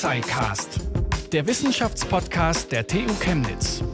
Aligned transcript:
Tuxicast, 0.00 0.80
der 1.30 1.46
Wissenschaftspodcast 1.46 2.72
der 2.72 2.86
TU 2.86 3.12
Chemnitz. 3.20 3.84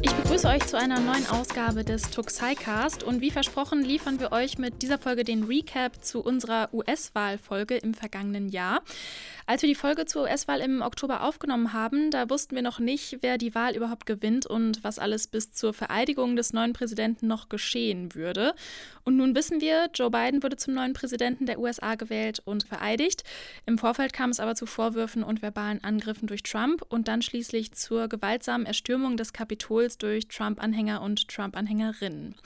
Ich 0.00 0.14
begrüße 0.14 0.48
euch 0.48 0.66
zu 0.66 0.78
einer 0.78 0.98
neuen 0.98 1.26
Ausgabe 1.26 1.84
des 1.84 2.10
Tuxicast 2.10 3.02
und 3.02 3.20
wie 3.20 3.30
versprochen 3.30 3.84
liefern 3.84 4.18
wir 4.18 4.32
euch 4.32 4.56
mit 4.56 4.80
dieser 4.80 4.96
Folge 4.96 5.24
den 5.24 5.44
Recap 5.44 6.02
zu 6.02 6.22
unserer 6.22 6.70
US-Wahlfolge 6.72 7.76
im 7.76 7.92
vergangenen 7.92 8.48
Jahr. 8.48 8.80
Als 9.50 9.62
wir 9.62 9.68
die 9.68 9.74
Folge 9.74 10.06
zur 10.06 10.22
US-Wahl 10.22 10.60
im 10.60 10.80
Oktober 10.80 11.24
aufgenommen 11.24 11.72
haben, 11.72 12.12
da 12.12 12.30
wussten 12.30 12.54
wir 12.54 12.62
noch 12.62 12.78
nicht, 12.78 13.18
wer 13.20 13.36
die 13.36 13.52
Wahl 13.52 13.74
überhaupt 13.74 14.06
gewinnt 14.06 14.46
und 14.46 14.84
was 14.84 15.00
alles 15.00 15.26
bis 15.26 15.50
zur 15.50 15.74
Vereidigung 15.74 16.36
des 16.36 16.52
neuen 16.52 16.72
Präsidenten 16.72 17.26
noch 17.26 17.48
geschehen 17.48 18.14
würde. 18.14 18.54
Und 19.02 19.16
nun 19.16 19.34
wissen 19.34 19.60
wir, 19.60 19.90
Joe 19.92 20.08
Biden 20.08 20.44
wurde 20.44 20.56
zum 20.56 20.74
neuen 20.74 20.92
Präsidenten 20.92 21.46
der 21.46 21.58
USA 21.58 21.96
gewählt 21.96 22.40
und 22.44 22.62
vereidigt. 22.62 23.24
Im 23.66 23.76
Vorfeld 23.76 24.12
kam 24.12 24.30
es 24.30 24.38
aber 24.38 24.54
zu 24.54 24.66
Vorwürfen 24.66 25.24
und 25.24 25.42
verbalen 25.42 25.82
Angriffen 25.82 26.28
durch 26.28 26.44
Trump 26.44 26.84
und 26.88 27.08
dann 27.08 27.20
schließlich 27.20 27.72
zur 27.72 28.06
gewaltsamen 28.06 28.68
Erstürmung 28.68 29.16
des 29.16 29.32
Kapitols 29.32 29.98
durch 29.98 30.28
Trump-Anhänger 30.28 31.02
und 31.02 31.26
Trump-Anhängerinnen. 31.26 32.36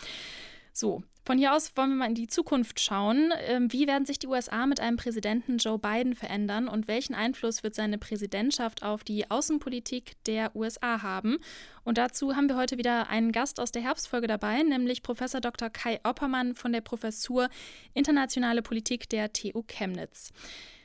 So, 0.76 1.04
von 1.24 1.38
hier 1.38 1.54
aus 1.54 1.76
wollen 1.76 1.90
wir 1.90 1.96
mal 1.96 2.08
in 2.08 2.16
die 2.16 2.26
Zukunft 2.26 2.80
schauen. 2.80 3.32
Ähm, 3.46 3.72
wie 3.72 3.86
werden 3.86 4.06
sich 4.06 4.18
die 4.18 4.26
USA 4.26 4.66
mit 4.66 4.80
einem 4.80 4.96
Präsidenten 4.96 5.58
Joe 5.58 5.78
Biden 5.78 6.16
verändern 6.16 6.66
und 6.66 6.88
welchen 6.88 7.14
Einfluss 7.14 7.62
wird 7.62 7.76
seine 7.76 7.96
Präsidentschaft 7.96 8.82
auf 8.82 9.04
die 9.04 9.30
Außenpolitik 9.30 10.16
der 10.26 10.56
USA 10.56 11.00
haben? 11.00 11.38
Und 11.84 11.96
dazu 11.96 12.34
haben 12.34 12.48
wir 12.48 12.56
heute 12.56 12.76
wieder 12.76 13.08
einen 13.08 13.30
Gast 13.30 13.60
aus 13.60 13.70
der 13.70 13.82
Herbstfolge 13.82 14.26
dabei, 14.26 14.64
nämlich 14.64 15.04
Professor 15.04 15.40
Dr. 15.40 15.70
Kai 15.70 16.00
Oppermann 16.02 16.56
von 16.56 16.72
der 16.72 16.80
Professur 16.80 17.50
Internationale 17.92 18.60
Politik 18.60 19.08
der 19.08 19.32
TU 19.32 19.62
Chemnitz. 19.62 20.32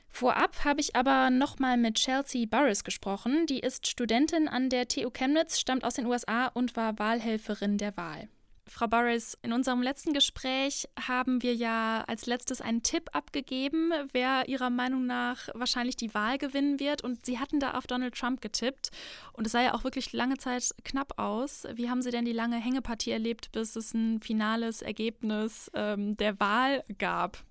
Vorab 0.08 0.64
habe 0.66 0.82
ich 0.82 0.96
aber 0.96 1.32
nochmal 1.32 1.78
mit 1.78 1.96
Chelsea 1.96 2.46
Burris 2.48 2.84
gesprochen. 2.84 3.48
Die 3.48 3.60
ist 3.60 3.88
Studentin 3.88 4.48
an 4.48 4.70
der 4.70 4.88
TU 4.88 5.10
Chemnitz, 5.10 5.60
stammt 5.60 5.84
aus 5.84 5.96
den 5.96 6.06
USA 6.06 6.46
und 6.48 6.76
war 6.76 7.00
Wahlhelferin 7.00 7.80
der 7.80 7.98
Wahl. 7.98 8.30
Frau 8.70 8.88
Burris, 8.88 9.38
in 9.42 9.52
unserem 9.52 9.82
letzten 9.82 10.14
Gespräch 10.14 10.88
haben 11.08 11.42
wir 11.42 11.56
ja 11.56 12.04
als 12.08 12.28
letztes 12.28 12.62
einen 12.62 12.84
Tipp 12.84 13.10
abgegeben, 13.14 13.92
wer 14.12 14.48
Ihrer 14.48 14.70
Meinung 14.70 15.06
nach 15.06 15.50
wahrscheinlich 15.56 15.96
die 15.96 16.14
Wahl 16.14 16.38
gewinnen 16.38 16.80
wird. 16.80 17.04
Und 17.04 17.26
Sie 17.26 17.40
hatten 17.40 17.60
da 17.60 17.72
auf 17.72 17.88
Donald 17.88 18.16
Trump 18.16 18.42
getippt. 18.42 18.92
Und 19.34 19.48
es 19.48 19.54
sah 19.54 19.62
ja 19.62 19.74
auch 19.74 19.84
wirklich 19.84 20.14
lange 20.14 20.38
Zeit 20.38 20.70
knapp 20.84 21.18
aus. 21.18 21.66
Wie 21.74 21.90
haben 21.90 22.02
Sie 22.02 22.12
denn 22.12 22.26
die 22.26 22.32
lange 22.32 22.58
Hängepartie 22.58 23.12
erlebt, 23.12 23.52
bis 23.52 23.76
es 23.76 23.94
ein 23.94 24.22
finales 24.22 24.82
Ergebnis 24.82 25.72
ähm, 25.74 26.16
der 26.18 26.40
Wahl 26.40 26.84
gab? 27.00 27.44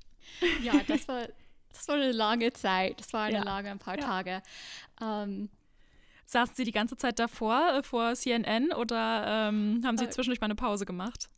Ja, 0.63 0.75
das 0.87 1.09
war, 1.09 1.27
das 1.73 1.89
war 1.89 1.97
eine 1.97 2.13
lange 2.13 2.53
Zeit. 2.53 3.01
Das 3.01 3.13
war 3.13 3.25
eine 3.25 3.39
ja. 3.39 3.43
lange, 3.43 3.71
ein 3.71 3.79
paar 3.79 3.99
ja. 3.99 4.05
Tage. 4.05 4.43
Ähm, 5.01 5.49
Saßen 6.29 6.55
Sie 6.55 6.65
die 6.65 6.73
ganze 6.73 6.99
Zeit 6.99 7.19
davor, 7.19 7.79
äh, 7.79 7.83
vor 7.83 8.15
CNN, 8.15 8.71
oder 8.73 9.49
ähm, 9.49 9.83
haben 9.83 9.97
Sie 9.97 10.05
äh, 10.05 10.11
zwischendurch 10.11 10.43
mal 10.43 10.45
eine 10.45 10.57
Pause 10.57 10.85
gemacht? 10.85 11.31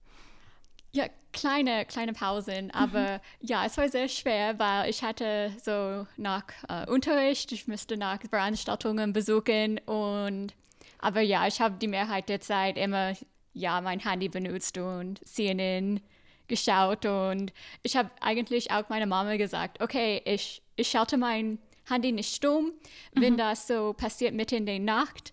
Ja, 0.90 1.04
kleine, 1.32 1.84
kleine 1.84 2.12
Pausen, 2.12 2.64
mhm. 2.64 2.70
aber 2.72 3.12
mhm. 3.12 3.20
ja, 3.38 3.64
es 3.64 3.78
war 3.78 3.88
sehr 3.88 4.08
schwer, 4.08 4.58
weil 4.58 4.90
ich 4.90 5.04
hatte 5.04 5.52
so 5.62 6.08
nach 6.16 6.42
äh, 6.68 6.90
Unterricht, 6.90 7.52
ich 7.52 7.68
müsste 7.68 7.96
nach 7.96 8.18
Veranstaltungen 8.28 9.12
besuchen 9.12 9.78
und 9.86 10.54
aber 10.98 11.20
ja, 11.20 11.46
ich 11.46 11.60
habe 11.60 11.76
die 11.78 11.86
Mehrheit 11.86 12.28
der 12.28 12.40
Zeit 12.40 12.76
immer 12.76 13.14
ja 13.52 13.80
mein 13.80 14.00
Handy 14.00 14.28
benutzt 14.28 14.76
und 14.76 15.20
CNN 15.24 16.00
geschaut 16.48 17.06
und 17.06 17.52
ich 17.84 17.96
habe 17.96 18.10
eigentlich 18.20 18.72
auch 18.72 18.88
meiner 18.88 19.06
Mama 19.06 19.36
gesagt, 19.36 19.80
okay, 19.80 20.20
ich, 20.24 20.62
ich 20.74 20.88
schalte 20.88 21.16
mein 21.16 21.60
Handy 21.90 22.12
nicht 22.12 22.34
stumm. 22.34 22.72
Wenn 23.12 23.34
mhm. 23.34 23.38
das 23.38 23.66
so 23.66 23.92
passiert 23.92 24.34
mitten 24.34 24.56
in 24.56 24.66
der 24.66 24.78
Nacht, 24.78 25.32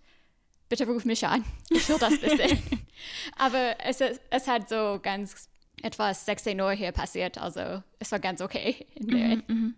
bitte 0.70 0.86
ruf 0.88 1.06
mich 1.06 1.26
an. 1.26 1.44
Ich 1.70 1.88
will 1.90 1.98
das 2.00 2.22
wissen. 2.22 2.62
Aber 3.38 3.76
es, 3.84 4.02
es 4.02 4.48
hat 4.48 4.70
so 4.70 5.00
ganz 5.02 5.50
etwas 5.84 6.26
16 6.26 6.60
Uhr 6.60 6.72
hier 6.72 6.92
passiert, 6.92 7.38
also 7.38 7.84
es 8.00 8.12
war 8.12 8.20
ganz 8.20 8.42
okay. 8.42 8.88
Mhm, 9.00 9.44
mhm. 9.48 9.76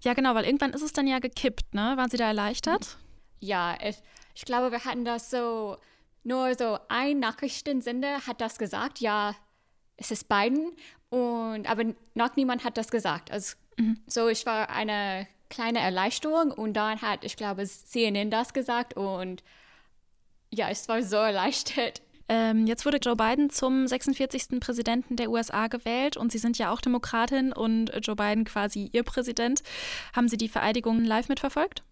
Ja, 0.00 0.14
genau, 0.14 0.34
weil 0.34 0.46
irgendwann 0.46 0.72
ist 0.72 0.82
es 0.82 0.94
dann 0.94 1.06
ja 1.06 1.18
gekippt, 1.18 1.74
ne? 1.74 1.92
Waren 1.96 2.08
Sie 2.08 2.16
da 2.16 2.28
erleichtert? 2.28 2.96
Ja, 3.40 3.76
ich, 3.86 3.96
ich 4.34 4.44
glaube, 4.46 4.72
wir 4.72 4.84
hatten 4.84 5.04
das 5.04 5.30
so, 5.30 5.76
nur 6.24 6.54
so 6.54 6.78
ein 6.88 7.18
Nachrichtensender 7.18 8.26
hat 8.26 8.40
das 8.40 8.56
gesagt, 8.56 9.00
ja, 9.00 9.34
es 9.98 10.10
ist 10.10 10.28
Biden, 10.28 10.72
und, 11.12 11.68
aber 11.68 11.84
noch 12.14 12.36
niemand 12.36 12.64
hat 12.64 12.78
das 12.78 12.90
gesagt. 12.90 13.30
Also, 13.30 13.56
mhm. 13.76 13.98
So, 14.06 14.28
ich 14.28 14.46
war 14.46 14.70
eine 14.70 15.28
kleine 15.52 15.80
Erleichterung 15.80 16.50
und 16.50 16.72
dann 16.74 17.02
hat, 17.02 17.24
ich 17.24 17.36
glaube, 17.36 17.64
CNN 17.66 18.30
das 18.30 18.52
gesagt 18.52 18.96
und 18.96 19.44
ja, 20.50 20.68
es 20.70 20.88
war 20.88 21.02
so 21.02 21.16
erleichtert. 21.16 22.02
Ähm, 22.28 22.66
jetzt 22.66 22.86
wurde 22.86 22.98
Joe 22.98 23.16
Biden 23.16 23.50
zum 23.50 23.86
46. 23.86 24.60
Präsidenten 24.60 25.16
der 25.16 25.30
USA 25.30 25.66
gewählt 25.66 26.16
und 26.16 26.32
Sie 26.32 26.38
sind 26.38 26.56
ja 26.56 26.72
auch 26.72 26.80
Demokratin 26.80 27.52
und 27.52 27.90
Joe 28.02 28.16
Biden 28.16 28.44
quasi 28.44 28.88
Ihr 28.92 29.02
Präsident. 29.02 29.62
Haben 30.14 30.28
Sie 30.28 30.36
die 30.36 30.48
Vereidigung 30.48 31.04
live 31.04 31.28
mitverfolgt? 31.28 31.82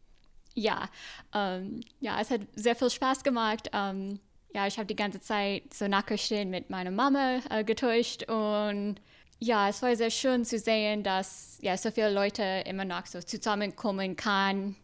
Ja, 0.54 0.88
ähm, 1.34 1.80
ja, 2.00 2.20
es 2.20 2.30
hat 2.30 2.40
sehr 2.54 2.76
viel 2.76 2.90
Spaß 2.90 3.22
gemacht. 3.22 3.70
Ähm, 3.72 4.18
ja, 4.54 4.66
ich 4.66 4.78
habe 4.78 4.86
die 4.86 4.96
ganze 4.96 5.20
Zeit 5.20 5.74
so 5.74 5.86
Nachrichten 5.86 6.50
mit 6.50 6.70
meiner 6.70 6.90
Mama 6.90 7.40
äh, 7.50 7.62
getäuscht 7.62 8.28
und 8.28 8.96
ja, 9.40 9.68
es 9.70 9.82
war 9.82 9.96
sehr 9.96 10.10
schön 10.10 10.44
zu 10.44 10.58
sehen, 10.58 11.02
dass 11.02 11.58
ja, 11.62 11.76
so 11.76 11.90
viele 11.90 12.12
Leute 12.12 12.42
immer 12.66 12.84
noch 12.84 13.06
so 13.06 13.20
zusammenkommen 13.20 14.14
kann, 14.14 14.76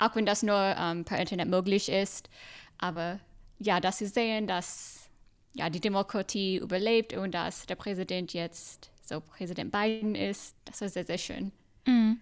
auch 0.00 0.16
wenn 0.16 0.26
das 0.26 0.42
nur 0.42 0.56
ähm, 0.56 1.04
per 1.04 1.18
Internet 1.18 1.48
möglich 1.48 1.88
ist. 1.88 2.28
Aber 2.78 3.20
ja, 3.58 3.78
dass 3.80 3.98
sie 3.98 4.06
sehen, 4.06 4.48
dass 4.48 5.08
ja, 5.54 5.70
die 5.70 5.80
Demokratie 5.80 6.56
überlebt 6.56 7.12
und 7.12 7.32
dass 7.32 7.66
der 7.66 7.76
Präsident 7.76 8.32
jetzt 8.32 8.90
so 9.02 9.20
Präsident 9.20 9.72
Biden 9.72 10.14
ist, 10.14 10.54
das 10.64 10.80
war 10.80 10.88
sehr, 10.88 11.04
sehr 11.04 11.18
schön. 11.18 11.52
Mhm. 11.86 12.20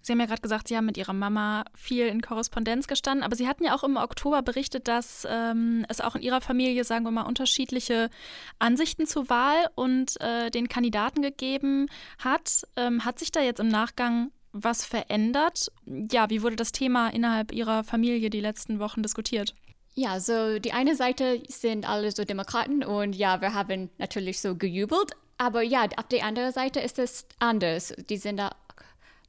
Sie 0.00 0.12
haben 0.12 0.20
ja 0.20 0.26
gerade 0.26 0.42
gesagt, 0.42 0.68
Sie 0.68 0.76
haben 0.76 0.86
mit 0.86 0.96
Ihrer 0.96 1.12
Mama 1.12 1.64
viel 1.74 2.06
in 2.06 2.22
Korrespondenz 2.22 2.86
gestanden, 2.86 3.24
aber 3.24 3.36
Sie 3.36 3.48
hatten 3.48 3.64
ja 3.64 3.74
auch 3.74 3.84
im 3.84 3.96
Oktober 3.96 4.42
berichtet, 4.42 4.88
dass 4.88 5.26
ähm, 5.28 5.84
es 5.88 6.00
auch 6.00 6.14
in 6.14 6.22
Ihrer 6.22 6.40
Familie, 6.40 6.84
sagen 6.84 7.04
wir 7.04 7.10
mal, 7.10 7.22
unterschiedliche 7.22 8.10
Ansichten 8.58 9.06
zur 9.06 9.28
Wahl 9.28 9.68
und 9.74 10.20
äh, 10.20 10.50
den 10.50 10.68
Kandidaten 10.68 11.22
gegeben 11.22 11.88
hat. 12.18 12.62
Ähm, 12.76 13.04
hat 13.04 13.18
sich 13.18 13.32
da 13.32 13.40
jetzt 13.40 13.60
im 13.60 13.68
Nachgang 13.68 14.30
was 14.52 14.84
verändert? 14.84 15.70
Ja, 15.86 16.30
wie 16.30 16.42
wurde 16.42 16.56
das 16.56 16.72
Thema 16.72 17.08
innerhalb 17.08 17.52
Ihrer 17.52 17.84
Familie 17.84 18.30
die 18.30 18.40
letzten 18.40 18.78
Wochen 18.78 19.02
diskutiert? 19.02 19.54
Ja, 19.94 20.20
so 20.20 20.58
die 20.58 20.72
eine 20.72 20.94
Seite 20.94 21.42
sind 21.48 21.88
alle 21.88 22.12
so 22.12 22.24
Demokraten 22.24 22.84
und 22.84 23.14
ja, 23.14 23.40
wir 23.40 23.52
haben 23.52 23.90
natürlich 23.98 24.40
so 24.40 24.54
gejubelt, 24.54 25.12
aber 25.38 25.62
ja, 25.62 25.86
auf 25.96 26.06
der 26.08 26.24
anderen 26.24 26.52
Seite 26.52 26.80
ist 26.80 26.98
es 26.98 27.26
anders. 27.40 27.94
Die 28.08 28.16
sind 28.16 28.36
da 28.36 28.52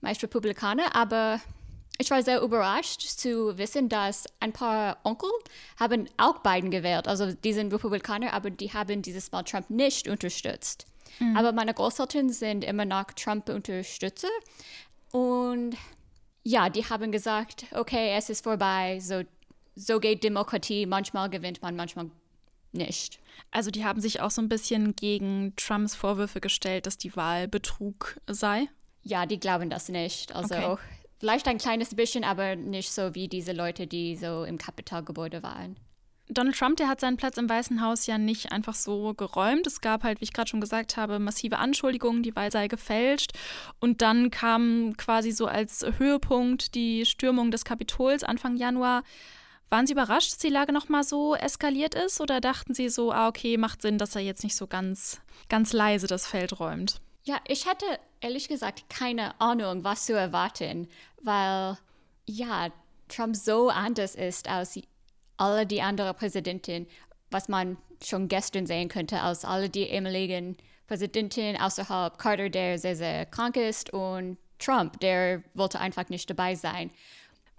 meist 0.01 0.23
Republikaner, 0.23 0.95
aber 0.95 1.39
ich 1.97 2.09
war 2.11 2.23
sehr 2.23 2.41
überrascht 2.41 3.01
zu 3.01 3.57
wissen, 3.57 3.89
dass 3.89 4.25
ein 4.39 4.53
paar 4.53 4.97
Onkel 5.03 5.29
haben 5.77 6.07
auch 6.17 6.39
Biden 6.39 6.71
gewählt. 6.71 7.07
Also 7.07 7.33
die 7.33 7.53
sind 7.53 7.73
Republikaner, 7.73 8.33
aber 8.33 8.49
die 8.49 8.71
haben 8.71 9.01
dieses 9.01 9.31
Mal 9.31 9.43
Trump 9.43 9.69
nicht 9.69 10.07
unterstützt. 10.07 10.87
Mhm. 11.19 11.35
Aber 11.35 11.51
meine 11.51 11.73
Großeltern 11.73 12.29
sind 12.29 12.63
immer 12.63 12.85
noch 12.85 13.11
Trump-Unterstützer. 13.11 14.29
Und 15.11 15.75
ja, 16.43 16.69
die 16.69 16.85
haben 16.85 17.11
gesagt, 17.11 17.65
okay, 17.73 18.13
es 18.15 18.29
ist 18.29 18.45
vorbei, 18.45 18.99
so, 19.01 19.23
so 19.75 19.99
geht 19.99 20.23
Demokratie, 20.23 20.85
manchmal 20.85 21.29
gewinnt 21.29 21.61
man, 21.61 21.75
manchmal 21.75 22.09
nicht. 22.71 23.19
Also 23.51 23.71
die 23.71 23.83
haben 23.83 23.99
sich 23.99 24.21
auch 24.21 24.31
so 24.31 24.41
ein 24.41 24.49
bisschen 24.49 24.95
gegen 24.95 25.53
Trumps 25.57 25.95
Vorwürfe 25.95 26.39
gestellt, 26.39 26.85
dass 26.85 26.97
die 26.97 27.15
Wahl 27.15 27.47
Betrug 27.47 28.19
sei? 28.27 28.69
Ja, 29.03 29.25
die 29.25 29.39
glauben 29.39 29.69
das 29.69 29.89
nicht. 29.89 30.35
Also 30.35 30.55
okay. 30.55 30.77
vielleicht 31.19 31.47
ein 31.47 31.57
kleines 31.57 31.95
bisschen, 31.95 32.23
aber 32.23 32.55
nicht 32.55 32.91
so 32.91 33.15
wie 33.15 33.27
diese 33.27 33.53
Leute, 33.53 33.87
die 33.87 34.15
so 34.15 34.43
im 34.43 34.57
Kapitolgebäude 34.57 35.43
waren. 35.43 35.77
Donald 36.31 36.55
Trump, 36.55 36.77
der 36.77 36.87
hat 36.87 36.99
seinen 36.99 37.17
Platz 37.17 37.37
im 37.37 37.49
Weißen 37.49 37.81
Haus 37.81 38.05
ja 38.05 38.19
nicht 38.19 38.51
einfach 38.51 38.75
so 38.75 39.15
geräumt. 39.15 39.65
Es 39.65 39.81
gab 39.81 40.03
halt, 40.03 40.21
wie 40.21 40.25
ich 40.25 40.33
gerade 40.33 40.47
schon 40.47 40.61
gesagt 40.61 40.95
habe, 40.95 41.17
massive 41.17 41.57
Anschuldigungen, 41.57 42.21
die 42.21 42.35
Wahl 42.35 42.51
sei 42.51 42.67
gefälscht. 42.67 43.31
Und 43.79 44.03
dann 44.03 44.29
kam 44.29 44.93
quasi 44.95 45.31
so 45.31 45.47
als 45.47 45.83
Höhepunkt 45.97 46.75
die 46.75 47.07
Stürmung 47.07 47.49
des 47.49 47.65
Kapitols 47.65 48.23
Anfang 48.23 48.57
Januar. 48.57 49.01
Waren 49.69 49.87
Sie 49.87 49.93
überrascht, 49.93 50.31
dass 50.31 50.37
die 50.37 50.49
Lage 50.49 50.71
nochmal 50.71 51.03
so 51.03 51.33
eskaliert 51.33 51.95
ist? 51.95 52.21
Oder 52.21 52.41
dachten 52.41 52.75
Sie 52.75 52.89
so, 52.89 53.11
ah, 53.11 53.27
okay, 53.27 53.57
macht 53.57 53.81
Sinn, 53.81 53.97
dass 53.97 54.15
er 54.15 54.21
jetzt 54.21 54.43
nicht 54.43 54.55
so 54.55 54.67
ganz, 54.67 55.21
ganz 55.47 55.73
leise 55.73 56.05
das 56.05 56.27
Feld 56.27 56.59
räumt? 56.59 57.01
Ja, 57.23 57.39
ich 57.47 57.67
hatte 57.67 57.85
ehrlich 58.21 58.47
gesagt 58.47 58.89
keine 58.89 59.39
Ahnung, 59.39 59.83
was 59.83 60.05
zu 60.05 60.13
erwarten, 60.13 60.87
weil 61.21 61.77
ja, 62.25 62.69
Trump 63.07 63.35
so 63.35 63.69
anders 63.69 64.15
ist 64.15 64.47
als 64.47 64.79
alle 65.37 65.65
die 65.65 65.81
anderen 65.81 66.15
Präsidenten, 66.15 66.87
was 67.31 67.49
man 67.49 67.77
schon 68.03 68.27
gestern 68.27 68.65
sehen 68.65 68.89
könnte, 68.89 69.21
als 69.21 69.45
alle 69.45 69.69
die 69.69 69.83
ehemaligen 69.83 70.57
Präsidenten 70.87 71.57
außerhalb 71.57 72.17
Carter, 72.17 72.49
der 72.49 72.79
sehr, 72.79 72.95
sehr 72.95 73.25
krank 73.25 73.57
ist, 73.57 73.91
und 73.93 74.37
Trump, 74.57 74.99
der 74.99 75.43
wollte 75.53 75.79
einfach 75.79 76.09
nicht 76.09 76.29
dabei 76.29 76.55
sein. 76.55 76.91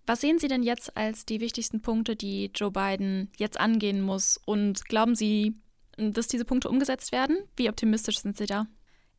Was 0.06 0.20
sehen 0.20 0.38
Sie 0.38 0.48
denn 0.48 0.62
jetzt 0.62 0.96
als 0.96 1.24
die 1.24 1.40
wichtigsten 1.40 1.82
Punkte, 1.82 2.16
die 2.16 2.50
Joe 2.54 2.70
Biden 2.70 3.30
jetzt 3.38 3.60
angehen 3.60 4.00
muss? 4.02 4.40
Und 4.44 4.84
glauben 4.86 5.14
Sie, 5.14 5.54
dass 5.96 6.26
diese 6.26 6.44
Punkte 6.44 6.68
umgesetzt 6.68 7.12
werden? 7.12 7.38
Wie 7.56 7.68
optimistisch 7.68 8.20
sind 8.20 8.36
Sie 8.36 8.46
da? 8.46 8.66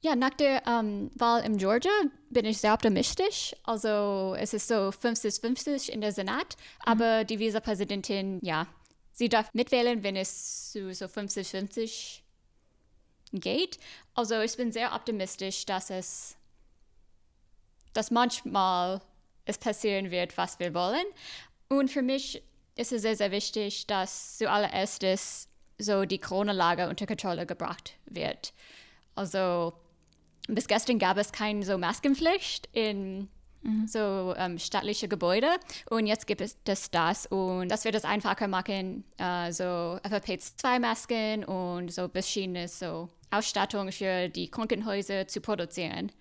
Ja, 0.04 0.16
nach 0.16 0.34
der 0.34 0.66
ähm, 0.66 1.12
Wahl 1.14 1.44
in 1.44 1.58
Georgia 1.58 1.92
bin 2.32 2.46
ich 2.46 2.58
sehr 2.58 2.74
optimistisch. 2.74 3.56
Also 3.64 4.36
es 4.38 4.54
ist 4.54 4.68
so 4.68 4.90
50-50 4.90 5.90
in 5.90 6.02
der 6.02 6.12
Senat, 6.12 6.58
mhm. 6.58 6.92
aber 6.92 7.24
die 7.24 7.38
Vizepräsidentin, 7.38 8.40
ja, 8.42 8.66
sie 9.12 9.30
darf 9.30 9.54
mitwählen, 9.54 10.02
wenn 10.02 10.16
es 10.16 10.72
zu 10.72 10.92
so 10.96 11.06
50-50 11.06 12.22
geht. 13.34 13.78
Also 14.16 14.40
ich 14.42 14.58
bin 14.58 14.72
sehr 14.72 14.96
optimistisch, 14.96 15.68
dass 15.68 15.92
es, 15.92 16.36
dass 17.94 18.10
manchmal 18.10 19.02
es 19.46 19.60
passieren 19.60 20.10
wird, 20.10 20.36
was 20.36 20.58
wir 20.58 20.74
wollen. 20.74 21.06
Und 21.70 21.92
für 21.92 22.02
mich 22.02 22.42
ist 22.76 22.92
es 22.92 23.04
sehr, 23.04 23.16
sehr 23.16 23.32
wichtig, 23.32 23.86
dass 23.86 24.40
zuallererst 24.40 25.48
so 25.78 26.06
die 26.06 26.20
Corona-Lage 26.20 26.90
unter 26.90 27.06
Kontrolle 27.06 27.46
gebracht 27.46 27.94
wird. 28.06 28.54
Also 29.14 29.74
bis 30.48 30.68
gestern 30.68 31.00
gab 31.00 31.18
es 31.18 31.32
keine 31.32 31.64
so 31.64 31.78
Maskenpflicht 31.78 32.70
in 32.74 33.30
mhm. 33.62 33.88
so 33.88 34.34
ähm, 34.38 34.58
staatliche 34.60 35.08
Gebäude 35.08 35.48
und 35.90 36.08
jetzt 36.08 36.28
gibt 36.28 36.42
es 36.42 36.58
das, 36.92 37.26
und 37.28 37.70
das 37.70 37.86
wird 37.86 37.96
es 37.96 38.04
einfacher 38.04 38.48
machen, 38.48 39.04
äh, 39.18 39.52
so 39.52 39.64
FFP2-Masken 40.04 41.46
und 41.46 41.92
so 41.92 42.08
verschiedene 42.08 42.68
so 42.68 43.10
Ausstattung 43.32 43.92
für 43.92 44.30
die 44.30 44.50
Krankenhäuser 44.50 45.28
zu 45.28 45.42
produzieren. 45.42 46.12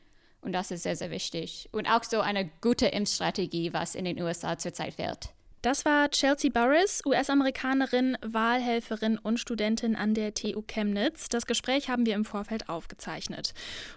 Und 0.42 0.52
das 0.52 0.70
ist 0.70 0.84
sehr, 0.84 0.96
sehr 0.96 1.10
wichtig. 1.10 1.68
Und 1.72 1.86
auch 1.86 2.02
so 2.02 2.20
eine 2.20 2.50
gute 2.62 2.86
Impfstrategie, 2.86 3.72
was 3.74 3.94
in 3.94 4.06
den 4.06 4.20
USA 4.22 4.56
zurzeit 4.56 4.94
fehlt. 4.94 5.30
Das 5.62 5.84
war 5.84 6.08
Chelsea 6.08 6.50
Burris, 6.50 7.02
US-Amerikanerin, 7.04 8.16
Wahlhelferin 8.22 9.18
und 9.18 9.38
Studentin 9.38 9.94
an 9.94 10.14
der 10.14 10.32
TU 10.32 10.62
Chemnitz. 10.62 11.28
Das 11.28 11.44
Gespräch 11.44 11.90
haben 11.90 12.06
wir 12.06 12.14
im 12.14 12.24
Vorfeld 12.24 12.70
aufgezeichnet. 12.70 13.52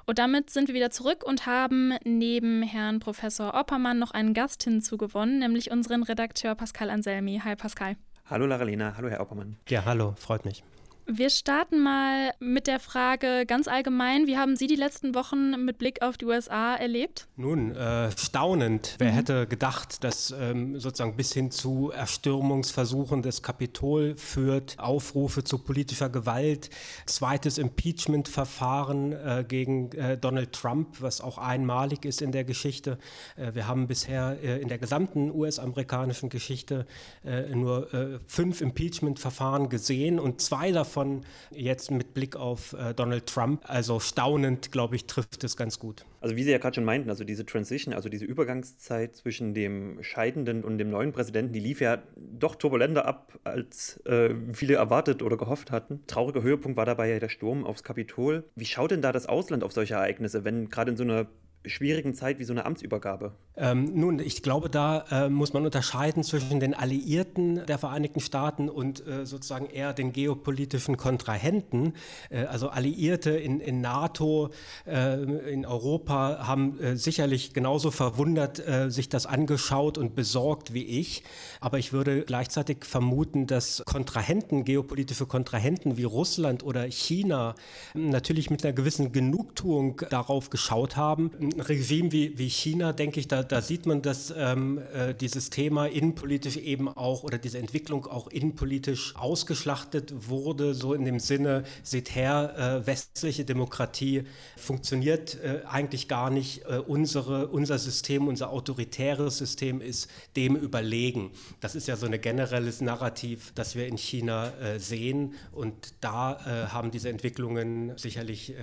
Und 0.05 0.19
damit 0.19 0.49
sind 0.49 0.67
wir 0.67 0.75
wieder 0.75 0.89
zurück 0.89 1.23
und 1.25 1.45
haben 1.45 1.93
neben 2.03 2.63
Herrn 2.63 2.99
Professor 2.99 3.53
Oppermann 3.53 3.97
noch 3.97 4.11
einen 4.11 4.33
Gast 4.33 4.61
hinzugewonnen, 4.63 5.39
nämlich 5.39 5.71
unseren 5.71 6.03
Redakteur 6.03 6.53
Pascal 6.53 6.89
Anselmi. 6.89 7.39
Hi 7.45 7.55
Pascal. 7.55 7.95
Hallo 8.29 8.45
Laralena, 8.45 8.95
hallo 8.97 9.07
Herr 9.07 9.21
Oppermann. 9.21 9.55
Ja, 9.69 9.85
hallo, 9.85 10.15
freut 10.17 10.43
mich. 10.43 10.65
Wir 11.05 11.29
starten 11.29 11.83
mal 11.83 12.31
mit 12.39 12.65
der 12.65 12.79
Frage 12.79 13.45
ganz 13.45 13.67
allgemein. 13.67 14.25
Wie 14.25 14.37
haben 14.37 14.55
Sie 14.55 14.67
die 14.67 14.77
letzten 14.77 15.13
Wochen 15.15 15.65
mit 15.65 15.77
Blick 15.77 16.01
auf 16.01 16.17
die 16.17 16.25
USA 16.25 16.75
erlebt? 16.75 17.27
Nun, 17.35 17.75
äh, 17.75 18.09
staunend. 18.17 18.95
Wer 18.99 19.11
mhm. 19.11 19.15
hätte 19.15 19.47
gedacht, 19.47 20.05
dass 20.05 20.31
ähm, 20.31 20.79
sozusagen 20.79 21.17
bis 21.17 21.33
hin 21.33 21.51
zu 21.51 21.91
Erstürmungsversuchen 21.91 23.21
des 23.21 23.41
Kapitol 23.41 24.15
führt, 24.15 24.79
Aufrufe 24.79 25.43
zu 25.43 25.57
politischer 25.57 26.09
Gewalt, 26.09 26.69
zweites 27.05 27.57
Impeachment-Verfahren 27.57 29.11
äh, 29.11 29.45
gegen 29.45 29.91
äh, 29.91 30.17
Donald 30.17 30.53
Trump, 30.53 31.01
was 31.01 31.19
auch 31.19 31.37
einmalig 31.37 32.05
ist 32.05 32.21
in 32.21 32.31
der 32.31 32.45
Geschichte. 32.45 32.97
Äh, 33.35 33.53
wir 33.55 33.67
haben 33.67 33.87
bisher 33.87 34.37
äh, 34.41 34.61
in 34.61 34.69
der 34.69 34.77
gesamten 34.77 35.31
US-amerikanischen 35.31 36.29
Geschichte 36.29 36.85
äh, 37.25 37.53
nur 37.53 37.89
fünf 38.25 38.61
Impeachment-Verfahren 38.61 39.69
gesehen 39.69 40.19
und 40.19 40.39
zwei 40.41 40.71
davon 40.71 40.92
davon 40.93 41.21
jetzt 41.49 41.89
mit 41.89 42.13
Blick 42.13 42.35
auf 42.35 42.73
äh, 42.73 42.93
Donald 42.93 43.25
Trump. 43.25 43.63
Also 43.67 43.99
staunend, 43.99 44.71
glaube 44.71 44.95
ich, 44.95 45.07
trifft 45.07 45.43
es 45.43 45.57
ganz 45.57 45.79
gut. 45.79 46.05
Also 46.21 46.35
wie 46.35 46.43
Sie 46.43 46.51
ja 46.51 46.59
gerade 46.59 46.75
schon 46.75 46.85
meinten, 46.85 47.09
also 47.09 47.23
diese 47.23 47.45
Transition, 47.45 47.93
also 47.93 48.09
diese 48.09 48.25
Übergangszeit 48.25 49.15
zwischen 49.15 49.53
dem 49.53 49.97
scheidenden 50.01 50.63
und 50.63 50.77
dem 50.77 50.89
neuen 50.89 51.11
Präsidenten, 51.11 51.51
die 51.51 51.59
lief 51.59 51.81
ja 51.81 51.97
doch 52.15 52.55
turbulenter 52.55 53.05
ab, 53.05 53.39
als 53.43 53.97
äh, 54.05 54.35
viele 54.53 54.75
erwartet 54.75 55.23
oder 55.23 55.35
gehofft 55.35 55.71
hatten. 55.71 56.03
Trauriger 56.05 56.43
Höhepunkt 56.43 56.77
war 56.77 56.85
dabei 56.85 57.09
ja 57.09 57.19
der 57.19 57.29
Sturm 57.29 57.65
aufs 57.65 57.83
Kapitol. 57.83 58.43
Wie 58.55 58.65
schaut 58.65 58.91
denn 58.91 59.01
da 59.01 59.11
das 59.11 59.25
Ausland 59.25 59.63
auf 59.63 59.73
solche 59.73 59.95
Ereignisse, 59.95 60.45
wenn 60.45 60.69
gerade 60.69 60.91
in 60.91 60.97
so 60.97 61.03
einer 61.03 61.27
schwierigen 61.65 62.13
Zeit 62.13 62.39
wie 62.39 62.43
so 62.43 62.53
eine 62.53 62.65
Amtsübergabe? 62.65 63.33
Ähm, 63.55 63.91
nun, 63.93 64.19
ich 64.19 64.41
glaube, 64.41 64.69
da 64.69 65.05
äh, 65.11 65.29
muss 65.29 65.53
man 65.53 65.63
unterscheiden 65.63 66.23
zwischen 66.23 66.59
den 66.59 66.73
Alliierten 66.73 67.65
der 67.67 67.77
Vereinigten 67.77 68.19
Staaten 68.19 68.67
und 68.67 69.05
äh, 69.05 69.25
sozusagen 69.25 69.67
eher 69.67 69.93
den 69.93 70.11
geopolitischen 70.11 70.97
Kontrahenten. 70.97 71.93
Äh, 72.31 72.45
also 72.45 72.69
Alliierte 72.69 73.31
in, 73.31 73.59
in 73.59 73.79
NATO, 73.79 74.49
äh, 74.87 75.21
in 75.51 75.65
Europa 75.67 76.47
haben 76.47 76.79
äh, 76.79 76.95
sicherlich 76.95 77.53
genauso 77.53 77.91
verwundert 77.91 78.65
äh, 78.67 78.89
sich 78.89 79.07
das 79.07 79.27
angeschaut 79.27 79.99
und 79.99 80.15
besorgt 80.15 80.73
wie 80.73 80.85
ich. 80.85 81.23
Aber 81.61 81.77
ich 81.77 81.93
würde 81.93 82.23
gleichzeitig 82.23 82.85
vermuten, 82.85 83.45
dass 83.45 83.83
Kontrahenten, 83.85 84.65
geopolitische 84.65 85.27
Kontrahenten 85.27 85.97
wie 85.97 86.03
Russland 86.03 86.63
oder 86.63 86.83
China 86.85 87.53
natürlich 87.93 88.49
mit 88.49 88.65
einer 88.65 88.73
gewissen 88.73 89.11
Genugtuung 89.11 90.01
darauf 90.09 90.49
geschaut 90.49 90.97
haben, 90.97 91.31
Regime 91.59 92.11
wie, 92.11 92.37
wie 92.37 92.49
China, 92.49 92.93
denke 92.93 93.19
ich, 93.19 93.27
da, 93.27 93.43
da 93.43 93.61
sieht 93.61 93.85
man, 93.85 94.01
dass 94.01 94.33
ähm, 94.35 94.79
äh, 94.93 95.13
dieses 95.13 95.49
Thema 95.49 95.87
innenpolitisch 95.87 96.57
eben 96.57 96.87
auch 96.87 97.23
oder 97.23 97.37
diese 97.37 97.57
Entwicklung 97.57 98.05
auch 98.05 98.27
innenpolitisch 98.27 99.15
ausgeschlachtet 99.15 100.13
wurde, 100.29 100.73
so 100.73 100.93
in 100.93 101.05
dem 101.05 101.19
Sinne, 101.19 101.63
seht 101.83 102.15
her, 102.15 102.83
äh, 102.83 102.87
westliche 102.87 103.45
Demokratie 103.45 104.23
funktioniert 104.57 105.37
äh, 105.43 105.61
eigentlich 105.65 106.07
gar 106.07 106.29
nicht. 106.29 106.65
Äh, 106.65 106.79
unsere, 106.79 107.47
unser 107.47 107.79
System, 107.79 108.27
unser 108.27 108.49
autoritäres 108.49 109.37
System 109.37 109.81
ist 109.81 110.09
dem 110.35 110.55
überlegen. 110.55 111.31
Das 111.59 111.75
ist 111.75 111.87
ja 111.87 111.95
so 111.95 112.05
ein 112.05 112.19
generelles 112.19 112.81
Narrativ, 112.81 113.51
das 113.55 113.75
wir 113.75 113.87
in 113.87 113.97
China 113.97 114.51
äh, 114.59 114.79
sehen 114.79 115.33
und 115.51 115.93
da 116.01 116.33
äh, 116.33 116.67
haben 116.67 116.91
diese 116.91 117.09
Entwicklungen 117.09 117.97
sicherlich 117.97 118.53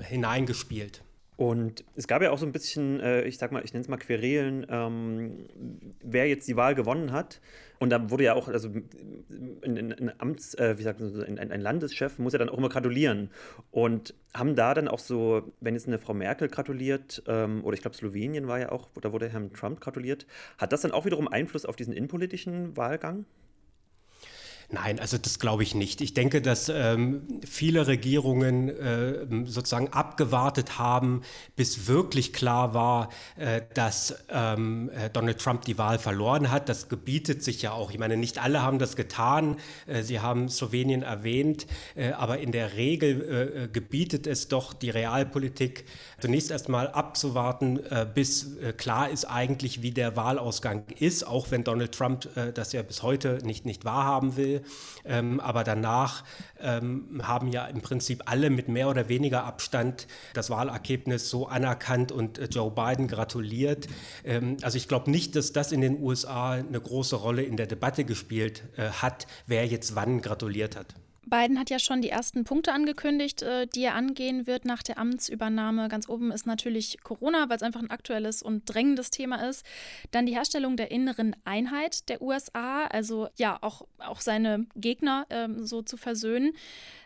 hineingespielt. 0.00 1.02
Und 1.36 1.84
es 1.96 2.06
gab 2.06 2.22
ja 2.22 2.30
auch 2.30 2.38
so 2.38 2.46
ein 2.46 2.52
bisschen, 2.52 3.00
äh, 3.00 3.22
ich 3.22 3.38
sag 3.38 3.50
mal, 3.50 3.64
ich 3.64 3.72
nenne 3.72 3.82
es 3.82 3.88
mal 3.88 3.96
Querelen, 3.96 4.66
ähm, 4.68 5.48
wer 6.00 6.28
jetzt 6.28 6.46
die 6.46 6.56
Wahl 6.56 6.76
gewonnen 6.76 7.10
hat. 7.10 7.40
Und 7.80 7.90
da 7.90 8.08
wurde 8.10 8.24
ja 8.24 8.34
auch, 8.34 8.46
also 8.46 8.70
ein, 9.64 10.12
Amts, 10.18 10.54
äh, 10.54 10.78
wie 10.78 10.82
sagt 10.84 11.00
man, 11.00 11.22
ein, 11.24 11.50
ein, 11.50 11.60
Landeschef 11.60 12.18
muss 12.18 12.34
ja 12.34 12.38
dann 12.38 12.48
auch 12.48 12.58
immer 12.58 12.68
gratulieren. 12.68 13.30
Und 13.72 14.14
haben 14.32 14.54
da 14.54 14.74
dann 14.74 14.86
auch 14.86 15.00
so, 15.00 15.52
wenn 15.60 15.74
jetzt 15.74 15.88
eine 15.88 15.98
Frau 15.98 16.14
Merkel 16.14 16.48
gratuliert, 16.48 17.24
ähm, 17.26 17.64
oder 17.64 17.74
ich 17.74 17.82
glaube 17.82 17.96
Slowenien 17.96 18.46
war 18.46 18.60
ja 18.60 18.70
auch, 18.70 18.88
da 19.00 19.12
wurde 19.12 19.28
Herrn 19.28 19.52
Trump 19.52 19.80
gratuliert, 19.80 20.26
hat 20.58 20.72
das 20.72 20.82
dann 20.82 20.92
auch 20.92 21.04
wiederum 21.04 21.26
Einfluss 21.26 21.66
auf 21.66 21.74
diesen 21.74 21.92
innenpolitischen 21.92 22.76
Wahlgang? 22.76 23.26
Nein, 24.70 24.98
also 24.98 25.18
das 25.18 25.38
glaube 25.38 25.62
ich 25.62 25.74
nicht. 25.74 26.00
Ich 26.00 26.14
denke, 26.14 26.40
dass 26.42 26.68
ähm, 26.68 27.22
viele 27.46 27.86
Regierungen 27.86 28.68
äh, 28.68 29.26
sozusagen 29.46 29.88
abgewartet 29.92 30.78
haben, 30.78 31.22
bis 31.56 31.86
wirklich 31.86 32.32
klar 32.32 32.74
war, 32.74 33.10
äh, 33.36 33.62
dass 33.74 34.24
ähm, 34.30 34.90
äh, 34.90 35.10
Donald 35.10 35.38
Trump 35.38 35.64
die 35.64 35.78
Wahl 35.78 35.98
verloren 35.98 36.50
hat. 36.50 36.68
Das 36.68 36.88
gebietet 36.88 37.42
sich 37.42 37.62
ja 37.62 37.72
auch. 37.72 37.90
Ich 37.90 37.98
meine, 37.98 38.16
nicht 38.16 38.42
alle 38.42 38.62
haben 38.62 38.78
das 38.78 38.96
getan. 38.96 39.56
Äh, 39.86 40.02
Sie 40.02 40.20
haben 40.20 40.48
Slowenien 40.48 41.02
erwähnt, 41.02 41.66
äh, 41.94 42.12
aber 42.12 42.38
in 42.38 42.52
der 42.52 42.74
Regel 42.76 43.64
äh, 43.64 43.68
gebietet 43.68 44.26
es 44.26 44.48
doch 44.48 44.72
die 44.72 44.90
Realpolitik 44.90 45.84
zunächst 46.20 46.50
erstmal 46.50 46.88
abzuwarten, 46.88 47.80
bis 48.14 48.56
klar 48.78 49.10
ist 49.10 49.26
eigentlich, 49.26 49.82
wie 49.82 49.90
der 49.90 50.16
Wahlausgang 50.16 50.84
ist, 50.98 51.26
auch 51.26 51.50
wenn 51.50 51.64
Donald 51.64 51.92
Trump 51.92 52.28
das 52.54 52.72
ja 52.72 52.82
bis 52.82 53.02
heute 53.02 53.40
nicht, 53.44 53.66
nicht 53.66 53.84
wahrhaben 53.84 54.36
will. 54.36 54.53
Ähm, 55.04 55.40
aber 55.40 55.64
danach 55.64 56.24
ähm, 56.60 57.20
haben 57.22 57.48
ja 57.48 57.66
im 57.66 57.80
Prinzip 57.80 58.22
alle 58.26 58.50
mit 58.50 58.68
mehr 58.68 58.88
oder 58.88 59.08
weniger 59.08 59.44
Abstand 59.44 60.06
das 60.32 60.50
Wahlergebnis 60.50 61.30
so 61.30 61.46
anerkannt 61.46 62.12
und 62.12 62.38
äh, 62.38 62.44
Joe 62.44 62.70
Biden 62.70 63.08
gratuliert. 63.08 63.86
Ähm, 64.24 64.56
also 64.62 64.76
ich 64.76 64.88
glaube 64.88 65.10
nicht, 65.10 65.36
dass 65.36 65.52
das 65.52 65.72
in 65.72 65.80
den 65.80 66.00
USA 66.00 66.52
eine 66.52 66.80
große 66.80 67.16
Rolle 67.16 67.42
in 67.42 67.56
der 67.56 67.66
Debatte 67.66 68.04
gespielt 68.04 68.64
äh, 68.76 68.88
hat, 68.88 69.26
wer 69.46 69.66
jetzt 69.66 69.94
wann 69.94 70.20
gratuliert 70.20 70.76
hat. 70.76 70.94
Biden 71.26 71.58
hat 71.58 71.70
ja 71.70 71.78
schon 71.78 72.02
die 72.02 72.10
ersten 72.10 72.44
Punkte 72.44 72.72
angekündigt, 72.72 73.42
äh, 73.42 73.66
die 73.66 73.82
er 73.82 73.94
angehen 73.94 74.46
wird 74.46 74.64
nach 74.64 74.82
der 74.82 74.98
Amtsübernahme. 74.98 75.88
Ganz 75.88 76.08
oben 76.08 76.30
ist 76.30 76.46
natürlich 76.46 76.98
Corona, 77.02 77.48
weil 77.48 77.56
es 77.56 77.62
einfach 77.62 77.80
ein 77.80 77.90
aktuelles 77.90 78.42
und 78.42 78.64
drängendes 78.66 79.10
Thema 79.10 79.48
ist. 79.48 79.64
Dann 80.10 80.26
die 80.26 80.34
Herstellung 80.34 80.76
der 80.76 80.90
inneren 80.90 81.34
Einheit 81.44 82.08
der 82.08 82.22
USA, 82.22 82.86
also 82.86 83.28
ja, 83.36 83.58
auch, 83.60 83.86
auch 83.98 84.20
seine 84.20 84.66
Gegner 84.76 85.26
ähm, 85.30 85.64
so 85.66 85.82
zu 85.82 85.96
versöhnen. 85.96 86.52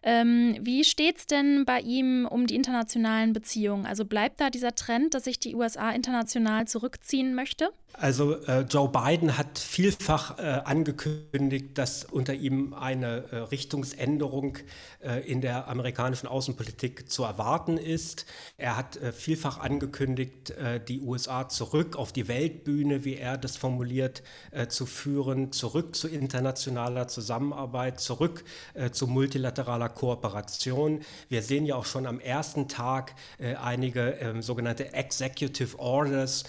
Ähm, 0.03 0.57
wie 0.61 0.85
steht 0.85 1.19
es 1.19 1.27
denn 1.27 1.65
bei 1.65 1.81
ihm 1.81 2.27
um 2.31 2.47
die 2.47 2.55
internationalen 2.55 3.33
Beziehungen? 3.33 3.87
Also 3.87 4.05
bleibt 4.05 4.41
da 4.41 4.51
dieser 4.51 4.75
Trend, 4.75 5.15
dass 5.15 5.25
sich 5.25 5.39
die 5.39 5.55
USA 5.55 5.91
international 5.91 6.67
zurückziehen 6.67 7.35
möchte? 7.35 7.71
Also 7.93 8.37
äh, 8.47 8.61
Joe 8.61 8.89
Biden 8.89 9.37
hat 9.37 9.59
vielfach 9.59 10.39
äh, 10.39 10.43
angekündigt, 10.43 11.77
dass 11.79 12.05
unter 12.05 12.33
ihm 12.33 12.73
eine 12.75 13.25
äh, 13.31 13.37
Richtungsänderung 13.39 14.59
äh, 15.01 15.21
in 15.31 15.41
der 15.41 15.69
amerikanischen 15.69 16.27
Außenpolitik 16.27 17.09
zu 17.09 17.23
erwarten 17.23 17.79
ist. 17.79 18.27
Er 18.57 18.77
hat 18.77 18.97
äh, 18.97 19.13
vielfach 19.13 19.61
angekündigt, 19.61 20.51
äh, 20.51 20.81
die 20.81 21.01
USA 21.01 21.49
zurück 21.49 21.95
auf 21.95 22.11
die 22.13 22.27
Weltbühne, 22.27 23.05
wie 23.05 23.15
er 23.15 23.39
das 23.39 23.57
formuliert, 23.57 24.23
zu 24.69 24.87
führen, 24.87 25.53
zurück 25.53 25.95
zu 25.95 26.09
internationaler 26.09 27.09
Zusammenarbeit, 27.09 28.01
zurück 28.01 28.45
zu 28.93 29.07
multilateraler 29.07 29.89
Kooperation. 29.89 31.01
Wir 31.29 31.43
sehen 31.43 31.67
ja 31.67 31.77
auch 31.77 31.85
schon 31.85 32.07
am 32.07 32.21
ersten 32.21 32.69
Tag 32.69 33.15
einige 33.39 34.11
ähm, 34.21 34.43
sogenannte 34.43 34.93
Executive 34.93 35.79
Orders, 35.79 36.45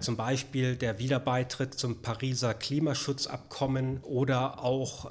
zum 0.00 0.16
Beispiel 0.16 0.76
der 0.84 0.98
Wiederbeitritt 0.98 1.72
zum 1.74 2.02
Pariser 2.02 2.52
Klimaschutzabkommen 2.52 4.00
oder 4.02 4.62
auch 4.62 5.10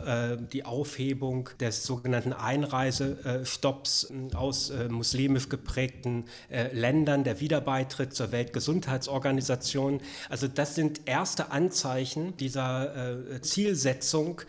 die 0.52 0.66
Aufhebung 0.66 1.50
des 1.60 1.84
sogenannten 1.84 2.34
Einreisestopps 2.34 4.12
äh, 4.12 4.36
aus 4.36 4.70
äh, 4.70 4.90
muslimisch 4.90 5.50
geprägten 5.50 6.26
äh, 6.50 6.74
Ländern, 6.74 7.24
der 7.24 7.40
Wiederbeitritt 7.40 8.14
zur 8.14 8.32
Weltgesundheitsorganisation. 8.32 10.02
Also 10.30 10.48
das 10.48 10.76
sind 10.76 11.02
erste 11.06 11.52
Anzeichen 11.52 12.36
dieser 12.38 13.42
Zielsetzung, 13.42 14.42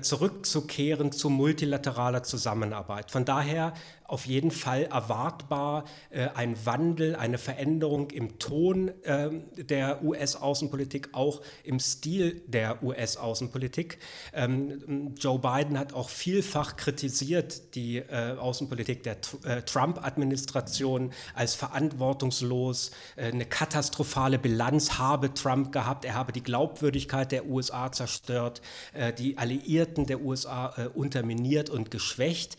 zurückzukehren 0.00 1.12
zu 1.12 1.30
multilateraler 1.30 2.22
Zusammenarbeit. 2.22 3.10
Von 3.10 3.24
daher 3.24 3.74
auf 4.10 4.26
jeden 4.26 4.50
Fall 4.50 4.84
erwartbar 4.84 5.84
äh, 6.10 6.28
ein 6.34 6.66
Wandel, 6.66 7.14
eine 7.14 7.38
Veränderung 7.38 8.10
im 8.10 8.38
Ton 8.38 8.88
äh, 9.04 9.30
der 9.56 10.02
US-Außenpolitik, 10.02 11.10
auch 11.12 11.42
im 11.62 11.78
Stil 11.78 12.42
der 12.46 12.82
US-Außenpolitik. 12.82 13.98
Ähm, 14.32 15.14
Joe 15.16 15.38
Biden 15.38 15.78
hat 15.78 15.92
auch 15.92 16.08
vielfach 16.08 16.76
kritisiert 16.76 17.76
die 17.76 17.98
äh, 17.98 18.36
Außenpolitik 18.36 19.04
der 19.04 19.16
äh, 19.44 19.62
Trump-Administration 19.62 21.12
als 21.34 21.54
verantwortungslos. 21.54 22.90
Äh, 23.14 23.26
eine 23.26 23.46
katastrophale 23.46 24.40
Bilanz 24.40 24.98
habe 24.98 25.32
Trump 25.34 25.70
gehabt. 25.70 26.04
Er 26.04 26.14
habe 26.14 26.32
die 26.32 26.42
Glaubwürdigkeit 26.42 27.30
der 27.30 27.46
USA 27.46 27.92
zerstört, 27.92 28.60
äh, 28.92 29.12
die 29.12 29.38
Alliierten 29.38 30.06
der 30.06 30.20
USA 30.20 30.74
unterminiert 30.94 31.70
und 31.70 31.90
geschwächt. 31.90 32.56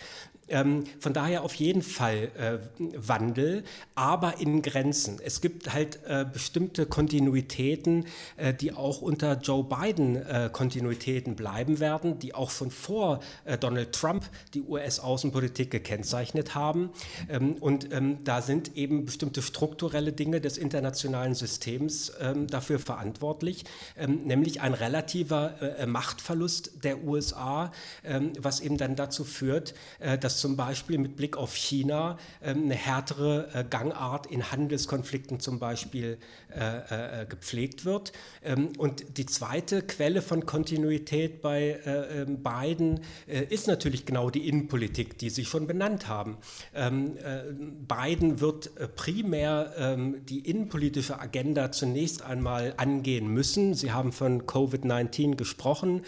Ähm, 0.51 0.84
von 1.00 1.13
daher 1.13 1.43
auf 1.43 1.55
jeden 1.55 1.81
Fall 1.81 2.29
äh, 2.38 2.58
Wandel, 2.96 3.63
aber 3.96 4.39
in 4.39 4.62
Grenzen. 4.62 5.20
Es 5.24 5.41
gibt 5.41 5.74
halt 5.74 6.00
äh, 6.05 6.25
bestimmte 6.31 6.86
Kontinuitäten, 6.86 8.05
äh, 8.38 8.53
die 8.53 8.74
auch 8.74 9.01
unter 9.01 9.38
Joe 9.38 9.63
Biden 9.63 10.17
äh, 10.17 10.50
Kontinuitäten 10.51 11.36
bleiben 11.36 11.79
werden, 11.79 12.20
die 12.20 12.36
auch 12.36 12.50
schon 12.50 12.70
vor 12.70 13.22
äh, 13.46 13.58
Donald 13.58 13.93
Trump 13.93 14.25
die 14.53 14.62
US-Außenpolitik 14.62 15.72
gekennzeichnet 15.72 16.53
haben. 16.53 16.89
Ähm, 17.29 17.53
und 17.53 17.93
ähm, 17.93 18.17
da 18.24 18.41
sind 18.41 18.75
eben 18.75 19.05
bestimmte 19.05 19.41
strukturelle 19.41 20.12
Dinge 20.12 20.41
des 20.41 20.58
internationalen 20.58 21.34
Systems 21.34 22.12
ähm, 22.20 22.48
dafür 22.48 22.79
verantwortlich, 22.79 23.63
ähm, 23.98 24.24
nämlich 24.25 24.62
ein 24.62 24.74
relativer 24.74 25.62
äh, 25.62 25.86
Machtverlust 25.86 26.84
der 26.84 27.03
USA, 27.03 27.72
ähm, 28.03 28.34
was 28.38 28.60
eben 28.60 28.77
dann 28.77 28.96
dazu 28.96 29.24
führt, 29.24 29.74
dass 30.20 30.40
zum 30.41 30.57
Beispiel 30.57 30.98
mit 30.98 31.15
Blick 31.15 31.38
auf 31.38 31.55
China 31.55 32.17
ähm, 32.43 32.63
eine 32.63 32.74
härtere 32.74 33.48
äh, 33.53 33.63
Gangart 33.63 34.25
in 34.25 34.51
Handelskonflikten 34.51 35.39
zum 35.39 35.60
Beispiel 35.60 36.17
äh, 36.53 37.21
äh, 37.21 37.25
gepflegt 37.27 37.86
wird. 37.86 38.12
Ähm, 38.43 38.69
und 38.79 39.17
die 39.17 39.27
zweite 39.27 39.83
Quelle 39.83 40.24
von 40.24 40.45
Kontinuität 40.45 41.41
bei 41.41 41.79
ähm, 41.86 42.39
Biden 42.41 43.01
ist 43.27 43.67
natürlich 43.67 44.05
genau 44.05 44.29
die 44.29 44.48
Innenpolitik, 44.48 45.17
die 45.19 45.29
Sie 45.29 45.45
schon 45.45 45.67
benannt 45.67 46.07
haben. 46.07 46.38
Biden 46.74 48.39
wird 48.39 48.95
primär 48.95 49.95
die 50.27 50.39
innenpolitische 50.39 51.19
Agenda 51.19 51.71
zunächst 51.71 52.24
einmal 52.24 52.74
angehen 52.77 53.27
müssen. 53.27 53.74
Sie 53.74 53.91
haben 53.91 54.12
von 54.12 54.43
Covid-19 54.43 55.36
gesprochen. 55.36 56.01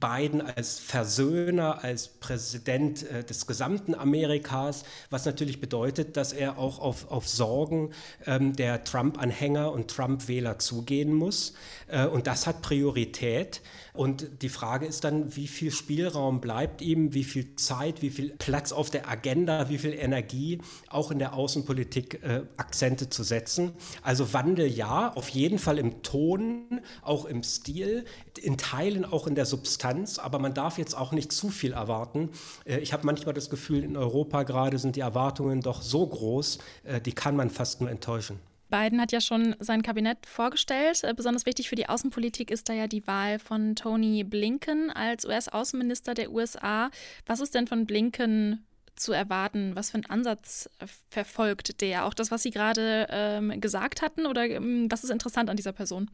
Biden 0.00 0.40
als 0.40 0.78
Versöhner, 0.78 1.82
als 1.82 2.08
Präsident 2.08 3.08
äh, 3.10 3.24
des 3.24 3.46
gesamten 3.46 3.94
Amerikas, 3.94 4.84
was 5.10 5.24
natürlich 5.24 5.60
bedeutet, 5.60 6.16
dass 6.16 6.32
er 6.32 6.58
auch 6.58 6.78
auf, 6.78 7.10
auf 7.10 7.28
Sorgen 7.28 7.90
ähm, 8.26 8.54
der 8.54 8.84
Trump-Anhänger 8.84 9.72
und 9.72 9.90
Trump-Wähler 9.90 10.58
zugehen 10.58 11.12
muss. 11.12 11.54
Äh, 11.88 12.06
und 12.06 12.26
das 12.26 12.46
hat 12.46 12.62
Priorität. 12.62 13.60
Und 13.98 14.42
die 14.42 14.48
Frage 14.48 14.86
ist 14.86 15.02
dann, 15.02 15.34
wie 15.34 15.48
viel 15.48 15.72
Spielraum 15.72 16.40
bleibt 16.40 16.82
ihm, 16.82 17.14
wie 17.14 17.24
viel 17.24 17.56
Zeit, 17.56 18.00
wie 18.00 18.10
viel 18.10 18.30
Platz 18.38 18.70
auf 18.70 18.90
der 18.90 19.08
Agenda, 19.08 19.70
wie 19.70 19.78
viel 19.78 19.92
Energie 19.92 20.60
auch 20.88 21.10
in 21.10 21.18
der 21.18 21.34
Außenpolitik 21.34 22.22
äh, 22.22 22.42
Akzente 22.58 23.10
zu 23.10 23.24
setzen. 23.24 23.72
Also 24.04 24.32
Wandel 24.32 24.68
ja, 24.68 25.12
auf 25.16 25.30
jeden 25.30 25.58
Fall 25.58 25.78
im 25.78 26.04
Ton, 26.04 26.80
auch 27.02 27.24
im 27.24 27.42
Stil, 27.42 28.04
in 28.40 28.56
Teilen 28.56 29.04
auch 29.04 29.26
in 29.26 29.34
der 29.34 29.46
Substanz, 29.46 30.20
aber 30.20 30.38
man 30.38 30.54
darf 30.54 30.78
jetzt 30.78 30.96
auch 30.96 31.10
nicht 31.10 31.32
zu 31.32 31.48
viel 31.48 31.72
erwarten. 31.72 32.30
Äh, 32.66 32.78
ich 32.78 32.92
habe 32.92 33.04
manchmal 33.04 33.34
das 33.34 33.50
Gefühl, 33.50 33.82
in 33.82 33.96
Europa 33.96 34.44
gerade 34.44 34.78
sind 34.78 34.94
die 34.94 35.00
Erwartungen 35.00 35.60
doch 35.60 35.82
so 35.82 36.06
groß, 36.06 36.58
äh, 36.84 37.00
die 37.00 37.10
kann 37.10 37.34
man 37.34 37.50
fast 37.50 37.80
nur 37.80 37.90
enttäuschen. 37.90 38.38
Biden 38.70 39.00
hat 39.00 39.12
ja 39.12 39.20
schon 39.20 39.56
sein 39.58 39.82
Kabinett 39.82 40.26
vorgestellt. 40.26 41.04
Äh, 41.04 41.14
besonders 41.14 41.46
wichtig 41.46 41.68
für 41.68 41.76
die 41.76 41.88
Außenpolitik 41.88 42.50
ist 42.50 42.68
da 42.68 42.72
ja 42.72 42.86
die 42.86 43.06
Wahl 43.06 43.38
von 43.38 43.76
Tony 43.76 44.24
Blinken 44.24 44.90
als 44.90 45.24
US-Außenminister 45.24 46.14
der 46.14 46.30
USA. 46.30 46.90
Was 47.26 47.40
ist 47.40 47.54
denn 47.54 47.66
von 47.66 47.86
Blinken 47.86 48.64
zu 48.96 49.12
erwarten? 49.12 49.74
Was 49.74 49.90
für 49.90 49.94
einen 49.94 50.06
Ansatz 50.06 50.68
verfolgt 51.08 51.80
der? 51.80 52.04
Auch 52.04 52.14
das, 52.14 52.30
was 52.30 52.42
Sie 52.42 52.50
gerade 52.50 53.06
ähm, 53.10 53.60
gesagt 53.60 54.02
hatten? 54.02 54.26
Oder 54.26 54.48
ähm, 54.48 54.90
was 54.90 55.04
ist 55.04 55.10
interessant 55.10 55.50
an 55.50 55.56
dieser 55.56 55.72
Person? 55.72 56.10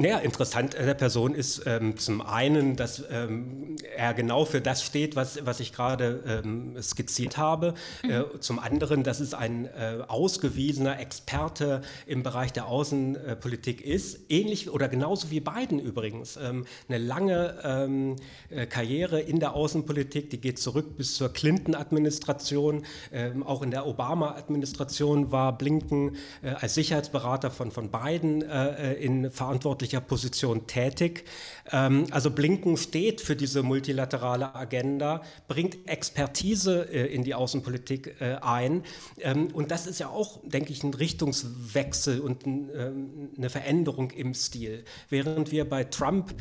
Naja, 0.00 0.18
interessant 0.18 0.76
an 0.76 0.86
der 0.86 0.94
Person 0.94 1.34
ist 1.34 1.62
ähm, 1.66 1.96
zum 1.96 2.20
einen, 2.20 2.76
dass 2.76 3.02
ähm, 3.10 3.74
er 3.96 4.14
genau 4.14 4.44
für 4.44 4.60
das 4.60 4.84
steht, 4.84 5.16
was, 5.16 5.44
was 5.44 5.58
ich 5.58 5.72
gerade 5.72 6.22
ähm, 6.44 6.80
skizziert 6.80 7.36
habe. 7.36 7.74
Mhm. 8.04 8.10
Äh, 8.10 8.24
zum 8.38 8.60
anderen, 8.60 9.02
dass 9.02 9.18
es 9.18 9.34
ein 9.34 9.64
äh, 9.64 9.98
ausgewiesener 10.06 11.00
Experte 11.00 11.82
im 12.06 12.22
Bereich 12.22 12.52
der 12.52 12.68
Außenpolitik 12.68 13.80
ist, 13.80 14.20
ähnlich 14.28 14.70
oder 14.70 14.86
genauso 14.86 15.32
wie 15.32 15.40
Biden 15.40 15.80
übrigens. 15.80 16.36
Ähm, 16.36 16.64
eine 16.88 16.98
lange 16.98 17.58
ähm, 17.64 18.16
äh, 18.50 18.66
Karriere 18.66 19.20
in 19.20 19.40
der 19.40 19.54
Außenpolitik, 19.54 20.30
die 20.30 20.40
geht 20.40 20.60
zurück 20.60 20.96
bis 20.96 21.16
zur 21.16 21.32
Clinton-Administration. 21.32 22.84
Ähm, 23.12 23.42
auch 23.42 23.62
in 23.62 23.72
der 23.72 23.84
Obama-Administration 23.84 25.32
war 25.32 25.58
Blinken 25.58 26.14
äh, 26.42 26.50
als 26.50 26.74
Sicherheitsberater 26.74 27.50
von, 27.50 27.72
von 27.72 27.90
Biden 27.90 28.42
äh, 28.42 28.94
in 28.94 29.32
verantwortlich 29.32 29.87
verantwortlicher 29.88 30.00
Position 30.00 30.66
tätig. 30.66 31.24
Ähm, 31.70 32.06
also 32.10 32.30
Blinken 32.30 32.76
steht 32.76 33.20
für 33.20 33.36
diese 33.36 33.62
multilaterale 33.62 34.54
Agenda, 34.54 35.22
bringt 35.48 35.88
Expertise 35.88 36.88
äh, 36.90 37.06
in 37.06 37.24
die 37.24 37.34
Außenpolitik 37.34 38.20
äh, 38.20 38.36
ein. 38.40 38.84
Ähm, 39.20 39.48
und 39.52 39.70
das 39.70 39.86
ist 39.86 40.00
ja 40.00 40.08
auch, 40.08 40.40
denke 40.44 40.72
ich, 40.72 40.82
ein 40.82 40.94
Richtungswechsel 40.94 42.20
und 42.20 42.46
ähm, 42.46 43.30
eine 43.36 43.50
Veränderung 43.50 44.10
im 44.10 44.34
Stil. 44.34 44.84
Während 45.08 45.50
wir 45.52 45.68
bei 45.68 45.84
Trump 45.84 46.34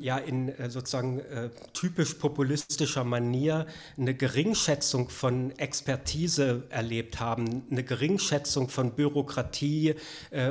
ja 0.00 0.18
in 0.18 0.48
äh, 0.48 0.70
sozusagen 0.70 1.20
typisch 1.72 2.14
populistischer 2.14 3.04
Manier 3.04 3.66
eine 3.96 4.14
Geringschätzung 4.14 5.08
von 5.08 5.56
Expertise 5.58 6.64
erlebt 6.70 7.20
haben, 7.20 7.62
eine 7.70 7.82
Geringschätzung 7.84 8.68
von 8.68 8.92
Bürokratie 8.92 9.94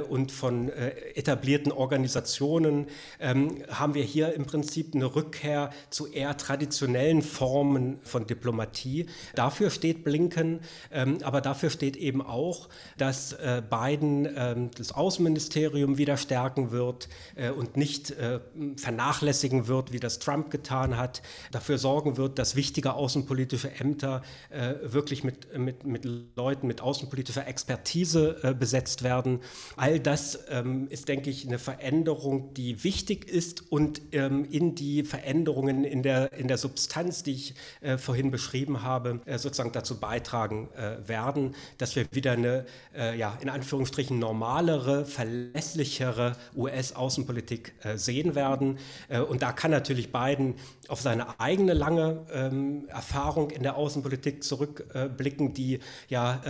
und 0.09 0.31
von 0.31 0.69
etablierten 0.69 1.71
Organisationen, 1.71 2.20
Organisationen 2.21 2.87
ähm, 3.19 3.63
haben 3.69 3.93
wir 3.95 4.03
hier 4.03 4.33
im 4.33 4.45
Prinzip 4.45 4.93
eine 4.93 5.15
Rückkehr 5.15 5.71
zu 5.89 6.07
eher 6.07 6.37
traditionellen 6.37 7.21
Formen 7.21 7.99
von 8.03 8.27
Diplomatie. 8.27 9.07
Dafür 9.35 9.69
steht 9.69 10.03
Blinken, 10.03 10.59
ähm, 10.91 11.17
aber 11.23 11.41
dafür 11.41 11.69
steht 11.69 11.97
eben 11.97 12.21
auch, 12.21 12.69
dass 12.97 13.33
äh, 13.33 13.61
Biden 13.67 14.27
ähm, 14.35 14.69
das 14.77 14.91
Außenministerium 14.91 15.97
wieder 15.97 16.17
stärken 16.17 16.71
wird 16.71 17.09
äh, 17.35 17.49
und 17.49 17.75
nicht 17.75 18.11
äh, 18.11 18.39
vernachlässigen 18.77 19.67
wird, 19.67 19.91
wie 19.91 19.99
das 19.99 20.19
Trump 20.19 20.51
getan 20.51 20.97
hat, 20.97 21.21
dafür 21.51 21.77
sorgen 21.77 22.17
wird, 22.17 22.37
dass 22.37 22.55
wichtige 22.55 22.93
außenpolitische 22.93 23.71
Ämter 23.71 24.21
äh, 24.49 24.75
wirklich 24.83 25.23
mit, 25.23 25.57
mit, 25.57 25.85
mit 25.85 26.05
Leuten 26.35 26.67
mit 26.67 26.81
außenpolitischer 26.81 27.47
Expertise 27.47 28.37
äh, 28.43 28.53
besetzt 28.53 29.03
werden. 29.03 29.39
All 29.75 29.99
das 29.99 30.39
ähm, 30.49 30.87
ist, 30.89 31.07
denke 31.07 31.29
ich, 31.29 31.47
eine 31.47 31.57
Veränderung 31.57 32.10
Veränderung, 32.11 32.53
die 32.53 32.83
wichtig 32.83 33.29
ist 33.29 33.71
und 33.71 34.01
ähm, 34.11 34.45
in 34.51 34.75
die 34.75 35.03
Veränderungen 35.03 35.85
in 35.85 36.03
der, 36.03 36.33
in 36.33 36.47
der 36.47 36.57
Substanz, 36.57 37.23
die 37.23 37.31
ich 37.31 37.53
äh, 37.79 37.97
vorhin 37.97 38.31
beschrieben 38.31 38.83
habe, 38.83 39.21
äh, 39.25 39.37
sozusagen 39.37 39.71
dazu 39.71 39.99
beitragen 39.99 40.69
äh, 40.75 41.07
werden, 41.07 41.55
dass 41.77 41.95
wir 41.95 42.05
wieder 42.11 42.33
eine, 42.33 42.65
äh, 42.93 43.17
ja, 43.17 43.37
in 43.41 43.49
Anführungsstrichen 43.49 44.19
normalere, 44.19 45.05
verlässlichere 45.05 46.35
US-Außenpolitik 46.55 47.73
äh, 47.83 47.97
sehen 47.97 48.35
werden. 48.35 48.77
Äh, 49.07 49.21
und 49.21 49.41
da 49.41 49.53
kann 49.53 49.71
natürlich 49.71 50.11
Biden 50.11 50.55
auf 50.89 50.99
seine 50.99 51.39
eigene 51.39 51.73
lange 51.73 52.25
ähm, 52.33 52.89
Erfahrung 52.89 53.51
in 53.51 53.63
der 53.63 53.77
Außenpolitik 53.77 54.43
zurückblicken, 54.43 55.53
die 55.53 55.79
ja 56.09 56.41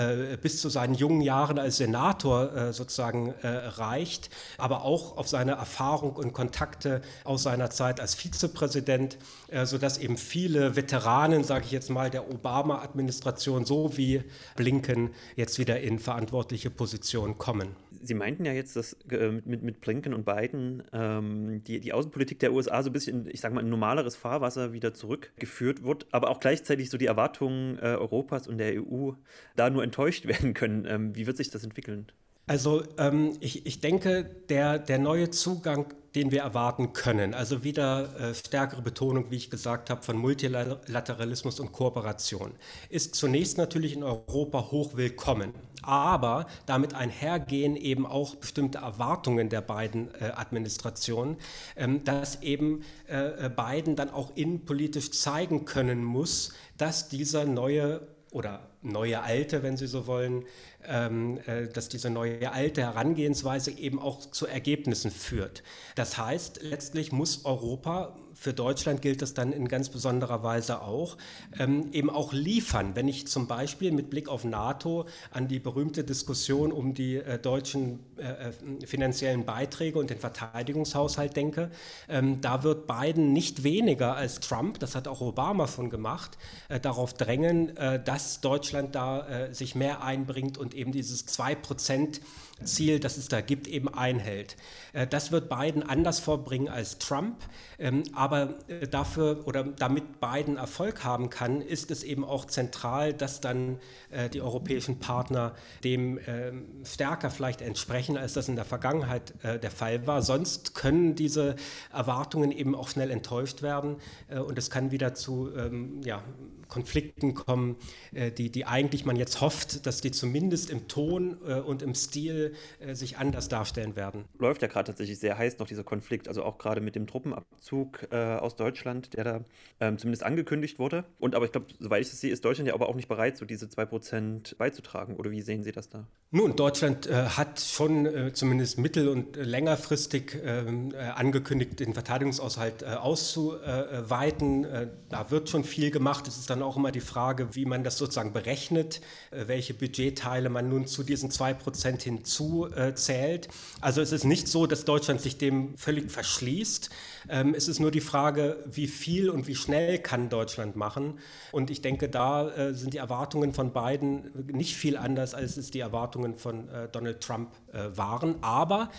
bis 0.41 0.62
zu 0.62 0.70
seinen 0.70 0.96
jungen 0.96 1.22
Jahren 1.22 1.60
als 1.60 1.77
Senator 1.77 2.74
sozusagen 2.74 3.34
reicht, 3.44 4.30
aber 4.58 4.84
auch 4.84 5.18
auf 5.18 5.27
seine 5.27 5.50
Erfahrung 5.55 6.15
und 6.15 6.34
Kontakte 6.34 7.01
aus 7.24 7.43
seiner 7.43 7.70
Zeit 7.70 8.00
als 8.00 8.15
Vizepräsident, 8.15 9.17
äh, 9.48 9.65
sodass 9.65 9.98
eben 9.98 10.17
viele 10.17 10.75
Veteranen, 10.75 11.43
sage 11.43 11.65
ich 11.65 11.72
jetzt 11.72 11.89
mal, 11.89 12.10
der 12.10 12.29
Obama-Administration 12.29 13.65
so 13.65 13.98
wie 13.98 14.24
Blinken 14.55 15.12
jetzt 15.36 15.60
wieder 15.60 15.79
in 15.79 16.00
verantwortliche 16.00 16.70
Positionen 16.70 17.38
kommen. 17.38 17.75
Sie 18.03 18.15
meinten 18.15 18.46
ja 18.46 18.53
jetzt, 18.53 18.75
dass 18.75 18.93
äh, 19.12 19.31
mit, 19.46 19.62
mit 19.62 19.81
Blinken 19.81 20.13
und 20.13 20.25
Biden 20.25 20.84
ähm, 20.91 21.63
die, 21.63 21.79
die 21.79 21.93
Außenpolitik 21.93 22.39
der 22.39 22.51
USA 22.51 22.81
so 22.81 22.89
ein 22.89 22.93
bisschen, 22.93 23.27
ich 23.29 23.41
sage 23.41 23.53
mal, 23.53 23.63
ein 23.63 23.70
normaleres 23.70 24.15
Fahrwasser 24.15 24.74
wieder 24.74 24.93
zurückgeführt 24.93 25.84
wird, 25.84 26.08
aber 26.12 26.29
auch 26.29 26.39
gleichzeitig 26.39 26.89
so 26.89 26.98
die 26.98 27.05
Erwartungen 27.05 27.77
äh, 27.77 27.96
Europas 27.96 28.48
und 28.48 28.58
der 28.58 28.81
EU 28.81 29.12
da 29.55 29.70
nur 29.70 29.84
enttäuscht 29.84 30.25
werden 30.27 30.53
können. 30.53 30.86
Ähm, 30.86 31.15
wie 31.15 31.27
wird 31.27 31.38
sich 31.38 31.51
das 31.51 31.63
entwickeln? 31.63 32.12
Also 32.51 32.84
ähm, 32.98 33.38
ich, 33.39 33.65
ich 33.65 33.79
denke, 33.79 34.25
der, 34.50 34.77
der 34.77 35.00
neue 35.00 35.29
Zugang, 35.29 35.86
den 36.15 36.31
wir 36.31 36.41
erwarten 36.41 36.91
können, 36.91 37.34
also 37.34 37.63
wieder 37.63 38.13
äh, 38.20 38.34
stärkere 38.34 38.81
Betonung, 38.81 39.31
wie 39.31 39.38
ich 39.38 39.50
gesagt 39.50 39.89
habe, 39.89 40.01
von 40.01 40.17
Multilateralismus 40.17 41.62
und 41.62 41.72
Kooperation, 41.72 42.51
ist 42.89 43.15
zunächst 43.15 43.58
natürlich 43.58 43.93
in 43.93 44.03
Europa 44.03 44.70
hoch 44.70 44.98
willkommen. 44.98 45.53
Aber 45.81 46.46
damit 46.65 46.93
einhergehen 46.93 47.77
eben 47.77 48.05
auch 48.05 48.36
bestimmte 48.36 48.79
Erwartungen 48.79 49.48
der 49.48 49.62
beiden 49.62 50.13
äh, 50.15 50.34
Administrationen, 50.36 51.38
ähm, 51.77 52.03
dass 52.03 52.41
eben 52.41 52.84
äh, 53.08 53.50
Biden 53.50 53.96
dann 53.96 54.10
auch 54.10 54.36
innenpolitisch 54.36 55.12
zeigen 55.12 55.63
können 55.63 56.03
muss, 56.03 56.51
dass 56.77 57.08
dieser 57.08 57.46
neue 57.46 58.05
oder 58.31 58.71
neue 58.81 59.21
alte, 59.21 59.63
wenn 59.63 59.77
Sie 59.77 59.88
so 59.88 60.07
wollen, 60.07 60.45
ähm, 60.88 61.39
äh, 61.45 61.67
dass 61.67 61.89
diese 61.89 62.09
neue 62.09 62.51
alte 62.51 62.81
Herangehensweise 62.81 63.71
eben 63.71 64.00
auch 64.00 64.19
zu 64.19 64.47
Ergebnissen 64.47 65.11
führt. 65.11 65.63
Das 65.95 66.17
heißt, 66.17 66.61
letztlich 66.63 67.11
muss 67.11 67.45
Europa 67.45 68.15
für 68.41 68.53
Deutschland 68.53 69.03
gilt 69.03 69.21
das 69.21 69.36
dann 69.36 69.53
in 69.53 69.67
ganz 69.67 69.89
besonderer 69.89 70.41
Weise 70.41 70.81
auch, 70.81 71.15
ähm, 71.60 71.89
eben 71.91 72.10
auch 72.10 72.33
liefern. 72.33 72.95
Wenn 72.95 73.07
ich 73.07 73.27
zum 73.27 73.45
Beispiel 73.45 73.91
mit 73.91 74.10
Blick 74.10 74.29
auf 74.29 74.45
NATO 74.45 75.05
an 75.29 75.48
die 75.48 75.60
berühmte 75.60 76.03
Diskussion 76.03 76.71
um 76.71 76.95
die 76.95 77.17
äh, 77.17 77.38
deutschen 77.38 78.00
äh, 78.17 78.50
äh, 78.50 78.88
finanziellen 78.88 79.45
Beiträge 79.45 80.00
und 80.00 80.10
den 80.10 80.17
Verteidigungshaushalt 80.17 81.36
denke, 81.36 81.69
ähm, 82.10 82.41
da 82.41 82.63
wird 82.63 82.88
Biden 82.88 83.31
nicht 83.31 83.62
weniger 83.62 84.15
als 84.15 84.39
Trump, 84.39 84.79
das 84.79 84.95
hat 84.95 85.07
auch 85.07 85.21
Obama 85.21 85.67
schon 85.67 85.91
gemacht, 85.91 86.39
äh, 86.67 86.79
darauf 86.79 87.13
drängen, 87.13 87.77
äh, 87.77 88.03
dass 88.03 88.41
Deutschland 88.41 88.95
da 88.95 89.27
äh, 89.27 89.53
sich 89.53 89.75
mehr 89.75 90.01
einbringt 90.01 90.57
und 90.57 90.74
eben 90.74 90.91
dieses 90.91 91.27
2 91.27 91.53
Prozent 91.53 92.21
Ziel, 92.63 93.00
das 93.00 93.18
es 93.18 93.27
da 93.27 93.41
gibt, 93.41 93.68
eben 93.68 93.89
einhält. 93.89 94.56
Äh, 94.94 95.08
das 95.08 95.32
wird 95.32 95.50
Biden 95.50 95.84
anders 95.84 96.20
vorbringen 96.20 96.70
als 96.70 96.98
Trump, 96.98 97.38
ähm, 97.80 98.03
aber 98.13 98.56
äh, 98.68 98.88
dafür 98.88 99.46
oder 99.46 99.63
damit 99.63 100.20
Biden 100.20 100.58
Erfolg 100.58 101.03
haben 101.03 101.30
kann, 101.30 101.62
ist 101.62 101.91
es 101.91 102.03
eben 102.03 102.24
auch 102.24 102.46
zentral, 102.46 103.13
dass 103.13 103.41
dann 103.41 103.80
äh, 104.10 104.30
die 104.30 104.41
europäischen 104.41 105.00
Partner 105.00 105.53
dem 105.84 106.20
ähm, 106.27 106.65
stärker 106.84 107.30
vielleicht 107.30 107.62
entsprechen, 107.62 108.18
als 108.18 108.34
das 108.34 108.48
in 108.48 108.56
der 108.56 108.65
Vergangenheit 108.65 109.34
der 109.44 109.72
Fall 109.72 110.08
war. 110.08 110.22
Sonst 110.22 110.75
können 110.75 111.15
diese 111.15 111.56
Erwartungen 111.91 112.51
eben 112.51 112.75
auch 112.75 112.89
schnell 112.89 113.12
enttäuscht 113.12 113.62
werden 113.62 113.98
und 114.30 114.58
es 114.58 114.70
kann 114.70 114.91
wieder 114.91 115.13
zu 115.13 115.51
ähm, 115.56 116.01
ja, 116.03 116.24
Konflikten 116.72 117.36
kommen, 117.36 117.75
äh, 118.13 118.32
die, 118.32 118.50
die 118.50 118.66
eigentlich 118.66 119.06
man 119.06 119.16
jetzt 119.18 119.42
hofft, 119.42 119.86
dass 119.86 120.01
die 120.01 120.10
zumindest 120.10 120.72
im 120.72 120.88
Ton 120.88 121.38
äh, 121.46 121.60
und 121.60 121.84
im 121.84 121.94
Stil 121.94 122.56
äh, 122.80 122.96
sich 122.96 123.18
anders 123.18 123.50
darstellen 123.50 123.96
werden. 123.96 124.25
Läuft 124.40 124.63
ja 124.63 124.68
gerade 124.68 124.88
tatsächlich 124.88 125.20
sehr 125.20 125.38
heiß 125.38 125.60
noch 125.60 125.68
dieser 125.68 125.84
Konflikt, 125.84 126.28
also 126.28 126.44
auch 126.44 126.57
gerade 126.57 126.81
mit 126.81 126.96
dem 126.96 127.05
Truppenabzug 127.05 128.07
aus 128.12 128.55
Deutschland, 128.55 129.14
der 129.14 129.24
da 129.24 129.46
ähm, 129.79 129.98
zumindest 129.98 130.24
angekündigt 130.24 130.79
wurde. 130.79 131.03
Und 131.20 131.36
aber 131.36 131.46
ich 131.46 131.51
glaube, 131.51 131.68
soweit 131.79 132.01
ich 132.01 132.10
das 132.10 132.22
sehe, 132.22 132.31
ist 132.31 132.46
Deutschland 132.46 132.68
ja 132.70 132.74
aber 132.74 132.88
auch 132.88 132.96
nicht 132.96 133.10
bereit, 133.10 133.38
so 133.38 133.46
diese 133.46 133.66
2% 133.66 134.55
beizutragen. 134.55 135.18
Oder 135.18 135.31
wie 135.31 135.42
sehen 135.42 135.64
Sie 135.64 135.72
das 135.72 135.90
da? 135.90 136.07
Nun, 136.34 136.55
Deutschland 136.55 137.07
äh, 137.07 137.25
hat 137.25 137.60
schon 137.60 138.05
äh, 138.05 138.31
zumindest 138.31 138.77
mittel- 138.77 139.10
und 139.10 139.36
längerfristig 139.36 140.38
ähm, 140.42 140.94
äh, 140.94 140.98
angekündigt, 140.98 141.81
den 141.81 141.94
Verteidigungsaushalt 141.94 142.86
auszuweiten. 142.86 144.66
da 145.10 145.29
wird 145.29 145.50
schon 145.50 145.66
viel 145.66 145.92
gemacht. 145.92 146.27
Es 146.27 146.38
ist 146.38 146.50
dann 146.50 146.60
dann 146.61 146.67
auch 146.67 146.77
immer 146.77 146.91
die 146.91 147.01
Frage, 147.01 147.55
wie 147.55 147.65
man 147.65 147.83
das 147.83 147.97
sozusagen 147.97 148.33
berechnet, 148.33 149.01
äh, 149.31 149.47
welche 149.47 149.74
Budgetteile 149.74 150.50
man 150.50 150.69
nun 150.69 150.87
zu 150.87 151.03
diesen 151.03 151.29
2% 151.29 152.01
hinzuzählt. 152.01 153.50
Also 153.81 154.01
es 154.01 154.11
ist 154.11 154.24
nicht 154.24 154.47
so, 154.47 154.67
dass 154.67 154.85
Deutschland 154.85 155.21
sich 155.21 155.37
dem 155.37 155.77
völlig 155.77 156.11
verschließt. 156.11 156.89
Ähm, 157.29 157.53
es 157.55 157.67
ist 157.67 157.79
nur 157.79 157.91
die 157.91 158.01
Frage, 158.01 158.63
wie 158.71 158.87
viel 158.87 159.29
und 159.29 159.47
wie 159.47 159.55
schnell 159.55 160.00
kann 160.00 160.29
Deutschland 160.29 160.75
machen. 160.75 161.19
Und 161.51 161.69
ich 161.69 161.81
denke, 161.81 162.09
da 162.09 162.50
äh, 162.50 162.74
sind 162.74 162.93
die 162.93 163.00
Erwartungen 163.00 163.53
von 163.53 163.74
beiden 163.74 164.31
nicht 164.51 164.75
viel 164.75 164.97
anders, 164.97 165.33
als 165.33 165.57
es 165.57 165.71
die 165.71 165.79
Erwartungen 165.79 166.37
von 166.37 166.69
äh, 166.69 166.87
Donald 166.89 167.21
Trump 167.21 167.51
waren. 167.74 168.35
Aber 168.43 168.89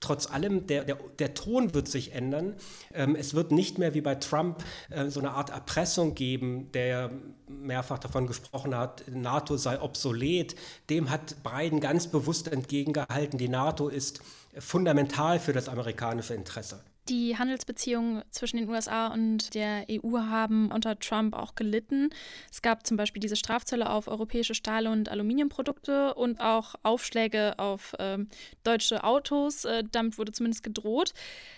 trotz 0.00 0.30
allem, 0.30 0.66
der, 0.66 0.84
der, 0.84 0.96
der 1.18 1.34
Ton 1.34 1.74
wird 1.74 1.88
sich 1.88 2.12
ändern. 2.12 2.54
Ähm, 2.92 3.16
es 3.16 3.34
wird 3.34 3.52
nicht 3.52 3.78
mehr 3.78 3.94
wie 3.94 4.00
bei 4.00 4.14
Trump 4.14 4.64
äh, 4.90 5.08
so 5.08 5.20
eine 5.20 5.32
Art 5.32 5.50
Erpressung 5.50 6.14
geben, 6.14 6.70
der 6.72 7.10
mehrfach 7.48 7.98
davon 7.98 8.26
gesprochen 8.26 8.76
hat, 8.76 9.04
NATO 9.10 9.56
sei 9.56 9.80
obsolet. 9.80 10.54
Dem 10.90 11.10
hat 11.10 11.36
Biden 11.42 11.80
ganz 11.80 12.06
bewusst 12.06 12.48
entgegengehalten, 12.48 13.38
die 13.38 13.48
NATO 13.48 13.88
ist 13.88 14.20
fundamental 14.58 15.38
für 15.40 15.52
das 15.52 15.68
amerikanische 15.68 16.34
Interesse. 16.34 16.80
Die 17.08 17.38
Handelsbeziehungen 17.38 18.22
zwischen 18.30 18.58
den 18.58 18.68
USA 18.68 19.06
und 19.08 19.54
der 19.54 19.86
EU 19.90 20.18
haben 20.18 20.70
unter 20.70 20.98
Trump 20.98 21.34
auch 21.34 21.54
gelitten. 21.54 22.10
Es 22.50 22.60
gab 22.60 22.86
zum 22.86 22.98
Beispiel 22.98 23.20
diese 23.20 23.36
Strafzölle 23.36 23.88
auf 23.88 24.08
europäische 24.08 24.54
Stahl- 24.54 24.86
und 24.86 25.08
Aluminiumprodukte 25.08 26.14
und 26.14 26.40
auch 26.40 26.74
Aufschläge 26.82 27.58
auf 27.58 27.94
äh, 27.98 28.18
deutsche 28.62 29.04
Autos. 29.04 29.64
Äh, 29.64 29.84
damit 29.90 30.18
wurde 30.18 30.32
zumindest 30.32 30.62
gedroht. 30.62 31.14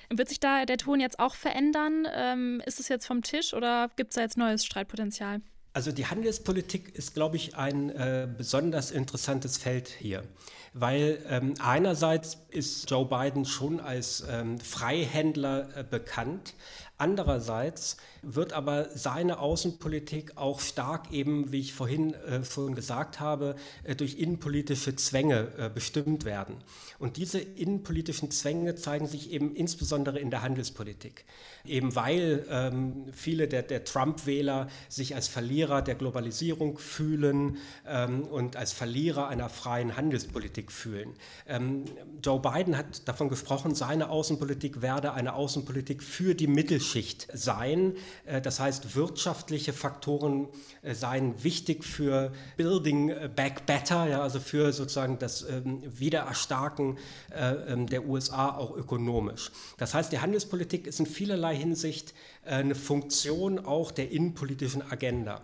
Wird 0.09 0.29
sich 0.29 0.39
da 0.39 0.65
der 0.67 0.79
Ton 0.79 1.01
jetzt 1.01 1.19
auch 1.19 1.35
verändern? 1.35 2.07
Ähm, 2.15 2.63
ist 2.65 2.79
es 2.79 2.89
jetzt 2.89 3.07
vom 3.07 3.23
Tisch 3.23 3.53
oder 3.53 3.91
gibt 3.97 4.11
es 4.11 4.15
da 4.15 4.21
jetzt 4.21 4.39
neues 4.39 4.65
Streitpotenzial? 4.65 5.41
Also 5.73 5.93
die 5.93 6.07
Handelspolitik 6.07 6.95
ist, 6.97 7.15
glaube 7.15 7.37
ich, 7.37 7.57
ein 7.57 7.91
äh, 7.91 8.29
besonders 8.37 8.91
interessantes 8.91 9.57
Feld 9.57 9.89
hier 9.89 10.25
weil 10.73 11.19
ähm, 11.29 11.55
einerseits 11.61 12.39
ist 12.51 12.91
Joe 12.91 13.05
Biden 13.05 13.45
schon 13.45 13.81
als 13.81 14.25
ähm, 14.29 14.59
Freihändler 14.61 15.69
äh, 15.77 15.85
bekannt, 15.85 16.55
andererseits 17.01 17.97
wird 18.23 18.53
aber 18.53 18.89
seine 18.95 19.39
Außenpolitik 19.39 20.37
auch 20.37 20.61
stark 20.61 21.11
eben, 21.11 21.53
wie 21.53 21.61
ich 21.61 21.73
vorhin 21.73 22.13
äh, 22.13 22.45
schon 22.45 22.75
gesagt 22.75 23.19
habe, 23.19 23.57
äh, 23.85 23.97
durch 23.97 24.19
innenpolitische 24.19 24.95
Zwänge 24.97 25.49
äh, 25.57 25.71
bestimmt 25.73 26.25
werden. 26.25 26.57
Und 26.99 27.17
diese 27.17 27.41
innenpolitischen 27.41 28.31
Zwänge 28.31 28.75
zeigen 28.75 29.07
sich 29.07 29.33
eben 29.33 29.55
insbesondere 29.55 30.19
in 30.19 30.31
der 30.31 30.43
Handelspolitik. 30.43 31.25
Eben 31.65 31.95
weil 31.95 32.45
ähm, 32.51 33.07
viele 33.13 33.49
der, 33.49 33.63
der 33.63 33.85
Trump-Wähler 33.85 34.69
sich 34.89 35.15
als 35.15 35.29
Verlierer 35.29 35.81
der 35.81 35.95
Globalisierung 35.95 36.77
fühlen 36.79 37.57
ähm, 37.87 38.23
und 38.23 38.57
als 38.57 38.73
Verlierer 38.73 39.29
einer 39.29 39.49
freien 39.49 39.97
Handelspolitik 39.97 40.71
fühlen. 40.71 41.15
Ähm, 41.47 41.85
Joe 42.23 42.41
Biden 42.41 42.77
hat 42.77 43.09
davon 43.09 43.31
gesprochen, 43.31 43.75
seine 43.75 44.11
Außenpolitik 44.11 44.83
werde 44.83 45.13
eine 45.15 45.35
Außenpolitik 45.35 46.03
für 46.03 46.35
die 46.35 46.47
Mittelstand 46.47 46.90
Mittelschicht 46.91 47.29
sein. 47.33 47.95
Äh, 48.27 48.41
das 48.41 48.61
heißt, 48.61 48.95
wirtschaftliche 48.95 49.73
Faktoren 49.73 50.49
äh, 50.83 50.95
seien 50.95 51.43
wichtig 51.43 51.85
für 51.85 52.33
Building 52.57 53.13
Back 53.35 53.67
Better, 53.67 54.07
ja, 54.07 54.23
also 54.23 54.41
für 54.41 54.73
sozusagen 54.73 55.19
das 55.19 55.43
ähm, 55.43 55.83
Wiedererstarken 55.85 56.99
äh, 57.31 57.73
ähm, 57.73 57.87
der 57.87 58.07
USA 58.07 58.57
auch 58.57 58.77
ökonomisch. 58.77 59.53
Das 59.79 59.95
heißt, 59.95 60.13
die 60.13 60.21
Handelspolitik 60.21 60.87
ist 60.87 61.01
in 61.01 61.07
vielerlei 61.07 61.57
Hinsicht 61.57 62.15
eine 62.45 62.75
Funktion 62.75 63.59
auch 63.59 63.91
der 63.91 64.11
innenpolitischen 64.11 64.83
Agenda. 64.91 65.43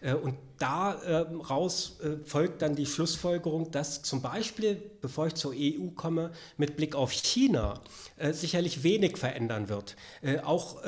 Äh, 0.00 0.14
und 0.14 0.36
daraus 0.58 2.00
äh, 2.00 2.16
folgt 2.24 2.62
dann 2.62 2.74
die 2.74 2.86
Schlussfolgerung, 2.86 3.70
dass 3.70 4.02
zum 4.02 4.22
Beispiel, 4.22 4.82
bevor 5.00 5.28
ich 5.28 5.34
zur 5.34 5.52
EU 5.54 5.90
komme, 5.94 6.32
mit 6.56 6.76
Blick 6.76 6.96
auf 6.96 7.12
China 7.12 7.80
äh, 8.16 8.32
sicherlich 8.32 8.82
wenig 8.82 9.16
verändern 9.16 9.68
wird. 9.68 9.96
Auch 10.44 10.82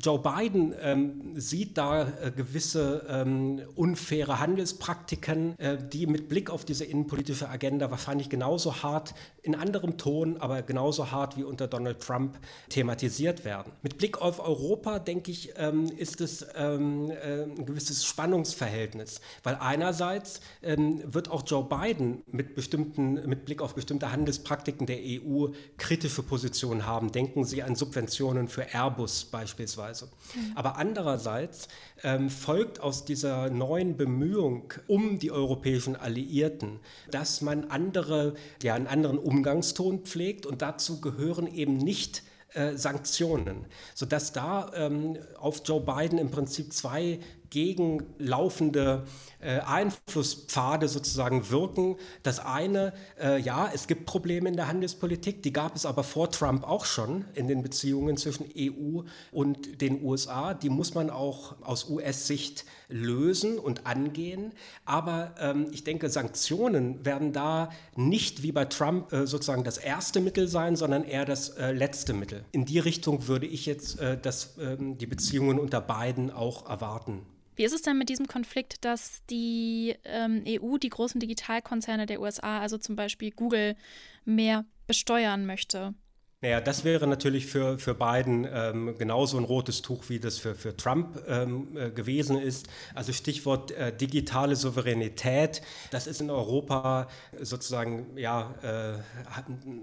Joe 0.00 0.18
Biden 0.20 0.74
ähm, 0.80 1.32
sieht 1.34 1.76
da 1.76 2.04
gewisse 2.36 3.04
ähm, 3.08 3.62
unfaire 3.74 4.38
Handelspraktiken, 4.38 5.56
die 5.92 6.06
mit 6.06 6.28
Blick 6.28 6.50
auf 6.50 6.64
diese 6.64 6.84
innenpolitische 6.84 7.48
Agenda 7.48 7.90
wahrscheinlich 7.90 8.28
genauso 8.28 8.82
hart 8.82 9.14
in 9.42 9.54
anderem 9.54 9.96
Ton, 9.96 10.36
aber 10.38 10.62
genauso 10.62 11.10
hart 11.10 11.36
wie 11.36 11.44
unter 11.44 11.66
Donald 11.66 12.00
Trump 12.00 12.38
thematisiert 12.68 13.44
werden. 13.44 13.72
Mit 13.82 13.98
Blick 13.98 14.20
auf 14.20 14.40
Europa, 14.40 14.89
denke 14.98 15.30
ich, 15.30 15.52
ähm, 15.56 15.86
ist 15.96 16.20
es 16.20 16.42
ein 16.54 17.12
gewisses 17.64 18.04
Spannungs 18.04 18.40
Spannungsverhältnis, 18.50 19.20
weil 19.42 19.56
einerseits 19.56 20.40
ähm, 20.62 21.02
wird 21.04 21.30
auch 21.30 21.42
Joe 21.46 21.64
Biden 21.64 22.22
mit 22.26 22.54
bestimmten, 22.54 23.14
mit 23.28 23.44
Blick 23.44 23.60
auf 23.62 23.74
bestimmte 23.74 24.12
Handelspraktiken 24.12 24.86
der 24.86 24.98
EU 24.98 25.48
kritische 25.76 26.22
Positionen 26.22 26.86
haben. 26.86 27.12
Denken 27.12 27.44
Sie 27.44 27.62
an 27.62 27.74
Subventionen 27.74 28.48
für 28.48 28.72
Airbus 28.72 29.24
beispielsweise. 29.24 30.06
Mhm. 30.34 30.52
Aber 30.54 30.76
andererseits 30.76 31.68
ähm, 32.02 32.30
folgt 32.30 32.80
aus 32.80 33.04
dieser 33.04 33.50
neuen 33.50 33.96
Bemühung 33.96 34.72
um 34.86 35.18
die 35.18 35.30
europäischen 35.30 35.96
Alliierten, 35.96 36.80
dass 37.10 37.40
man 37.40 37.64
andere, 37.64 38.34
ja, 38.62 38.74
einen 38.74 38.86
anderen 38.86 39.18
Umgangston 39.18 40.00
pflegt 40.00 40.46
und 40.46 40.62
dazu 40.62 41.00
gehören 41.00 41.46
eben 41.46 41.76
nicht 41.76 42.22
äh, 42.54 42.76
Sanktionen, 42.76 43.66
sodass 43.94 44.32
da 44.32 44.70
ähm, 44.74 45.18
auf 45.38 45.62
Joe 45.64 45.80
Biden 45.80 46.18
im 46.18 46.30
Prinzip 46.30 46.72
zwei 46.72 47.20
gegenlaufende 47.50 49.04
äh, 49.40 49.60
Einflusspfade 49.60 50.88
sozusagen 50.88 51.50
wirken. 51.50 51.96
Das 52.22 52.38
eine, 52.38 52.92
äh, 53.20 53.40
ja, 53.40 53.70
es 53.72 53.86
gibt 53.86 54.06
Probleme 54.06 54.48
in 54.48 54.56
der 54.56 54.68
Handelspolitik, 54.68 55.42
die 55.42 55.52
gab 55.52 55.76
es 55.76 55.86
aber 55.86 56.04
vor 56.04 56.30
Trump 56.30 56.64
auch 56.64 56.84
schon 56.84 57.24
in 57.34 57.48
den 57.48 57.62
Beziehungen 57.62 58.16
zwischen 58.16 58.46
EU 58.56 59.02
und 59.32 59.80
den 59.80 60.02
USA. 60.02 60.54
Die 60.54 60.68
muss 60.68 60.94
man 60.94 61.10
auch 61.10 61.56
aus 61.62 61.88
US-Sicht 61.88 62.64
lösen 62.88 63.58
und 63.58 63.86
angehen. 63.86 64.52
Aber 64.84 65.34
ähm, 65.38 65.68
ich 65.72 65.84
denke, 65.84 66.10
Sanktionen 66.10 67.04
werden 67.04 67.32
da 67.32 67.70
nicht 67.96 68.42
wie 68.42 68.52
bei 68.52 68.64
Trump 68.64 69.12
äh, 69.12 69.26
sozusagen 69.26 69.64
das 69.64 69.78
erste 69.78 70.20
Mittel 70.20 70.48
sein, 70.48 70.76
sondern 70.76 71.04
eher 71.04 71.24
das 71.24 71.50
äh, 71.50 71.72
letzte 71.72 72.12
Mittel. 72.12 72.44
In 72.52 72.64
die 72.64 72.78
Richtung 72.78 73.26
würde 73.28 73.46
ich 73.46 73.66
jetzt 73.66 74.00
äh, 74.00 74.18
das, 74.20 74.56
ähm, 74.60 74.98
die 74.98 75.06
Beziehungen 75.06 75.58
unter 75.58 75.80
beiden 75.80 76.30
auch 76.30 76.68
erwarten. 76.68 77.22
Wie 77.60 77.64
ist 77.64 77.74
es 77.74 77.82
denn 77.82 77.98
mit 77.98 78.08
diesem 78.08 78.26
Konflikt, 78.26 78.86
dass 78.86 79.22
die 79.28 79.94
ähm, 80.04 80.44
EU 80.48 80.78
die 80.78 80.88
großen 80.88 81.20
Digitalkonzerne 81.20 82.06
der 82.06 82.22
USA, 82.22 82.58
also 82.58 82.78
zum 82.78 82.96
Beispiel 82.96 83.32
Google, 83.32 83.76
mehr 84.24 84.64
besteuern 84.86 85.44
möchte? 85.44 85.92
Naja, 86.42 86.62
das 86.62 86.84
wäre 86.84 87.06
natürlich 87.06 87.44
für, 87.44 87.78
für 87.78 87.94
Biden 87.94 88.48
ähm, 88.50 88.94
genauso 88.96 89.36
ein 89.36 89.44
rotes 89.44 89.82
Tuch, 89.82 90.04
wie 90.08 90.18
das 90.18 90.38
für, 90.38 90.54
für 90.54 90.74
Trump 90.74 91.22
ähm, 91.28 91.76
äh, 91.76 91.90
gewesen 91.90 92.38
ist. 92.40 92.66
Also 92.94 93.12
Stichwort 93.12 93.72
äh, 93.72 93.94
digitale 93.94 94.56
Souveränität, 94.56 95.60
das 95.90 96.06
ist 96.06 96.22
in 96.22 96.30
Europa 96.30 97.08
sozusagen, 97.38 98.16
ja, 98.16 98.54
äh, 98.62 98.92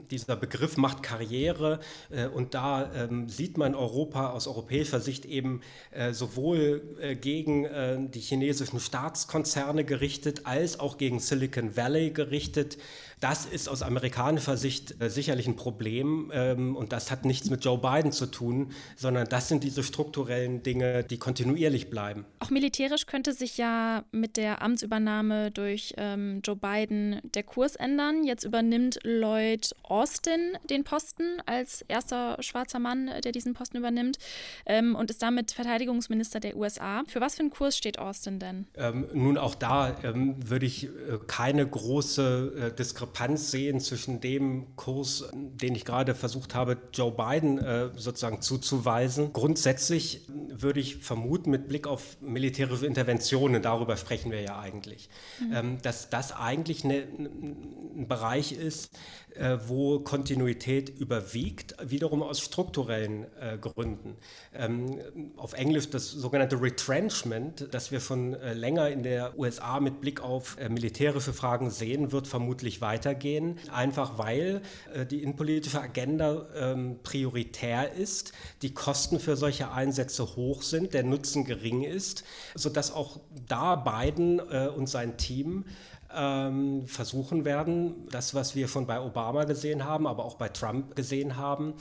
dieser 0.09 0.35
Begriff 0.35 0.77
macht 0.77 1.03
Karriere 1.03 1.79
äh, 2.09 2.25
und 2.25 2.55
da 2.55 2.91
ähm, 2.91 3.29
sieht 3.29 3.59
man 3.59 3.75
Europa 3.75 4.31
aus 4.31 4.47
europäischer 4.47 4.99
Sicht 4.99 5.25
eben 5.25 5.61
äh, 5.91 6.11
sowohl 6.11 6.81
äh, 6.99 7.15
gegen 7.15 7.67
die 8.11 8.19
chinesischen 8.19 8.79
Staatskonzerne 8.79 9.83
gerichtet, 9.83 10.47
als 10.47 10.79
auch 10.79 10.97
gegen 10.97 11.19
Silicon 11.19 11.77
Valley 11.77 12.09
gerichtet. 12.09 12.79
Das 13.19 13.45
ist 13.45 13.67
aus 13.67 13.81
amerikanischer 13.81 14.57
Sicht 14.57 14.95
sicherlich 14.99 15.47
ein 15.47 15.55
Problem 15.55 16.31
und 16.53 16.91
das 16.91 17.11
hat 17.11 17.25
nichts 17.25 17.49
mit 17.49 17.63
Joe 17.63 17.77
Biden 17.77 18.11
zu 18.11 18.25
tun, 18.25 18.71
sondern 18.95 19.27
das 19.27 19.47
sind 19.47 19.63
diese 19.63 19.83
strukturellen 19.83 20.63
Dinge, 20.63 21.03
die 21.03 21.17
kontinuierlich 21.17 21.89
bleiben. 21.89 22.25
Auch 22.39 22.49
militärisch 22.49 23.05
könnte 23.05 23.33
sich 23.33 23.57
ja 23.57 24.03
mit 24.11 24.37
der 24.37 24.61
Amtsübernahme 24.61 25.51
durch 25.51 25.93
ähm, 25.97 26.41
Joe 26.43 26.55
Biden 26.55 27.21
der 27.33 27.43
Kurs 27.43 27.75
ändern. 27.75 28.23
Jetzt 28.23 28.43
übernimmt 28.43 28.99
Lloyd 29.03 29.73
Austin 29.83 30.57
den 30.69 30.83
Posten 30.83 31.41
als 31.45 31.81
erster 31.81 32.37
schwarzer 32.41 32.79
Mann, 32.79 33.09
der 33.23 33.31
diesen 33.31 33.53
Posten 33.53 33.77
übernimmt 33.77 34.17
ähm, 34.65 34.95
und 34.95 35.09
ist 35.09 35.21
damit 35.21 35.51
Verteidigungsminister 35.51 36.39
der 36.39 36.55
USA. 36.55 37.03
Für 37.07 37.21
was 37.21 37.35
für 37.35 37.41
einen 37.41 37.49
Kurs 37.49 37.77
steht 37.77 37.99
Austin 37.99 38.39
denn? 38.39 38.67
Ähm, 38.75 39.07
nun, 39.13 39.37
auch 39.37 39.55
da 39.55 39.97
ähm, 40.03 40.35
würde 40.49 40.65
ich 40.65 40.85
äh, 40.85 40.89
keine 41.27 41.65
große 41.65 42.71
äh, 42.71 42.75
Diskrepanz 42.75 43.51
sehen 43.51 43.79
zwischen 43.79 44.21
dem 44.21 44.75
Kurs, 44.75 45.29
den 45.33 45.75
ich 45.75 45.85
gerade 45.85 46.15
versucht 46.37 46.55
habe, 46.55 46.77
Joe 46.93 47.11
Biden 47.11 47.57
äh, 47.57 47.89
sozusagen 47.95 48.41
zuzuweisen. 48.41 49.33
Grundsätzlich 49.33 50.21
würde 50.27 50.79
ich 50.79 50.97
vermuten, 50.97 51.49
mit 51.49 51.67
Blick 51.67 51.87
auf 51.87 52.17
militärische 52.21 52.85
Interventionen, 52.85 53.61
darüber 53.61 53.97
sprechen 53.97 54.31
wir 54.31 54.41
ja 54.41 54.59
eigentlich, 54.59 55.09
mhm. 55.39 55.55
ähm, 55.55 55.77
dass 55.81 56.09
das 56.09 56.31
eigentlich 56.31 56.83
eine, 56.83 56.99
ein 56.99 58.07
Bereich 58.07 58.51
ist, 58.51 58.91
äh, 59.37 59.57
wo 59.67 59.99
Kontinuität 59.99 60.89
überwiegt, 60.89 61.75
wiederum 61.81 62.23
aus 62.23 62.39
strukturellen 62.39 63.25
äh, 63.39 63.57
Gründen. 63.57 64.15
Ähm, 64.53 64.99
auf 65.37 65.53
Englisch 65.53 65.89
das 65.89 66.09
sogenannte 66.11 66.61
Retrenchment, 66.61 67.67
das 67.71 67.91
wir 67.91 67.99
schon 67.99 68.33
äh, 68.33 68.53
länger 68.53 68.89
in 68.89 69.03
der 69.03 69.37
USA 69.37 69.79
mit 69.79 70.01
Blick 70.01 70.21
auf 70.21 70.57
äh, 70.59 70.69
militärische 70.69 71.33
Fragen 71.33 71.69
sehen, 71.69 72.11
wird 72.11 72.27
vermutlich 72.27 72.81
weitergehen, 72.81 73.57
einfach 73.71 74.17
weil 74.17 74.61
äh, 74.93 75.05
die 75.05 75.23
innenpolitische 75.23 75.81
Agenda 75.81 76.26
ähm, 76.55 76.99
prioritär 77.03 77.93
ist, 77.93 78.33
die 78.61 78.73
Kosten 78.73 79.19
für 79.19 79.35
solche 79.35 79.71
Einsätze 79.71 80.35
hoch 80.35 80.61
sind, 80.61 80.93
der 80.93 81.03
Nutzen 81.03 81.45
gering 81.45 81.83
ist, 81.83 82.23
sodass 82.55 82.91
auch 82.91 83.19
da 83.47 83.75
Biden 83.75 84.39
äh, 84.39 84.67
und 84.67 84.87
sein 84.87 85.17
Team 85.17 85.65
ähm, 86.13 86.87
versuchen 86.87 87.45
werden, 87.45 88.07
das, 88.11 88.33
was 88.33 88.55
wir 88.55 88.67
schon 88.67 88.87
bei 88.87 89.01
Obama 89.01 89.43
gesehen 89.43 89.85
haben, 89.85 90.07
aber 90.07 90.25
auch 90.25 90.35
bei 90.35 90.49
Trump 90.49 90.95
gesehen 90.95 91.37
haben, 91.37 91.73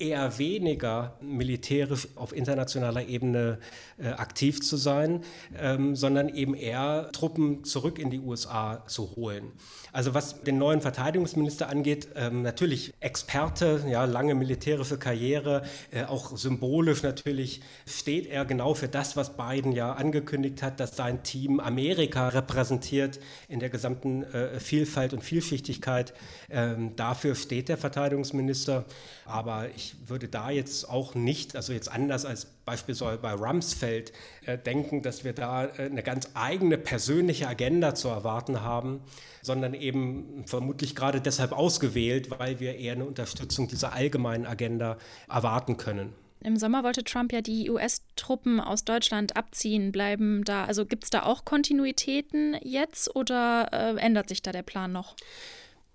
eher 0.00 0.38
weniger 0.38 1.16
militärisch 1.20 2.08
auf 2.16 2.34
internationaler 2.34 3.06
Ebene 3.06 3.58
äh, 3.98 4.08
aktiv 4.08 4.60
zu 4.62 4.76
sein, 4.76 5.22
ähm, 5.58 5.94
sondern 5.94 6.28
eben 6.28 6.54
eher 6.54 7.10
Truppen 7.12 7.64
zurück 7.64 7.98
in 7.98 8.10
die 8.10 8.18
USA 8.18 8.84
zu 8.86 9.14
holen. 9.16 9.52
Also 9.92 10.14
was 10.14 10.42
den 10.42 10.58
neuen 10.58 10.80
Verteidigungsminister 10.80 11.68
angeht, 11.68 12.08
ähm, 12.16 12.42
natürlich 12.42 12.94
Experte, 13.00 13.84
ja, 13.88 14.04
lange 14.04 14.34
militärische 14.34 14.98
Karriere, 14.98 15.62
äh, 15.90 16.04
auch 16.04 16.36
symbolisch 16.36 17.02
natürlich 17.02 17.60
steht 17.86 18.26
er 18.26 18.44
genau 18.44 18.74
für 18.74 18.88
das, 18.88 19.16
was 19.16 19.36
Biden 19.36 19.72
ja 19.72 19.92
angekündigt 19.92 20.62
hat, 20.62 20.80
dass 20.80 20.96
sein 20.96 21.22
Team 21.22 21.60
Amerika 21.60 22.28
repräsentiert 22.28 23.20
in 23.48 23.60
der 23.60 23.68
gesamten 23.68 24.22
äh, 24.22 24.60
Vielfalt 24.60 25.12
und 25.12 25.22
Vielschichtigkeit. 25.22 26.14
Ähm, 26.50 26.96
dafür 26.96 27.34
steht 27.34 27.68
der 27.68 27.76
Verteidigungsminister. 27.76 28.84
Aber 29.24 29.68
ich 29.76 29.89
würde 30.08 30.28
da 30.28 30.50
jetzt 30.50 30.88
auch 30.88 31.14
nicht, 31.14 31.56
also 31.56 31.72
jetzt 31.72 31.90
anders 31.90 32.24
als 32.24 32.46
beispielsweise 32.64 33.18
bei 33.18 33.32
Rumsfeld, 33.32 34.12
äh, 34.46 34.58
denken, 34.58 35.02
dass 35.02 35.24
wir 35.24 35.32
da 35.32 35.66
äh, 35.66 35.86
eine 35.86 36.02
ganz 36.02 36.30
eigene 36.34 36.78
persönliche 36.78 37.48
Agenda 37.48 37.94
zu 37.94 38.08
erwarten 38.08 38.62
haben, 38.62 39.00
sondern 39.42 39.74
eben 39.74 40.44
vermutlich 40.46 40.94
gerade 40.94 41.20
deshalb 41.20 41.52
ausgewählt, 41.52 42.30
weil 42.30 42.60
wir 42.60 42.76
eher 42.76 42.94
eine 42.94 43.04
Unterstützung 43.04 43.68
dieser 43.68 43.92
allgemeinen 43.92 44.46
Agenda 44.46 44.98
erwarten 45.28 45.76
können. 45.76 46.12
Im 46.42 46.56
Sommer 46.56 46.82
wollte 46.84 47.04
Trump 47.04 47.32
ja 47.32 47.42
die 47.42 47.68
US-Truppen 47.68 48.60
aus 48.60 48.84
Deutschland 48.84 49.36
abziehen. 49.36 49.92
Bleiben 49.92 50.42
da, 50.44 50.64
also 50.64 50.86
gibt 50.86 51.04
es 51.04 51.10
da 51.10 51.24
auch 51.24 51.44
Kontinuitäten 51.44 52.56
jetzt 52.62 53.14
oder 53.14 53.68
äh, 53.72 54.00
ändert 54.00 54.30
sich 54.30 54.40
da 54.40 54.50
der 54.50 54.62
Plan 54.62 54.90
noch? 54.90 55.16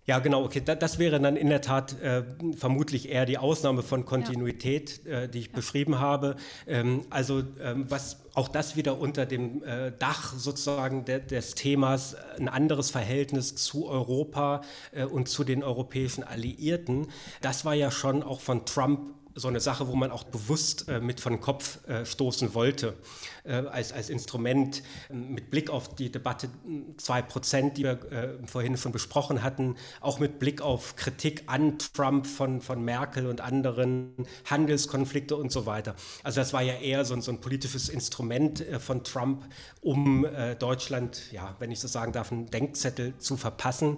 Ja, 0.08 0.20
genau, 0.20 0.44
okay. 0.44 0.62
das 0.62 1.00
wäre 1.00 1.20
dann 1.20 1.36
in 1.36 1.50
der 1.50 1.62
Tat 1.62 2.00
äh, 2.00 2.24
vermutlich 2.56 3.10
eher 3.10 3.26
die 3.26 3.40
Ausnahme 3.40 3.82
von 3.82 4.06
Kontinuität, 4.06 5.02
ja. 5.04 5.22
äh, 5.22 5.30
die 5.30 5.40
ich 5.40 5.48
ja. 5.48 5.54
beschrieben 5.56 6.00
habe. 6.00 6.36
Ähm, 6.68 7.02
also 7.10 7.42
ähm, 7.60 7.86
was 7.90 8.20
auch 8.36 8.48
das 8.48 8.76
wieder 8.76 9.00
unter 9.00 9.26
dem 9.26 9.64
äh, 9.64 9.92
Dach 9.98 10.34
sozusagen 10.38 11.06
de 11.06 11.26
des 11.26 11.56
Themas 11.56 12.16
ein 12.38 12.50
anderes 12.50 12.92
Verhältnis 12.92 13.56
zu 13.56 13.88
Europa 13.88 14.62
äh, 14.92 15.06
und 15.06 15.28
zu 15.28 15.44
den 15.44 15.64
europäischen 15.64 16.24
Alliierten. 16.24 17.08
Das 17.42 17.66
war 17.66 17.74
ja 17.74 17.90
schon 17.90 18.22
auch 18.22 18.42
von 18.42 18.66
Trump 18.66 19.16
so 19.36 19.50
eine 19.50 19.60
Sache, 19.60 19.88
wo 19.88 19.96
man 19.96 20.12
auch 20.12 20.24
bewusst 20.24 20.88
äh, 20.88 21.00
mit 21.02 21.20
von 21.20 21.42
Kopf 21.42 21.86
äh, 21.88 22.06
stoßen 22.06 22.54
wollte, 22.54 22.96
äh, 23.44 23.54
als, 23.54 23.92
als 23.92 24.10
Instrument 24.10 24.82
äh, 25.10 25.14
mit 25.14 25.52
Blick 25.52 25.70
auf 25.70 25.94
die 25.94 26.10
Debatte 26.10 26.50
2%, 26.98 27.74
die 27.74 27.84
wir 27.84 28.12
äh, 28.12 28.48
vorhin 28.48 28.78
schon 28.78 28.94
besprochen 28.94 29.44
hatten, 29.44 29.76
auch 30.00 30.20
mit 30.20 30.40
Blick 30.40 30.62
auf 30.62 30.96
Kritik 30.96 31.44
an 31.48 31.78
Trump 31.78 32.26
von, 32.26 32.62
von 32.62 32.84
Merkel 32.84 33.28
und 33.28 33.42
anderen, 33.42 34.14
Handelskonflikte 34.50 35.36
und 35.36 35.52
so 35.52 35.66
weiter. 35.66 35.96
Also 36.24 36.40
das 36.40 36.54
war 36.54 36.62
ja 36.62 36.76
eher 36.76 37.04
so, 37.04 37.20
so 37.20 37.32
ein 37.32 37.42
politisches 37.42 37.90
Instrument 37.90 38.62
äh, 38.62 38.80
von 38.80 39.04
Trump, 39.04 39.44
um 39.82 40.26
Deutschland, 40.58 41.32
ja, 41.32 41.56
wenn 41.60 41.70
ich 41.70 41.80
so 41.80 41.88
sagen 41.88 42.12
darf, 42.12 42.32
einen 42.32 42.50
Denkzettel 42.50 43.16
zu 43.20 43.38
verpassen. 43.38 43.98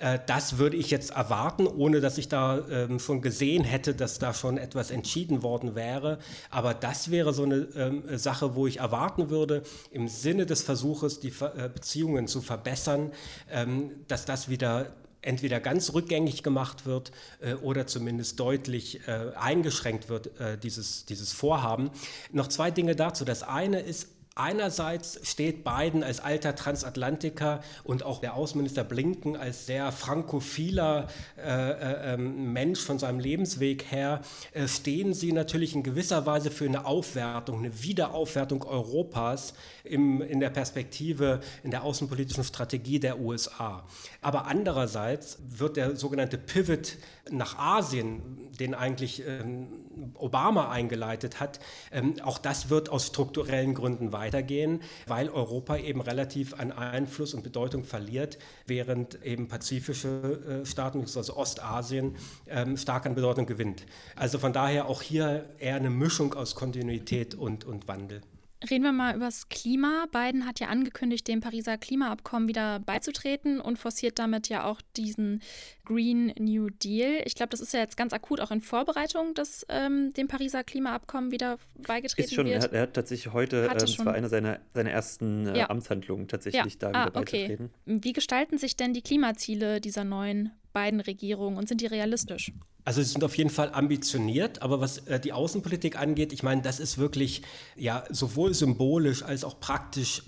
Äh, 0.00 0.18
das 0.26 0.58
würde 0.58 0.76
ich 0.76 0.90
jetzt 0.90 1.10
erwarten, 1.10 1.66
ohne 1.66 2.00
dass 2.00 2.18
ich 2.18 2.28
da 2.28 2.66
ähm, 2.68 2.98
schon 2.98 3.22
gesehen 3.22 3.62
hätte, 3.62 3.94
dass 3.94 4.18
da 4.18 4.34
schon 4.34 4.58
etwas 4.58 4.90
entschieden 4.90 5.42
worden 5.44 5.76
wäre. 5.76 6.18
Aber 6.50 6.74
das 6.74 7.10
wäre 7.10 7.32
so 7.32 7.44
eine 7.44 7.68
ähm, 7.76 8.02
Sache, 8.18 8.56
wo 8.56 8.66
ich 8.66 8.78
erwarten 8.78 9.30
würde, 9.30 9.62
im 9.92 10.08
Sinne 10.08 10.46
des 10.46 10.62
Versuches, 10.62 11.20
die 11.20 11.28
äh, 11.28 11.68
Beziehungen 11.72 12.26
zu 12.26 12.40
verbessern, 12.40 13.12
ähm, 13.50 13.92
dass 14.08 14.24
das 14.24 14.48
wieder 14.48 14.92
entweder 15.22 15.60
ganz 15.60 15.92
rückgängig 15.92 16.42
gemacht 16.42 16.86
wird 16.86 17.12
äh, 17.40 17.54
oder 17.54 17.86
zumindest 17.86 18.40
deutlich 18.40 19.06
äh, 19.06 19.32
eingeschränkt 19.36 20.08
wird, 20.08 20.40
äh, 20.40 20.56
dieses, 20.56 21.04
dieses 21.04 21.32
Vorhaben. 21.32 21.90
Noch 22.32 22.48
zwei 22.48 22.70
Dinge 22.70 22.96
dazu. 22.96 23.26
Das 23.26 23.42
eine 23.42 23.80
ist, 23.80 24.08
Einerseits 24.40 25.20
steht 25.22 25.64
Biden 25.64 26.02
als 26.02 26.18
alter 26.18 26.54
Transatlantiker 26.54 27.60
und 27.84 28.04
auch 28.04 28.20
der 28.20 28.32
Außenminister 28.32 28.84
Blinken 28.84 29.36
als 29.36 29.66
sehr 29.66 29.92
frankophiler 29.92 31.08
äh, 31.36 31.42
äh, 31.42 32.14
ähm, 32.14 32.50
Mensch 32.54 32.80
von 32.80 32.98
seinem 32.98 33.20
Lebensweg 33.20 33.90
her, 33.90 34.22
äh, 34.54 34.66
stehen 34.66 35.12
sie 35.12 35.32
natürlich 35.32 35.74
in 35.74 35.82
gewisser 35.82 36.24
Weise 36.24 36.50
für 36.50 36.64
eine 36.64 36.86
Aufwertung, 36.86 37.58
eine 37.58 37.82
Wiederaufwertung 37.82 38.62
Europas 38.62 39.52
im, 39.84 40.22
in 40.22 40.40
der 40.40 40.48
Perspektive, 40.48 41.40
in 41.62 41.70
der 41.70 41.82
außenpolitischen 41.82 42.44
Strategie 42.44 42.98
der 42.98 43.20
USA. 43.20 43.84
Aber 44.22 44.46
andererseits 44.46 45.36
wird 45.46 45.76
der 45.76 45.96
sogenannte 45.96 46.38
Pivot 46.38 46.96
nach 47.30 47.58
Asien, 47.58 48.22
den 48.58 48.74
eigentlich 48.74 49.22
ähm, 49.26 49.68
Obama 50.14 50.70
eingeleitet 50.70 51.40
hat, 51.40 51.60
ähm, 51.92 52.14
auch 52.22 52.38
das 52.38 52.70
wird 52.70 52.88
aus 52.88 53.06
strukturellen 53.06 53.74
Gründen 53.74 54.12
weitergehen, 54.30 54.80
weil 55.06 55.28
Europa 55.28 55.76
eben 55.76 56.00
relativ 56.00 56.54
an 56.54 56.72
Einfluss 56.72 57.34
und 57.34 57.42
Bedeutung 57.42 57.84
verliert, 57.84 58.38
während 58.66 59.24
eben 59.24 59.48
pazifische 59.48 60.62
äh, 60.62 60.66
Staaten, 60.66 61.00
also 61.00 61.36
Ostasien, 61.36 62.16
ähm, 62.48 62.76
stark 62.76 63.06
an 63.06 63.14
Bedeutung 63.14 63.46
gewinnt. 63.46 63.84
Also 64.14 64.38
von 64.38 64.52
daher 64.52 64.86
auch 64.86 65.02
hier 65.02 65.46
eher 65.58 65.76
eine 65.76 65.90
Mischung 65.90 66.34
aus 66.34 66.54
Kontinuität 66.54 67.34
und, 67.34 67.64
und 67.64 67.88
Wandel. 67.88 68.20
Reden 68.68 68.84
wir 68.84 68.92
mal 68.92 69.16
über 69.16 69.24
das 69.26 69.48
Klima. 69.48 70.04
Biden 70.12 70.46
hat 70.46 70.60
ja 70.60 70.68
angekündigt, 70.68 71.26
dem 71.28 71.40
Pariser 71.40 71.78
Klimaabkommen 71.78 72.46
wieder 72.46 72.78
beizutreten 72.80 73.58
und 73.58 73.78
forciert 73.78 74.18
damit 74.18 74.50
ja 74.50 74.64
auch 74.64 74.82
diesen 74.96 75.40
Green 75.86 76.34
New 76.38 76.68
Deal. 76.68 77.22
Ich 77.24 77.34
glaube, 77.34 77.50
das 77.50 77.60
ist 77.60 77.72
ja 77.72 77.80
jetzt 77.80 77.96
ganz 77.96 78.12
akut 78.12 78.38
auch 78.40 78.50
in 78.50 78.60
Vorbereitung, 78.60 79.32
dass 79.32 79.64
ähm, 79.70 80.12
dem 80.12 80.28
Pariser 80.28 80.62
Klimaabkommen 80.62 81.30
wieder 81.30 81.58
beigetreten 81.86 82.28
ist 82.28 82.34
schon, 82.34 82.46
wird. 82.46 82.56
Er 82.56 82.62
hat, 82.62 82.72
er 82.72 82.82
hat 82.82 82.94
tatsächlich 82.94 83.32
heute, 83.32 83.68
ähm, 83.70 83.78
das 83.78 83.98
war 84.04 84.12
eine 84.12 84.28
seiner, 84.28 84.60
seiner 84.74 84.90
ersten 84.90 85.46
äh, 85.46 85.58
ja. 85.58 85.70
Amtshandlungen, 85.70 86.28
tatsächlich 86.28 86.74
ja. 86.74 86.78
da 86.78 86.88
wieder 86.90 87.16
ah, 87.16 87.20
okay. 87.20 87.48
beizutreten. 87.48 87.70
Wie 87.86 88.12
gestalten 88.12 88.58
sich 88.58 88.76
denn 88.76 88.92
die 88.92 89.02
Klimaziele 89.02 89.80
dieser 89.80 90.04
neuen 90.04 90.52
beiden 90.74 91.00
Regierungen 91.00 91.56
und 91.56 91.66
sind 91.66 91.80
die 91.80 91.86
realistisch? 91.86 92.52
Also 92.84 93.02
sie 93.02 93.08
sind 93.08 93.24
auf 93.24 93.36
jeden 93.36 93.50
Fall 93.50 93.72
ambitioniert, 93.74 94.62
aber 94.62 94.80
was 94.80 94.98
äh, 95.06 95.20
die 95.20 95.32
Außenpolitik 95.32 95.98
angeht, 95.98 96.32
ich 96.32 96.42
meine, 96.42 96.62
das 96.62 96.80
ist 96.80 96.98
wirklich 96.98 97.42
ja 97.76 98.04
sowohl 98.10 98.54
symbolisch 98.54 99.22
als 99.22 99.44
auch 99.44 99.60
praktisch 99.60 100.22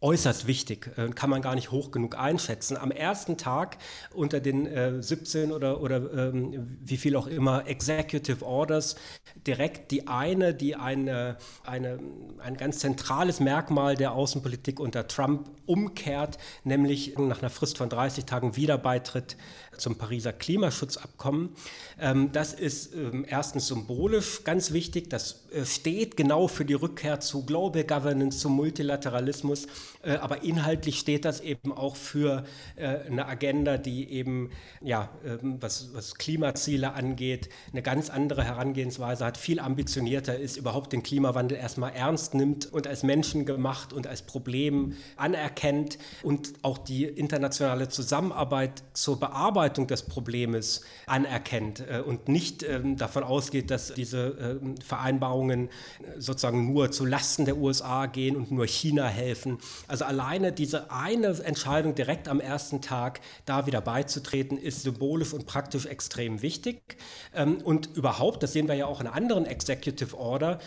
äußerst 0.00 0.46
wichtig, 0.46 0.90
äh, 0.96 1.08
kann 1.08 1.30
man 1.30 1.42
gar 1.42 1.54
nicht 1.54 1.70
hoch 1.70 1.90
genug 1.90 2.16
einschätzen. 2.16 2.76
Am 2.76 2.90
ersten 2.90 3.36
Tag 3.36 3.78
unter 4.14 4.40
den 4.40 4.66
äh, 4.66 5.02
17 5.02 5.50
oder, 5.50 5.80
oder 5.80 6.12
ähm, 6.12 6.78
wie 6.80 6.96
viel 6.96 7.16
auch 7.16 7.26
immer 7.26 7.66
Executive 7.66 8.44
Orders 8.44 8.96
direkt 9.46 9.90
die 9.90 10.06
eine, 10.06 10.54
die 10.54 10.76
eine, 10.76 11.36
eine, 11.64 11.98
ein 12.38 12.56
ganz 12.56 12.78
zentrales 12.78 13.40
Merkmal 13.40 13.96
der 13.96 14.12
Außenpolitik 14.12 14.78
unter 14.78 15.08
Trump 15.08 15.50
umkehrt, 15.66 16.38
nämlich 16.64 17.16
nach 17.18 17.40
einer 17.40 17.50
Frist 17.50 17.78
von 17.78 17.88
30 17.88 18.24
Tagen 18.24 18.56
Wiederbeitritt 18.56 19.36
zum 19.76 19.96
Pariser 19.96 20.32
Klimaschutzabkommen. 20.32 21.50
Ähm, 22.00 22.30
das 22.32 22.52
ist 22.52 22.94
ähm, 22.94 23.24
erstens 23.28 23.68
symbolisch 23.68 24.44
ganz 24.44 24.72
wichtig. 24.72 25.10
Das 25.10 25.48
äh, 25.52 25.64
steht 25.64 26.16
genau 26.16 26.48
für 26.48 26.64
die 26.64 26.74
Rückkehr 26.74 27.20
zu 27.20 27.44
Global 27.44 27.84
Governance, 27.84 28.38
zum 28.38 28.52
Multilateralismus. 28.54 29.66
Äh, 30.02 30.16
aber 30.16 30.42
inhaltlich 30.42 30.98
steht 30.98 31.24
das 31.24 31.40
eben 31.40 31.72
auch 31.72 31.96
für 31.96 32.44
äh, 32.76 32.86
eine 33.06 33.26
Agenda, 33.26 33.78
die 33.78 34.10
eben, 34.10 34.50
ja, 34.80 35.08
ähm, 35.24 35.56
was, 35.60 35.90
was 35.92 36.14
Klimaziele 36.14 36.92
angeht, 36.94 37.48
eine 37.72 37.82
ganz 37.82 38.10
andere 38.10 38.44
Herangehensweise 38.44 39.24
hat, 39.24 39.36
viel 39.36 39.60
ambitionierter 39.60 40.38
ist, 40.38 40.56
überhaupt 40.56 40.92
den 40.92 41.02
Klimawandel 41.02 41.58
erstmal 41.58 41.92
ernst 41.92 42.34
nimmt 42.34 42.72
und 42.72 42.86
als 42.86 43.02
menschengemacht 43.02 43.92
und 43.92 44.06
als 44.06 44.22
Problem 44.22 44.94
anerkennt 45.16 45.98
und 46.22 46.52
auch 46.62 46.78
die 46.78 47.04
internationale 47.04 47.88
Zusammenarbeit 47.88 48.84
zur 48.92 49.18
Bearbeitung 49.18 49.86
des 49.86 50.02
Problems 50.02 50.82
anerkennt 51.06 51.80
äh, 51.80 52.00
und 52.00 52.28
nicht 52.28 52.62
ähm, 52.62 52.96
davon 52.96 53.24
ausgeht, 53.24 53.70
dass 53.70 53.94
diese 53.94 54.58
ähm, 54.62 54.76
Vereinbarungen 54.80 55.70
sozusagen 56.18 56.72
nur 56.72 56.92
zu 56.92 57.04
Lasten 57.04 57.44
der 57.44 57.56
USA 57.56 58.06
gehen 58.06 58.36
und 58.36 58.50
nur 58.50 58.66
China 58.66 59.08
helfen. 59.08 59.58
Also 59.86 60.04
alleine 60.04 60.52
diese 60.52 60.90
eine 60.90 61.28
Entscheidung 61.42 61.94
direkt 61.94 62.28
am 62.28 62.40
ersten 62.40 62.80
Tag 62.80 63.20
da 63.44 63.66
wieder 63.66 63.80
beizutreten, 63.80 64.58
ist 64.58 64.82
symbolisch 64.82 65.32
und 65.32 65.46
praktisch 65.46 65.86
extrem 65.86 66.42
wichtig. 66.42 66.96
Ähm, 67.34 67.58
und 67.62 67.96
überhaupt, 67.96 68.42
das 68.42 68.52
sehen 68.52 68.68
wir 68.68 68.74
ja 68.74 68.86
auch 68.86 69.00
in 69.00 69.06
anderen 69.06 69.46
Executive 69.46 70.16
Order, 70.16 70.58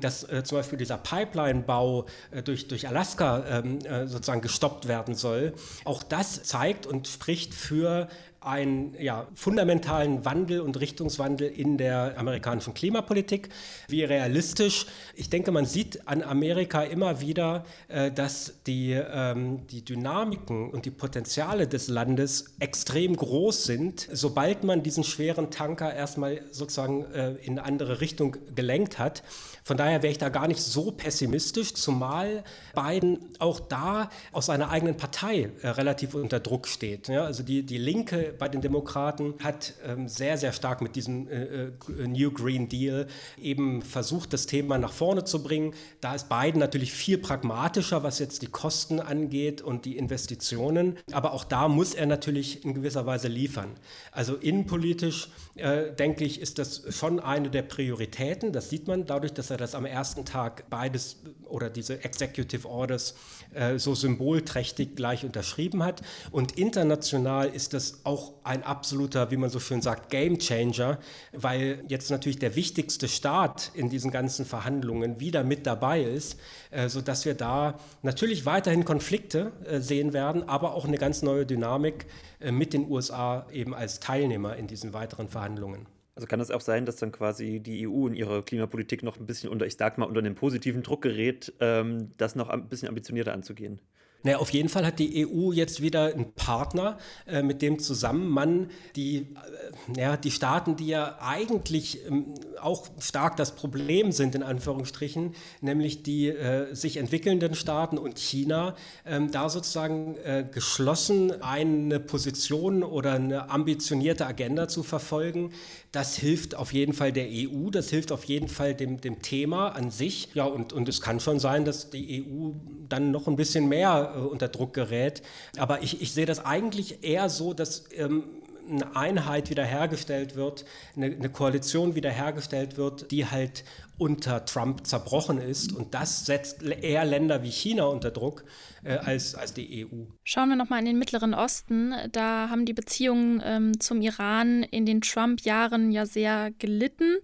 dass 0.00 0.24
äh, 0.24 0.42
zum 0.44 0.58
Beispiel 0.58 0.78
dieser 0.78 0.98
Pipeline-Bau 0.98 2.06
durch, 2.44 2.68
durch 2.68 2.88
Alaska 2.88 3.62
sozusagen 4.06 4.40
gestoppt 4.40 4.88
werden 4.88 5.14
soll. 5.14 5.54
Auch 5.84 6.02
das 6.02 6.42
zeigt 6.42 6.86
und 6.86 7.08
spricht 7.08 7.54
für 7.54 8.08
einen 8.44 8.94
ja, 9.00 9.26
fundamentalen 9.34 10.24
Wandel 10.24 10.60
und 10.60 10.78
Richtungswandel 10.78 11.48
in 11.48 11.78
der 11.78 12.18
amerikanischen 12.18 12.74
Klimapolitik. 12.74 13.48
Wie 13.88 14.04
realistisch? 14.04 14.86
Ich 15.14 15.30
denke, 15.30 15.50
man 15.50 15.64
sieht 15.64 16.06
an 16.06 16.22
Amerika 16.22 16.82
immer 16.82 17.20
wieder, 17.20 17.64
äh, 17.88 18.10
dass 18.10 18.54
die, 18.66 18.92
ähm, 18.92 19.66
die 19.68 19.84
Dynamiken 19.84 20.70
und 20.70 20.84
die 20.84 20.90
Potenziale 20.90 21.66
des 21.66 21.88
Landes 21.88 22.54
extrem 22.58 23.16
groß 23.16 23.64
sind, 23.64 24.08
sobald 24.12 24.64
man 24.64 24.82
diesen 24.82 25.04
schweren 25.04 25.50
Tanker 25.50 25.94
erstmal 25.94 26.42
sozusagen 26.50 27.04
äh, 27.12 27.32
in 27.42 27.58
eine 27.58 27.64
andere 27.64 28.00
Richtung 28.00 28.36
gelenkt 28.54 28.98
hat. 28.98 29.22
Von 29.66 29.78
daher 29.78 30.02
wäre 30.02 30.10
ich 30.10 30.18
da 30.18 30.28
gar 30.28 30.46
nicht 30.46 30.60
so 30.60 30.90
pessimistisch, 30.90 31.72
zumal 31.72 32.44
Biden 32.74 33.18
auch 33.38 33.60
da 33.60 34.10
aus 34.30 34.46
seiner 34.46 34.68
eigenen 34.68 34.98
Partei 34.98 35.50
äh, 35.62 35.68
relativ 35.68 36.14
unter 36.14 36.38
Druck 36.38 36.68
steht. 36.68 37.08
Ja, 37.08 37.24
also 37.24 37.42
die, 37.42 37.62
die 37.62 37.78
Linke 37.78 38.33
bei 38.38 38.48
den 38.48 38.60
Demokraten 38.60 39.34
hat 39.42 39.74
ähm, 39.86 40.06
sehr, 40.08 40.36
sehr 40.36 40.52
stark 40.52 40.82
mit 40.82 40.96
diesem 40.96 41.28
äh, 41.28 41.44
äh, 41.44 41.72
New 42.06 42.30
Green 42.30 42.68
Deal 42.68 43.06
eben 43.40 43.80
versucht, 43.80 44.34
das 44.34 44.46
Thema 44.46 44.76
nach 44.76 44.92
vorne 44.92 45.24
zu 45.24 45.42
bringen. 45.42 45.74
Da 46.02 46.14
ist 46.14 46.28
Biden 46.28 46.60
natürlich 46.60 46.92
viel 46.92 47.16
pragmatischer, 47.16 48.02
was 48.02 48.18
jetzt 48.18 48.42
die 48.42 48.48
Kosten 48.48 49.00
angeht 49.00 49.62
und 49.62 49.86
die 49.86 49.96
Investitionen. 49.96 50.98
Aber 51.12 51.32
auch 51.32 51.44
da 51.44 51.68
muss 51.68 51.94
er 51.94 52.06
natürlich 52.06 52.64
in 52.64 52.74
gewisser 52.74 53.06
Weise 53.06 53.28
liefern. 53.28 53.70
Also 54.12 54.36
innenpolitisch, 54.36 55.30
äh, 55.54 55.90
denke 55.92 56.24
ich, 56.24 56.40
ist 56.40 56.58
das 56.58 56.82
schon 56.94 57.18
eine 57.18 57.48
der 57.48 57.62
Prioritäten. 57.62 58.52
Das 58.52 58.68
sieht 58.68 58.88
man 58.88 59.06
dadurch, 59.06 59.32
dass 59.32 59.50
er 59.50 59.54
er 59.54 59.58
das 59.58 59.74
am 59.74 59.86
ersten 59.86 60.24
Tag 60.24 60.68
beides 60.68 61.22
oder 61.48 61.70
diese 61.70 62.04
Executive 62.04 62.68
Orders 62.68 63.14
äh, 63.54 63.78
so 63.78 63.94
symbolträchtig 63.94 64.96
gleich 64.96 65.24
unterschrieben 65.24 65.82
hat. 65.82 66.02
Und 66.30 66.58
international 66.58 67.48
ist 67.48 67.74
das 67.74 68.00
auch 68.04 68.32
ein 68.44 68.62
absoluter, 68.62 69.30
wie 69.30 69.36
man 69.36 69.50
so 69.50 69.60
schön 69.60 69.82
sagt, 69.82 70.10
Game 70.10 70.38
Changer, 70.38 70.98
weil 71.32 71.84
jetzt 71.88 72.10
natürlich 72.10 72.38
der 72.38 72.56
wichtigste 72.56 73.08
Staat 73.08 73.70
in 73.74 73.90
diesen 73.90 74.10
ganzen 74.10 74.44
Verhandlungen 74.44 75.20
wieder 75.20 75.44
mit 75.44 75.66
dabei 75.66 76.02
ist, 76.02 76.38
äh, 76.70 76.88
sodass 76.88 77.24
wir 77.24 77.34
da 77.34 77.78
natürlich 78.02 78.46
weiterhin 78.46 78.84
Konflikte 78.84 79.52
äh, 79.64 79.80
sehen 79.80 80.12
werden, 80.12 80.48
aber 80.48 80.74
auch 80.74 80.84
eine 80.84 80.98
ganz 80.98 81.22
neue 81.22 81.46
Dynamik 81.46 82.06
äh, 82.40 82.52
mit 82.52 82.72
den 82.72 82.90
USA 82.90 83.46
eben 83.52 83.74
als 83.74 84.00
Teilnehmer 84.00 84.56
in 84.56 84.66
diesen 84.66 84.92
weiteren 84.92 85.28
Verhandlungen. 85.28 85.86
Also 86.16 86.28
kann 86.28 86.40
es 86.40 86.50
auch 86.50 86.60
sein, 86.60 86.86
dass 86.86 86.96
dann 86.96 87.10
quasi 87.12 87.60
die 87.60 87.86
EU 87.88 88.06
in 88.06 88.14
ihrer 88.14 88.42
Klimapolitik 88.44 89.02
noch 89.02 89.18
ein 89.18 89.26
bisschen 89.26 89.50
unter, 89.50 89.66
ich 89.66 89.76
sag 89.76 89.98
mal, 89.98 90.06
unter 90.06 90.20
einem 90.20 90.36
positiven 90.36 90.82
Druck 90.82 91.02
gerät, 91.02 91.52
ähm, 91.60 92.12
das 92.16 92.36
noch 92.36 92.50
ein 92.50 92.68
bisschen 92.68 92.88
ambitionierter 92.88 93.32
anzugehen? 93.32 93.80
Naja, 94.24 94.38
auf 94.38 94.50
jeden 94.50 94.70
Fall 94.70 94.86
hat 94.86 94.98
die 94.98 95.26
EU 95.26 95.52
jetzt 95.52 95.82
wieder 95.82 96.06
einen 96.06 96.32
Partner, 96.32 96.96
äh, 97.26 97.42
mit 97.42 97.60
dem 97.60 97.78
zusammen 97.78 98.26
man 98.26 98.70
die, 98.96 99.18
äh, 99.18 100.00
ja, 100.00 100.16
die 100.16 100.30
Staaten, 100.30 100.76
die 100.76 100.86
ja 100.86 101.18
eigentlich 101.20 102.06
ähm, 102.06 102.32
auch 102.60 102.86
stark 102.98 103.36
das 103.36 103.54
Problem 103.54 104.12
sind, 104.12 104.34
in 104.34 104.42
Anführungsstrichen, 104.42 105.34
nämlich 105.60 106.02
die 106.02 106.28
äh, 106.28 106.74
sich 106.74 106.96
entwickelnden 106.96 107.54
Staaten 107.54 107.98
und 107.98 108.18
China, 108.18 108.74
ähm, 109.04 109.30
da 109.30 109.50
sozusagen 109.50 110.16
äh, 110.24 110.46
geschlossen 110.50 111.42
eine 111.42 112.00
Position 112.00 112.82
oder 112.82 113.12
eine 113.12 113.50
ambitionierte 113.50 114.26
Agenda 114.26 114.68
zu 114.68 114.82
verfolgen. 114.82 115.50
Das 115.92 116.16
hilft 116.16 116.54
auf 116.54 116.72
jeden 116.72 116.94
Fall 116.94 117.12
der 117.12 117.28
EU, 117.28 117.68
das 117.70 117.90
hilft 117.90 118.10
auf 118.10 118.24
jeden 118.24 118.48
Fall 118.48 118.74
dem, 118.74 119.02
dem 119.02 119.20
Thema 119.20 119.68
an 119.68 119.90
sich. 119.90 120.30
Ja, 120.32 120.44
und, 120.44 120.72
und 120.72 120.88
es 120.88 121.02
kann 121.02 121.20
schon 121.20 121.38
sein, 121.38 121.66
dass 121.66 121.90
die 121.90 122.24
EU 122.24 122.52
dann 122.88 123.10
noch 123.10 123.28
ein 123.28 123.36
bisschen 123.36 123.68
mehr 123.68 124.13
unter 124.14 124.48
Druck 124.48 124.74
gerät. 124.74 125.22
Aber 125.56 125.82
ich, 125.82 126.00
ich 126.00 126.12
sehe 126.12 126.26
das 126.26 126.44
eigentlich 126.44 127.02
eher 127.02 127.28
so, 127.28 127.54
dass 127.54 127.84
ähm, 127.92 128.24
eine 128.68 128.96
Einheit 128.96 129.50
wiederhergestellt 129.50 130.36
wird, 130.36 130.64
eine, 130.96 131.06
eine, 131.06 131.28
Koalition 131.28 131.94
wiederhergestellt 131.94 132.76
wird, 132.76 133.10
die 133.10 133.26
halt 133.26 133.64
unter 133.98 134.44
Trump 134.44 134.86
zerbrochen 134.86 135.38
ist. 135.38 135.72
Und 135.72 135.94
das 135.94 136.26
setzt 136.26 136.62
eher 136.62 137.04
Länder 137.04 137.42
wie 137.42 137.50
China 137.50 137.84
unter 137.84 138.10
Druck 138.10 138.44
äh, 138.82 138.96
als, 138.96 139.34
als 139.34 139.54
die 139.54 139.86
EU. 139.86 140.04
Schauen 140.24 140.48
wir 140.48 140.56
nochmal 140.56 140.80
in 140.80 140.86
den 140.86 140.98
Mittleren 140.98 141.34
Osten. 141.34 141.94
Da 142.10 142.48
haben 142.50 142.66
die 142.66 142.72
Beziehungen 142.72 143.42
ähm, 143.44 143.80
zum 143.80 144.00
Iran 144.00 144.62
in 144.64 144.86
den 144.86 145.00
Trump-Jahren 145.00 145.92
ja 145.92 146.06
sehr 146.06 146.50
gelitten. 146.58 147.18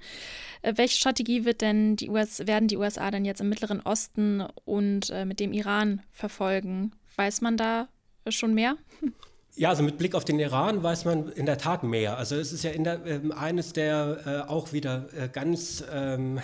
Äh, 0.62 0.74
welche 0.76 0.96
Strategie 0.96 1.44
wird 1.44 1.60
denn 1.60 1.96
die 1.96 2.08
US, 2.08 2.46
werden 2.46 2.68
die 2.68 2.76
USA 2.76 3.10
denn 3.10 3.24
jetzt 3.24 3.40
im 3.40 3.48
Mittleren 3.48 3.80
Osten 3.80 4.42
und 4.64 5.10
äh, 5.10 5.24
mit 5.24 5.40
dem 5.40 5.52
Iran 5.52 6.02
verfolgen? 6.12 6.92
Weiß 7.16 7.40
man 7.40 7.56
da 7.56 7.88
schon 8.28 8.54
mehr? 8.54 8.76
Ja, 9.56 9.68
also 9.70 9.82
mit 9.82 9.98
Blick 9.98 10.14
auf 10.14 10.24
den 10.24 10.38
Iran 10.38 10.82
weiß 10.82 11.04
man 11.04 11.30
in 11.32 11.44
der 11.44 11.58
Tat 11.58 11.82
mehr. 11.82 12.16
Also 12.16 12.36
es 12.36 12.52
ist 12.52 12.62
ja 12.62 12.70
der, 12.84 13.04
äh, 13.04 13.20
eines 13.36 13.72
der 13.72 14.44
äh, 14.46 14.50
auch 14.50 14.72
wieder 14.72 15.06
äh, 15.16 15.28
ganz 15.28 15.84
ähm, 15.92 16.40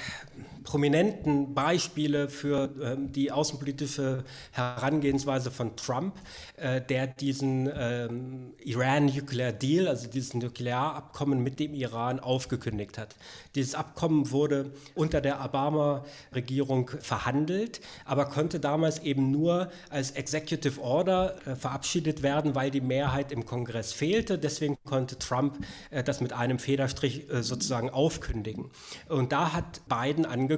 prominenten 0.67 1.55
Beispiele 1.55 2.29
für 2.29 2.69
ähm, 2.83 3.13
die 3.13 3.31
außenpolitische 3.31 4.25
Herangehensweise 4.51 5.51
von 5.53 5.77
Trump, 5.77 6.17
äh, 6.57 6.83
der 6.83 7.07
diesen 7.07 7.71
ähm, 7.73 8.53
Iran-Nuclear 8.65 9.53
Deal, 9.53 9.87
also 9.87 10.09
dieses 10.09 10.35
Nuklearabkommen 10.35 11.41
mit 11.41 11.61
dem 11.61 11.73
Iran 11.73 12.19
aufgekündigt 12.19 12.99
hat. 12.99 13.15
Dieses 13.55 13.77
Abkommen 13.77 14.33
wurde 14.33 14.73
unter 14.97 15.21
der 15.21 15.43
Obama-Regierung 15.43 16.91
verhandelt, 17.01 17.81
aber 18.05 18.27
konnte 18.27 18.59
damals 18.59 18.99
eben 18.99 19.31
nur 19.31 19.71
als 19.89 20.11
Executive 20.11 20.81
Order 20.81 21.37
äh, 21.47 21.55
verabschiedet 21.55 22.25
werden, 22.25 22.57
weil 22.57 22.73
die 22.73 22.81
Mehrheit 22.81 23.31
im 23.31 23.47
Kongress 23.47 23.93
fehlte. 23.93 24.37
Deswegen 24.37 24.77
konnte 24.85 25.17
Trump 25.17 25.65
äh, 25.91 26.03
das 26.03 26.21
mit 26.21 26.33
einem 26.33 26.59
Federstrich 26.59 27.31
äh, 27.31 27.45
sozusagen 27.45 27.89
aufkündigen. 27.89 28.69
Und 29.09 29.31
da 29.31 29.53
hat 29.53 29.83
Biden 29.89 30.27
angekündigt, 30.27 30.56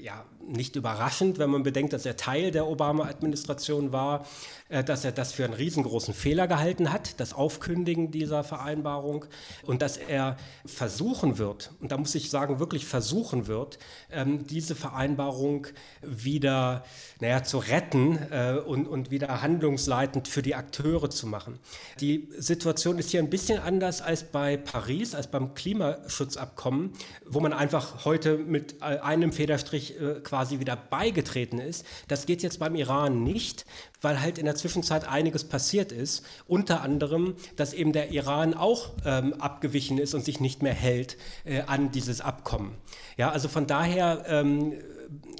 ja, 0.00 0.24
nicht 0.46 0.76
überraschend, 0.76 1.38
wenn 1.38 1.50
man 1.50 1.62
bedenkt, 1.62 1.92
dass 1.92 2.06
er 2.06 2.16
Teil 2.16 2.50
der 2.50 2.66
Obama-Administration 2.66 3.92
war, 3.92 4.26
dass 4.68 5.04
er 5.04 5.12
das 5.12 5.32
für 5.32 5.44
einen 5.44 5.54
riesengroßen 5.54 6.12
Fehler 6.12 6.46
gehalten 6.46 6.92
hat, 6.92 7.20
das 7.20 7.32
Aufkündigen 7.32 8.10
dieser 8.10 8.44
Vereinbarung 8.44 9.24
und 9.64 9.82
dass 9.82 9.96
er 9.96 10.36
versuchen 10.66 11.38
wird, 11.38 11.72
und 11.80 11.90
da 11.90 11.96
muss 11.96 12.14
ich 12.14 12.30
sagen, 12.30 12.58
wirklich 12.58 12.86
versuchen 12.86 13.46
wird, 13.46 13.78
ähm, 14.10 14.46
diese 14.46 14.74
Vereinbarung 14.74 15.66
wieder 16.02 16.84
naja, 17.20 17.42
zu 17.42 17.58
retten 17.58 18.18
äh, 18.30 18.60
und, 18.64 18.86
und 18.86 19.10
wieder 19.10 19.40
handlungsleitend 19.40 20.28
für 20.28 20.42
die 20.42 20.54
Akteure 20.54 21.08
zu 21.08 21.26
machen. 21.26 21.58
Die 22.00 22.28
Situation 22.36 22.98
ist 22.98 23.10
hier 23.10 23.20
ein 23.20 23.30
bisschen 23.30 23.58
anders 23.58 24.02
als 24.02 24.24
bei 24.24 24.56
Paris, 24.56 25.14
als 25.14 25.28
beim 25.28 25.54
Klimaschutzabkommen, 25.54 26.92
wo 27.26 27.40
man 27.40 27.52
einfach 27.52 28.04
heute 28.04 28.36
mit 28.36 28.80
äh, 28.80 28.98
einem 28.98 29.32
Federstrich 29.32 29.94
quasi 30.22 30.60
wieder 30.60 30.76
beigetreten 30.76 31.58
ist. 31.58 31.84
Das 32.08 32.26
geht 32.26 32.42
jetzt 32.42 32.58
beim 32.58 32.74
Iran 32.74 33.22
nicht, 33.22 33.64
weil 34.00 34.20
halt 34.20 34.38
in 34.38 34.44
der 34.44 34.54
Zwischenzeit 34.54 35.08
einiges 35.08 35.44
passiert 35.44 35.92
ist. 35.92 36.24
Unter 36.46 36.82
anderem, 36.82 37.34
dass 37.56 37.72
eben 37.72 37.92
der 37.92 38.10
Iran 38.10 38.54
auch 38.54 38.90
ähm, 39.04 39.34
abgewichen 39.34 39.98
ist 39.98 40.14
und 40.14 40.24
sich 40.24 40.40
nicht 40.40 40.62
mehr 40.62 40.74
hält 40.74 41.16
äh, 41.44 41.62
an 41.62 41.90
dieses 41.90 42.20
Abkommen. 42.20 42.74
Ja, 43.16 43.30
also 43.30 43.48
von 43.48 43.66
daher 43.66 44.24
ähm, 44.28 44.74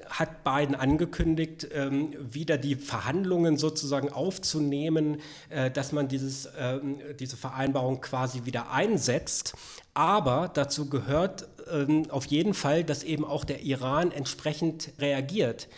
hat 0.08 0.44
Biden 0.44 0.74
angekündigt, 0.74 1.68
ähm, 1.72 2.14
wieder 2.18 2.56
die 2.56 2.74
Verhandlungen 2.74 3.56
sozusagen 3.56 4.10
aufzunehmen, 4.10 5.20
äh, 5.50 5.70
dass 5.70 5.92
man 5.92 6.08
dieses, 6.08 6.48
ähm, 6.58 7.00
diese 7.18 7.36
Vereinbarung 7.36 8.00
quasi 8.00 8.44
wieder 8.44 8.70
einsetzt. 8.70 9.54
Aber 9.94 10.50
dazu 10.52 10.88
gehört 10.88 11.48
ähm, 11.70 12.10
auf 12.10 12.26
jeden 12.26 12.54
Fall, 12.54 12.84
dass 12.84 13.02
eben 13.02 13.24
auch 13.24 13.44
der 13.44 13.62
Iran 13.62 14.10
entsprechend 14.10 14.90
reagiert. 14.98 15.68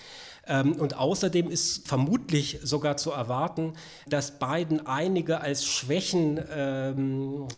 Ähm, 0.47 0.73
und 0.73 0.97
außerdem 0.97 1.51
ist 1.51 1.87
vermutlich 1.87 2.61
sogar 2.63 2.97
zu 2.97 3.11
erwarten, 3.11 3.75
dass 4.09 4.39
Biden 4.39 4.87
einige 4.87 5.41
als 5.41 5.67
Schwächen 5.67 6.41
ähm, 6.51 7.49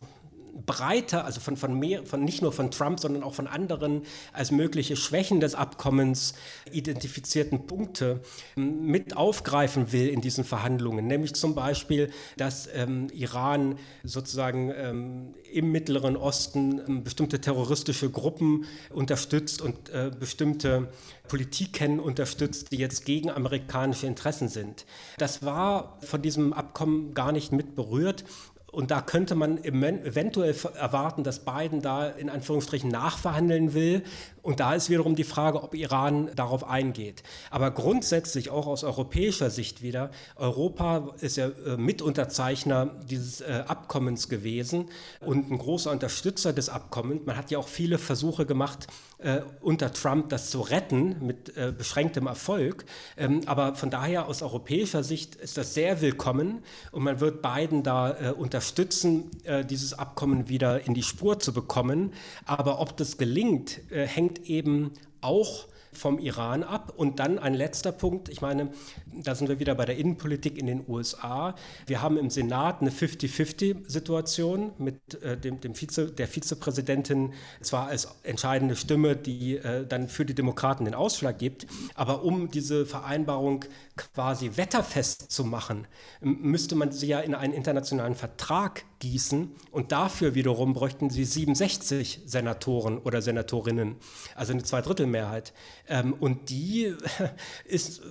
breiter, 0.55 1.25
also 1.25 1.41
von, 1.41 1.57
von, 1.57 1.79
mehr, 1.79 2.05
von 2.05 2.25
nicht 2.25 2.43
nur 2.43 2.53
von 2.53 2.71
Trump, 2.71 3.01
sondern 3.01 3.23
auch 3.23 3.35
von 3.35 3.47
anderen 3.47 4.03
als 4.33 4.51
mögliche 4.51 4.97
Schwächen 4.97 5.41
des 5.41 5.55
Abkommens 5.55 6.35
identifizierten 6.71 7.67
Punkte 7.67 8.21
ähm, 8.57 8.87
mit 8.87 9.17
aufgreifen 9.17 9.93
will 9.93 10.09
in 10.09 10.21
diesen 10.21 10.45
Verhandlungen. 10.45 11.07
Nämlich 11.07 11.35
zum 11.35 11.55
Beispiel, 11.55 12.11
dass 12.37 12.69
ähm, 12.75 13.09
Iran 13.13 13.79
sozusagen 14.05 14.73
ähm, 14.77 15.35
im 15.53 15.73
Mittleren 15.73 16.17
Osten 16.17 16.81
ähm, 16.87 17.05
bestimmte 17.05 17.41
terroristische 17.41 18.11
Gruppen 18.11 18.67
unterstützt 18.91 19.63
und 19.63 19.91
äh, 19.91 20.11
bestimmte 20.19 20.89
Politiken 21.29 21.99
unterstützt, 21.99 22.73
die 22.73 22.77
jetzt 22.77 23.05
gegen 23.05 23.31
amerikanische 23.31 24.07
Interessen 24.07 24.49
sind. 24.49 24.85
Das 25.19 25.45
war 25.45 25.99
von 26.03 26.21
diesem 26.21 26.53
Abkommen 26.53 27.15
gar 27.15 27.33
nicht 27.33 27.53
mit 27.53 27.75
berührt. 27.75 28.25
Und 28.73 28.91
da 28.91 29.03
könnte 29.03 29.35
man 29.35 29.63
eventuell 29.63 30.57
erwarten, 30.79 31.25
dass 31.25 31.41
Biden 31.41 31.83
da 31.83 32.09
in 32.09 32.31
Anführungsstrichen 32.31 32.91
nachverhandeln 32.91 33.75
will. 33.75 34.03
Und 34.43 34.59
da 34.59 34.75
ist 34.75 34.91
wiederum 34.91 35.15
die 35.15 35.25
Frage, 35.25 35.63
ob 35.63 35.75
Iran 35.75 36.31
darauf 36.35 36.69
eingeht. 36.69 37.23
Aber 37.51 37.71
grundsätzlich 37.71 38.51
auch 38.51 38.67
aus 38.67 38.83
europäischer 38.83 39.51
Sicht 39.51 39.83
wieder, 39.83 40.11
Europa 40.35 41.15
ist 41.21 41.37
ja 41.37 41.47
äh, 41.47 41.77
Mitunterzeichner 41.77 42.91
dieses 43.09 43.41
äh, 43.41 43.63
Abkommens 43.67 44.29
gewesen 44.29 44.89
und 45.21 45.51
ein 45.51 45.59
großer 45.59 45.93
Unterstützer 45.93 46.53
des 46.53 46.69
Abkommens. 46.69 47.25
Man 47.25 47.37
hat 47.37 47.53
ja 47.53 47.59
auch 47.59 47.69
viele 47.69 47.99
Versuche 47.99 48.45
gemacht, 48.45 48.89
äh, 49.19 49.43
unter 49.61 49.93
Trump 49.93 50.31
das 50.31 50.51
zu 50.51 50.61
retten 50.61 51.25
mit 51.25 51.53
beschränktem 51.79 52.27
Erfolg. 52.27 52.85
Ähm, 53.17 53.43
aber 53.47 53.77
von 53.77 53.91
daher 53.91 54.27
aus 54.27 54.43
europäischer 54.43 55.05
Sicht 55.05 55.37
ist 55.37 55.57
das 55.57 55.75
sehr 55.75 56.01
willkommen 56.01 56.63
und 56.91 57.05
man 57.05 57.21
wird 57.21 57.43
Biden 57.43 57.83
da 57.83 58.33
unterstützen 58.33 59.31
dieses 59.69 59.95
Abkommen 59.95 60.49
wieder 60.49 60.87
in 60.87 60.95
die 60.95 61.03
Spur 61.03 61.39
zu 61.39 61.53
bekommen. 61.53 62.13
Aber 62.47 62.81
ob 62.81 62.97
das 62.97 63.19
gelingt, 63.19 63.81
äh, 63.91 64.07
hängt 64.33 64.49
eben 64.49 64.93
auch 65.21 65.67
vom 65.95 66.19
Iran 66.19 66.63
ab. 66.63 66.95
Und 66.97 67.19
dann 67.19 67.39
ein 67.39 67.53
letzter 67.53 67.93
Punkt, 67.93 68.31
ich 68.31 68.41
meine, 68.41 68.71
da 69.13 69.35
sind 69.35 69.49
wir 69.49 69.61
wieder 69.61 69.75
bei 69.75 69.85
der 69.85 69.99
Innenpolitik 69.99 70.57
in 70.57 70.67
den 70.67 70.85
USA. 70.89 71.55
Wir 71.87 72.01
haben 72.01 72.17
im 72.17 72.31
Senat 72.31 72.81
eine 72.81 72.91
50-50-Situation 72.91 74.73
mit 74.79 75.23
äh, 75.23 75.37
dem, 75.37 75.61
dem 75.61 75.75
Vize, 75.75 76.11
der 76.11 76.29
Vizepräsidentin 76.29 77.35
zwar 77.61 77.89
als 77.89 78.09
entscheidende 78.23 78.75
Stimme, 78.75 79.17
die 79.17 79.59
äh, 79.59 79.87
dann 79.87 80.09
für 80.09 80.25
die 80.25 80.35
Demokraten 80.35 80.87
den 80.87 80.95
Ausschlag 80.95 81.39
gibt, 81.39 81.67
aber 81.95 82.25
um 82.25 82.51
diese 82.51 82.87
Vereinbarung 82.87 83.67
quasi 84.15 84.53
wetterfest 84.57 85.31
zu 85.31 85.45
machen, 85.45 85.87
müsste 86.21 86.75
man 86.75 86.93
sie 86.93 87.09
ja 87.09 87.21
in 87.21 87.35
einen 87.35 87.53
internationalen 87.53 88.15
Vertrag 88.15 88.85
gießen 88.99 89.51
und 89.71 89.93
dafür 89.93 90.35
wiederum 90.35 90.75
bräuchten 90.75 91.11
sie 91.11 91.25
67 91.25 92.23
Senatoren 92.25 92.99
oder 92.99 93.21
Senatorinnen, 93.21 93.97
also 94.35 94.53
eine 94.53 94.63
Zweidrittelmehrheit. 94.63 95.53
Ähm, 95.89 96.13
und 96.13 96.51
die 96.51 96.95
ist 97.65 98.03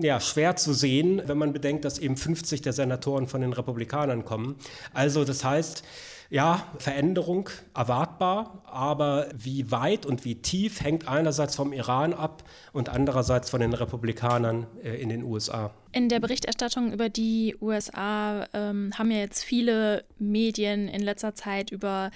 ja 0.00 0.20
schwer 0.20 0.56
zu 0.56 0.72
sehen, 0.72 1.22
wenn 1.26 1.38
man 1.38 1.52
bedenkt, 1.52 1.84
dass 1.84 1.98
eben 1.98 2.16
50 2.16 2.62
der 2.62 2.72
Senatoren 2.72 3.26
von 3.26 3.40
den 3.40 3.52
Republikanern 3.52 4.24
kommen. 4.24 4.56
Also 4.92 5.24
das 5.24 5.44
heißt, 5.44 5.82
ja, 6.30 6.66
Veränderung 6.78 7.48
erwartbar, 7.74 8.62
aber 8.66 9.28
wie 9.34 9.70
weit 9.70 10.06
und 10.06 10.24
wie 10.24 10.36
tief 10.36 10.80
hängt 10.80 11.08
einerseits 11.08 11.56
vom 11.56 11.72
Iran 11.72 12.12
ab 12.12 12.42
und 12.72 12.88
andererseits 12.88 13.50
von 13.50 13.60
den 13.60 13.72
Republikanern 13.72 14.66
äh, 14.82 15.00
in 15.00 15.08
den 15.08 15.22
USA. 15.22 15.72
In 15.92 16.08
der 16.08 16.20
Berichterstattung 16.20 16.92
über 16.92 17.08
die 17.08 17.56
USA 17.60 18.46
ähm, 18.52 18.90
haben 18.98 19.10
ja 19.10 19.18
jetzt 19.18 19.44
viele 19.44 20.04
Medien 20.18 20.88
in 20.88 21.00
letzter 21.00 21.34
Zeit 21.34 21.70
über 21.70 22.10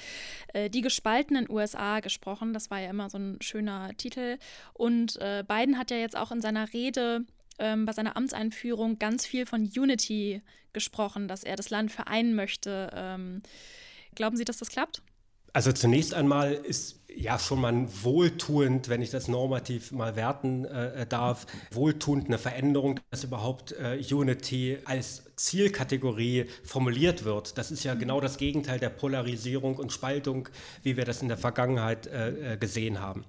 äh, 0.53 0.69
die 0.69 0.83
gespaltenen 0.83 1.49
USA 1.49 2.01
gesprochen. 2.01 2.53
Das 2.53 2.71
war 2.71 2.81
ja 2.81 2.91
immer 2.91 3.09
so 3.09 3.19
ein 3.19 3.39
schöner 3.41 3.97
Titel. 3.97 4.39
Und 4.75 5.17
äh, 5.21 5.45
Biden 5.47 5.79
hat 5.79 5.91
ja 5.91 5.97
jetzt 5.97 6.17
auch 6.17 6.31
in 6.31 6.43
seiner 6.43 6.73
Rede 6.73 7.25
ähm, 7.59 7.87
bei 7.87 7.93
seiner 7.93 8.17
Amtseinführung 8.17 8.99
ganz 8.99 9.25
viel 9.25 9.47
von 9.47 9.63
Unity 9.63 10.43
gesprochen, 10.73 11.29
dass 11.29 11.45
er 11.45 11.57
das 11.57 11.71
Land 11.71 11.93
vereinen 11.93 12.35
möchte. 12.35 12.91
Ähm, 12.95 13.43
glauben 14.15 14.37
Sie, 14.37 14.45
dass 14.45 14.59
das 14.59 14.69
klappt? 14.69 15.03
Also 15.53 15.73
zunächst 15.73 16.15
einmal 16.15 16.53
ist 16.53 17.01
ja 17.17 17.39
schon 17.39 17.61
mal 17.61 17.87
wohltuend, 18.03 18.89
wenn 18.89 19.03
ich 19.03 19.11
das 19.11 19.27
normativ 19.27 19.91
mal 19.91 20.15
werten 20.15 20.65
äh, 20.65 21.07
darf, 21.07 21.47
wohltuend 21.73 22.27
eine 22.27 22.39
Veränderung, 22.39 23.01
dass 23.11 23.25
überhaupt 23.25 23.73
äh, 23.73 24.01
Unity 24.13 24.79
als 24.85 25.25
Zielkategorie 25.37 26.47
formuliert 26.63 27.25
wird. 27.25 27.59
Das 27.59 27.71
ist 27.71 27.83
ja 27.83 27.95
genau 27.95 28.21
das 28.21 28.37
Gegenteil 28.37 28.79
der 28.79 28.91
Polarisierung 28.91 29.77
und 29.77 29.93
Spaltung, 29.93 30.49
wie 30.83 30.97
wir 30.97 31.05
das 31.05 31.23
in 31.23 31.29
der 31.29 31.39
Vergangenheit 31.39 32.07
äh, 32.07 32.55
äh 32.55 32.57
gesehen 32.57 33.01
haben. 33.01 33.25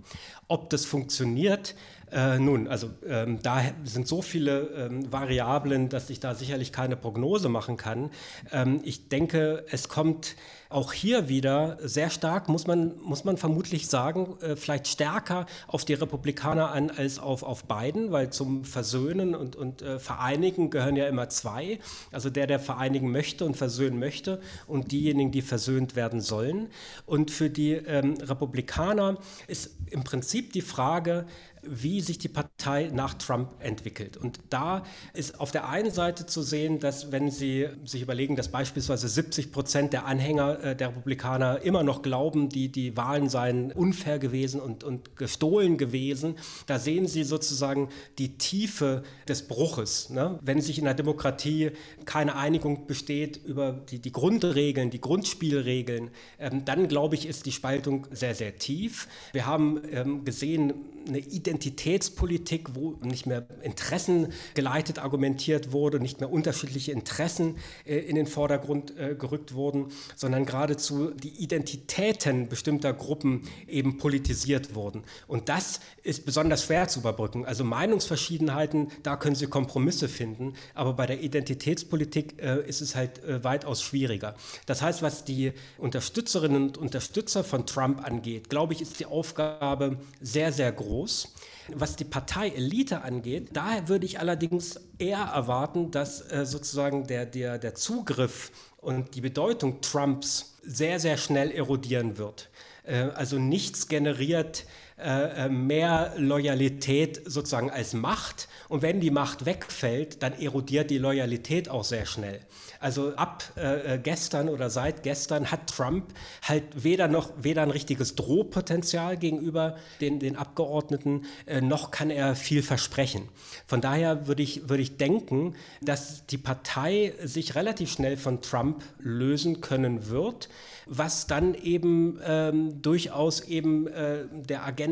Ob 0.47 0.69
das 0.69 0.85
funktioniert, 0.85 1.75
äh, 2.11 2.39
nun, 2.39 2.67
also 2.67 2.89
ähm, 3.07 3.39
da 3.41 3.61
sind 3.83 4.07
so 4.07 4.21
viele 4.21 4.61
ähm, 4.75 5.11
Variablen, 5.11 5.89
dass 5.89 6.09
ich 6.09 6.19
da 6.19 6.35
sicherlich 6.35 6.71
keine 6.71 6.97
Prognose 6.97 7.47
machen 7.47 7.77
kann. 7.77 8.11
Ähm, 8.51 8.81
ich 8.83 9.07
denke, 9.07 9.65
es 9.71 9.87
kommt 9.87 10.35
auch 10.71 10.93
hier 10.93 11.27
wieder 11.27 11.77
sehr 11.81 12.09
stark, 12.09 12.47
muss 12.47 12.65
man, 12.65 12.93
muss 13.01 13.23
man 13.23 13.37
vermutlich 13.37 13.87
sagen, 13.87 14.37
äh, 14.41 14.55
vielleicht 14.55 14.87
stärker 14.87 15.45
auf 15.67 15.85
die 15.85 15.93
Republikaner 15.93 16.71
an 16.71 16.89
als 16.89 17.19
auf, 17.19 17.43
auf 17.43 17.65
Biden, 17.65 18.11
weil 18.11 18.29
zum 18.29 18.63
Versöhnen 18.63 19.35
und, 19.35 19.55
und 19.55 19.81
äh, 19.81 19.99
Vereinigen 19.99 20.69
gehören 20.69 20.95
ja 20.95 21.07
immer 21.07 21.29
zwei. 21.29 21.79
Also 22.11 22.29
der, 22.29 22.47
der 22.47 22.59
vereinigen 22.59 23.11
möchte 23.11 23.45
und 23.45 23.57
versöhnen 23.57 23.99
möchte 23.99 24.41
und 24.67 24.91
diejenigen, 24.91 25.31
die 25.31 25.41
versöhnt 25.41 25.95
werden 25.95 26.21
sollen. 26.21 26.67
Und 27.05 27.31
für 27.31 27.49
die 27.49 27.73
ähm, 27.73 28.15
Republikaner 28.21 29.17
ist 29.47 29.71
im 29.89 30.03
Prinzip 30.03 30.53
die 30.53 30.61
Frage, 30.61 31.25
wie 31.63 32.01
sich 32.01 32.17
die 32.17 32.27
Partei 32.27 32.89
nach 32.93 33.13
Trump 33.15 33.53
entwickelt. 33.59 34.17
Und 34.17 34.39
da 34.49 34.83
ist 35.13 35.39
auf 35.39 35.51
der 35.51 35.69
einen 35.69 35.91
Seite 35.91 36.25
zu 36.25 36.41
sehen, 36.41 36.79
dass 36.79 37.11
wenn 37.11 37.29
Sie 37.29 37.67
sich 37.85 38.01
überlegen, 38.01 38.35
dass 38.35 38.49
beispielsweise 38.49 39.07
70 39.07 39.51
Prozent 39.51 39.93
der 39.93 40.05
Anhänger 40.05 40.63
äh, 40.63 40.75
der 40.75 40.89
Republikaner 40.89 41.61
immer 41.61 41.83
noch 41.83 42.01
glauben, 42.01 42.49
die, 42.49 42.69
die 42.69 42.97
Wahlen 42.97 43.29
seien 43.29 43.71
unfair 43.71 44.19
gewesen 44.19 44.59
und, 44.59 44.83
und 44.83 45.15
gestohlen 45.15 45.77
gewesen, 45.77 46.35
da 46.67 46.79
sehen 46.79 47.07
Sie 47.07 47.23
sozusagen 47.23 47.89
die 48.17 48.37
Tiefe 48.37 49.03
des 49.27 49.47
Bruches. 49.47 50.09
Ne? 50.09 50.39
Wenn 50.41 50.61
sich 50.61 50.79
in 50.79 50.85
der 50.85 50.93
Demokratie 50.93 51.71
keine 52.05 52.35
Einigung 52.35 52.87
besteht 52.87 53.39
über 53.45 53.73
die, 53.89 53.99
die 53.99 54.11
Grundregeln, 54.11 54.89
die 54.89 55.01
Grundspielregeln, 55.01 56.09
ähm, 56.39 56.65
dann 56.65 56.87
glaube 56.87 57.15
ich, 57.15 57.27
ist 57.27 57.45
die 57.45 57.51
Spaltung 57.51 58.07
sehr, 58.11 58.35
sehr 58.35 58.57
tief. 58.57 59.07
Wir 59.33 59.45
haben 59.45 59.81
ähm, 59.91 60.25
gesehen, 60.25 60.73
eine 61.07 61.19
Identitätspolitik, 61.51 62.75
wo 62.75 62.97
nicht 63.01 63.25
mehr 63.25 63.45
interessengeleitet 63.61 64.99
argumentiert 64.99 65.73
wurde, 65.73 65.99
nicht 65.99 66.21
mehr 66.21 66.31
unterschiedliche 66.31 66.93
Interessen 66.93 67.57
äh, 67.85 67.97
in 67.97 68.15
den 68.15 68.25
Vordergrund 68.25 68.97
äh, 68.97 69.15
gerückt 69.15 69.53
wurden, 69.53 69.87
sondern 70.15 70.45
geradezu 70.45 71.11
die 71.11 71.43
Identitäten 71.43 72.47
bestimmter 72.47 72.93
Gruppen 72.93 73.43
eben 73.67 73.97
politisiert 73.97 74.75
wurden. 74.75 75.03
Und 75.27 75.49
das 75.49 75.81
ist 76.03 76.25
besonders 76.25 76.63
schwer 76.63 76.87
zu 76.87 76.99
überbrücken. 76.99 77.45
Also 77.45 77.65
Meinungsverschiedenheiten, 77.65 78.89
da 79.03 79.17
können 79.17 79.35
Sie 79.35 79.47
Kompromisse 79.47 80.07
finden, 80.07 80.53
aber 80.73 80.93
bei 80.93 81.05
der 81.05 81.21
Identitätspolitik 81.21 82.41
äh, 82.41 82.65
ist 82.67 82.79
es 82.79 82.95
halt 82.95 83.23
äh, 83.25 83.43
weitaus 83.43 83.81
schwieriger. 83.81 84.35
Das 84.65 84.81
heißt, 84.81 85.01
was 85.01 85.25
die 85.25 85.51
Unterstützerinnen 85.77 86.63
und 86.63 86.77
Unterstützer 86.77 87.43
von 87.43 87.65
Trump 87.65 88.05
angeht, 88.05 88.49
glaube 88.49 88.73
ich, 88.73 88.81
ist 88.81 89.01
die 89.01 89.05
Aufgabe 89.05 89.97
sehr, 90.21 90.53
sehr 90.53 90.71
groß. 90.71 91.33
Was 91.73 91.95
die 91.95 92.05
Parteielite 92.05 93.01
angeht, 93.01 93.49
da 93.53 93.87
würde 93.87 94.05
ich 94.05 94.19
allerdings 94.19 94.79
eher 94.97 95.19
erwarten, 95.19 95.91
dass 95.91 96.21
äh, 96.31 96.45
sozusagen 96.45 97.07
der, 97.07 97.25
der, 97.25 97.57
der 97.57 97.75
Zugriff 97.75 98.51
und 98.77 99.15
die 99.15 99.21
Bedeutung 99.21 99.81
Trumps 99.81 100.57
sehr, 100.63 100.99
sehr 100.99 101.17
schnell 101.17 101.51
erodieren 101.51 102.17
wird. 102.17 102.49
Äh, 102.83 103.09
also 103.13 103.39
nichts 103.39 103.87
generiert 103.87 104.65
äh, 105.03 105.45
äh, 105.45 105.49
mehr 105.49 106.13
Loyalität 106.17 107.21
sozusagen 107.25 107.69
als 107.69 107.93
Macht. 107.93 108.47
Und 108.69 108.81
wenn 108.81 108.99
die 108.99 109.11
Macht 109.11 109.45
wegfällt, 109.45 110.21
dann 110.23 110.33
erodiert 110.39 110.89
die 110.89 110.97
Loyalität 110.97 111.69
auch 111.69 111.83
sehr 111.83 112.05
schnell. 112.05 112.39
Also 112.79 113.15
ab 113.15 113.43
äh, 113.55 113.99
gestern 113.99 114.49
oder 114.49 114.69
seit 114.69 115.03
gestern 115.03 115.51
hat 115.51 115.67
Trump 115.67 116.13
halt 116.41 116.63
weder 116.83 117.07
noch 117.07 117.31
weder 117.39 117.61
ein 117.61 117.69
richtiges 117.71 118.15
Drohpotenzial 118.15 119.17
gegenüber 119.17 119.77
den, 120.01 120.19
den 120.19 120.35
Abgeordneten, 120.35 121.25
äh, 121.45 121.61
noch 121.61 121.91
kann 121.91 122.09
er 122.09 122.35
viel 122.35 122.63
versprechen. 122.63 123.29
Von 123.67 123.81
daher 123.81 124.27
würde 124.27 124.41
ich, 124.41 124.67
würde 124.69 124.81
ich 124.81 124.97
denken, 124.97 125.55
dass 125.81 126.25
die 126.25 126.39
Partei 126.39 127.13
sich 127.23 127.55
relativ 127.55 127.91
schnell 127.91 128.17
von 128.17 128.41
Trump 128.41 128.83
lösen 128.99 129.61
können 129.61 130.09
wird 130.09 130.49
was 130.93 131.25
dann 131.25 131.53
eben 131.53 132.19
ähm, 132.25 132.81
durchaus 132.81 133.41
eben 133.41 133.87
äh, 133.87 134.25
der 134.31 134.65
Agenda 134.65 134.90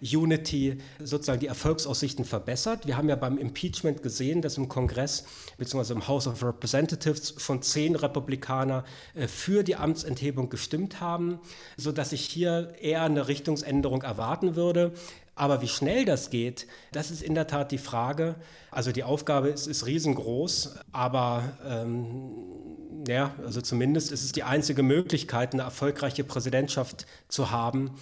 Unity 0.00 0.78
sozusagen 1.02 1.40
die 1.40 1.46
Erfolgsaussichten 1.46 2.24
verbessert. 2.24 2.86
Wir 2.86 2.96
haben 2.96 3.08
ja 3.08 3.16
beim 3.16 3.38
Impeachment 3.38 4.02
gesehen, 4.02 4.42
dass 4.42 4.58
im 4.58 4.68
Kongress 4.68 5.24
bzw. 5.58 5.94
im 5.94 6.08
House 6.08 6.26
of 6.26 6.42
Representatives 6.42 7.34
schon 7.38 7.62
zehn 7.62 7.96
Republikaner 7.96 8.84
äh, 9.14 9.26
für 9.26 9.62
die 9.62 9.76
Amtsenthebung 9.76 10.50
gestimmt 10.50 11.00
haben, 11.00 11.40
sodass 11.76 12.12
ich 12.12 12.22
hier 12.22 12.74
eher 12.80 13.02
eine 13.02 13.28
Richtungsänderung 13.28 14.02
erwarten 14.02 14.56
würde. 14.56 14.92
Aber 15.34 15.62
wie 15.62 15.68
schnell 15.68 16.04
das 16.04 16.28
geht, 16.28 16.66
das 16.92 17.10
ist 17.10 17.22
in 17.22 17.34
der 17.34 17.46
Tat 17.46 17.72
die 17.72 17.78
Frage. 17.78 18.34
Also 18.70 18.92
die 18.92 19.04
Aufgabe 19.04 19.48
ist, 19.48 19.66
ist 19.66 19.86
riesengroß, 19.86 20.76
aber 20.92 21.44
ähm, 21.66 22.79
ja, 23.06 23.34
also 23.44 23.60
zumindest 23.60 24.12
ist 24.12 24.24
es 24.24 24.32
die 24.32 24.42
einzige 24.42 24.82
Möglichkeit, 24.82 25.52
eine 25.52 25.62
erfolgreiche 25.62 26.24
Präsidentschaft 26.24 27.06
zu 27.28 27.50
haben, 27.50 27.92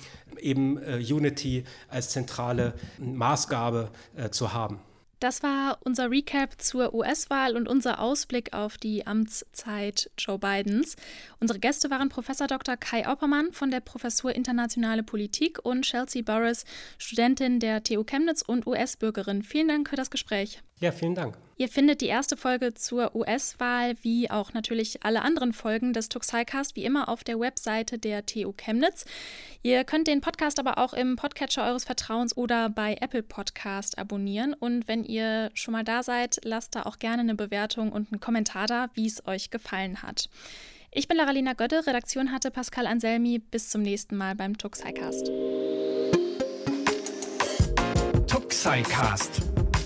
eben 0.41 0.79
äh, 0.83 0.97
Unity 0.97 1.65
als 1.89 2.11
zentrale 2.11 2.75
Maßgabe 2.99 3.91
äh, 4.17 4.31
zu 4.31 4.53
haben. 4.53 4.81
Das 5.21 5.43
war 5.43 5.79
unser 5.83 6.13
Recap 6.13 6.61
zur 6.63 6.95
US-Wahl 6.95 7.57
und 7.57 7.69
unser 7.69 7.99
Ausblick 7.99 8.53
auf 8.53 8.79
die 8.79 9.05
Amtszeit 9.05 10.11
Joe 10.17 10.39
Bidens. 10.39 10.95
Unsere 11.41 11.59
Gäste 11.59 11.91
waren 11.91 12.09
Professor 12.09 12.47
Dr. 12.47 12.77
Kai 12.77 13.09
Oppermann 13.09 13.51
von 13.51 13.73
der 13.73 13.81
Professur 13.81 14.33
Internationale 14.33 15.03
Politik 15.03 15.59
und 15.65 15.83
Chelsea 15.83 16.23
Burris, 16.23 16.65
Studentin 16.99 17.59
der 17.59 17.83
TU 17.83 18.05
Chemnitz 18.05 18.43
und 18.43 18.65
US-Bürgerin. 18.69 19.43
Vielen 19.43 19.67
Dank 19.67 19.89
für 19.89 19.97
das 19.97 20.11
Gespräch. 20.11 20.63
Ja, 20.79 20.93
vielen 20.93 21.17
Dank. 21.17 21.37
Ihr 21.61 21.69
findet 21.69 22.03
die 22.03 22.07
erste 22.07 22.37
Folge 22.37 22.73
zur 22.75 23.17
US-Wahl 23.17 23.97
wie 24.03 24.31
auch 24.31 24.53
natürlich 24.53 25.03
alle 25.03 25.23
anderen 25.23 25.53
Folgen 25.53 25.93
des 25.93 26.09
Tuxicast 26.09 26.77
wie 26.77 26.85
immer 26.85 27.09
auf 27.09 27.25
der 27.25 27.41
Webseite 27.41 27.99
der 27.99 28.25
TU 28.25 28.53
Chemnitz. 28.53 29.05
Ihr 29.65 29.83
könnt 29.83 30.07
den 30.07 30.21
Podcast 30.21 30.61
aber 30.61 30.79
auch 30.79 30.93
im 30.93 31.17
Podcatcher 31.17 31.67
eures 31.67 31.83
Vertrauens 31.83 32.37
oder 32.37 32.71
bei 32.71 32.97
Apple 33.01 33.25
Podcast 33.25 33.99
abonnieren. 33.99 34.55
Und 34.55 34.87
wenn 34.87 35.03
ihr 35.03 35.51
schon 35.55 35.73
mal 35.73 35.83
da 35.83 36.05
seid, 36.05 36.39
lasst 36.45 36.77
da 36.77 36.85
auch 36.85 37.01
gerne 37.01 37.23
eine 37.23 37.35
Bewertung 37.35 37.91
und 37.91 38.13
einen 38.13 38.21
Kommentar 38.21 38.69
da, 38.69 38.87
wie 38.95 39.09
es 39.09 39.27
euch 39.27 39.51
gefallen 39.51 40.05
hat. 40.05 40.31
Ich 40.93 41.09
bin 41.09 41.17
Laralina 41.17 41.55
Götte, 41.55 41.85
Redaktion 41.89 42.31
hatte 42.31 42.53
Pascal 42.53 42.87
Anselmi. 42.87 43.41
Bis 43.41 43.69
zum 43.69 43.83
nächsten 43.83 44.17
Mal 44.17 44.37
beim 44.37 44.57
Tuxicast. 44.57 45.29
Tuxicast 48.29 49.43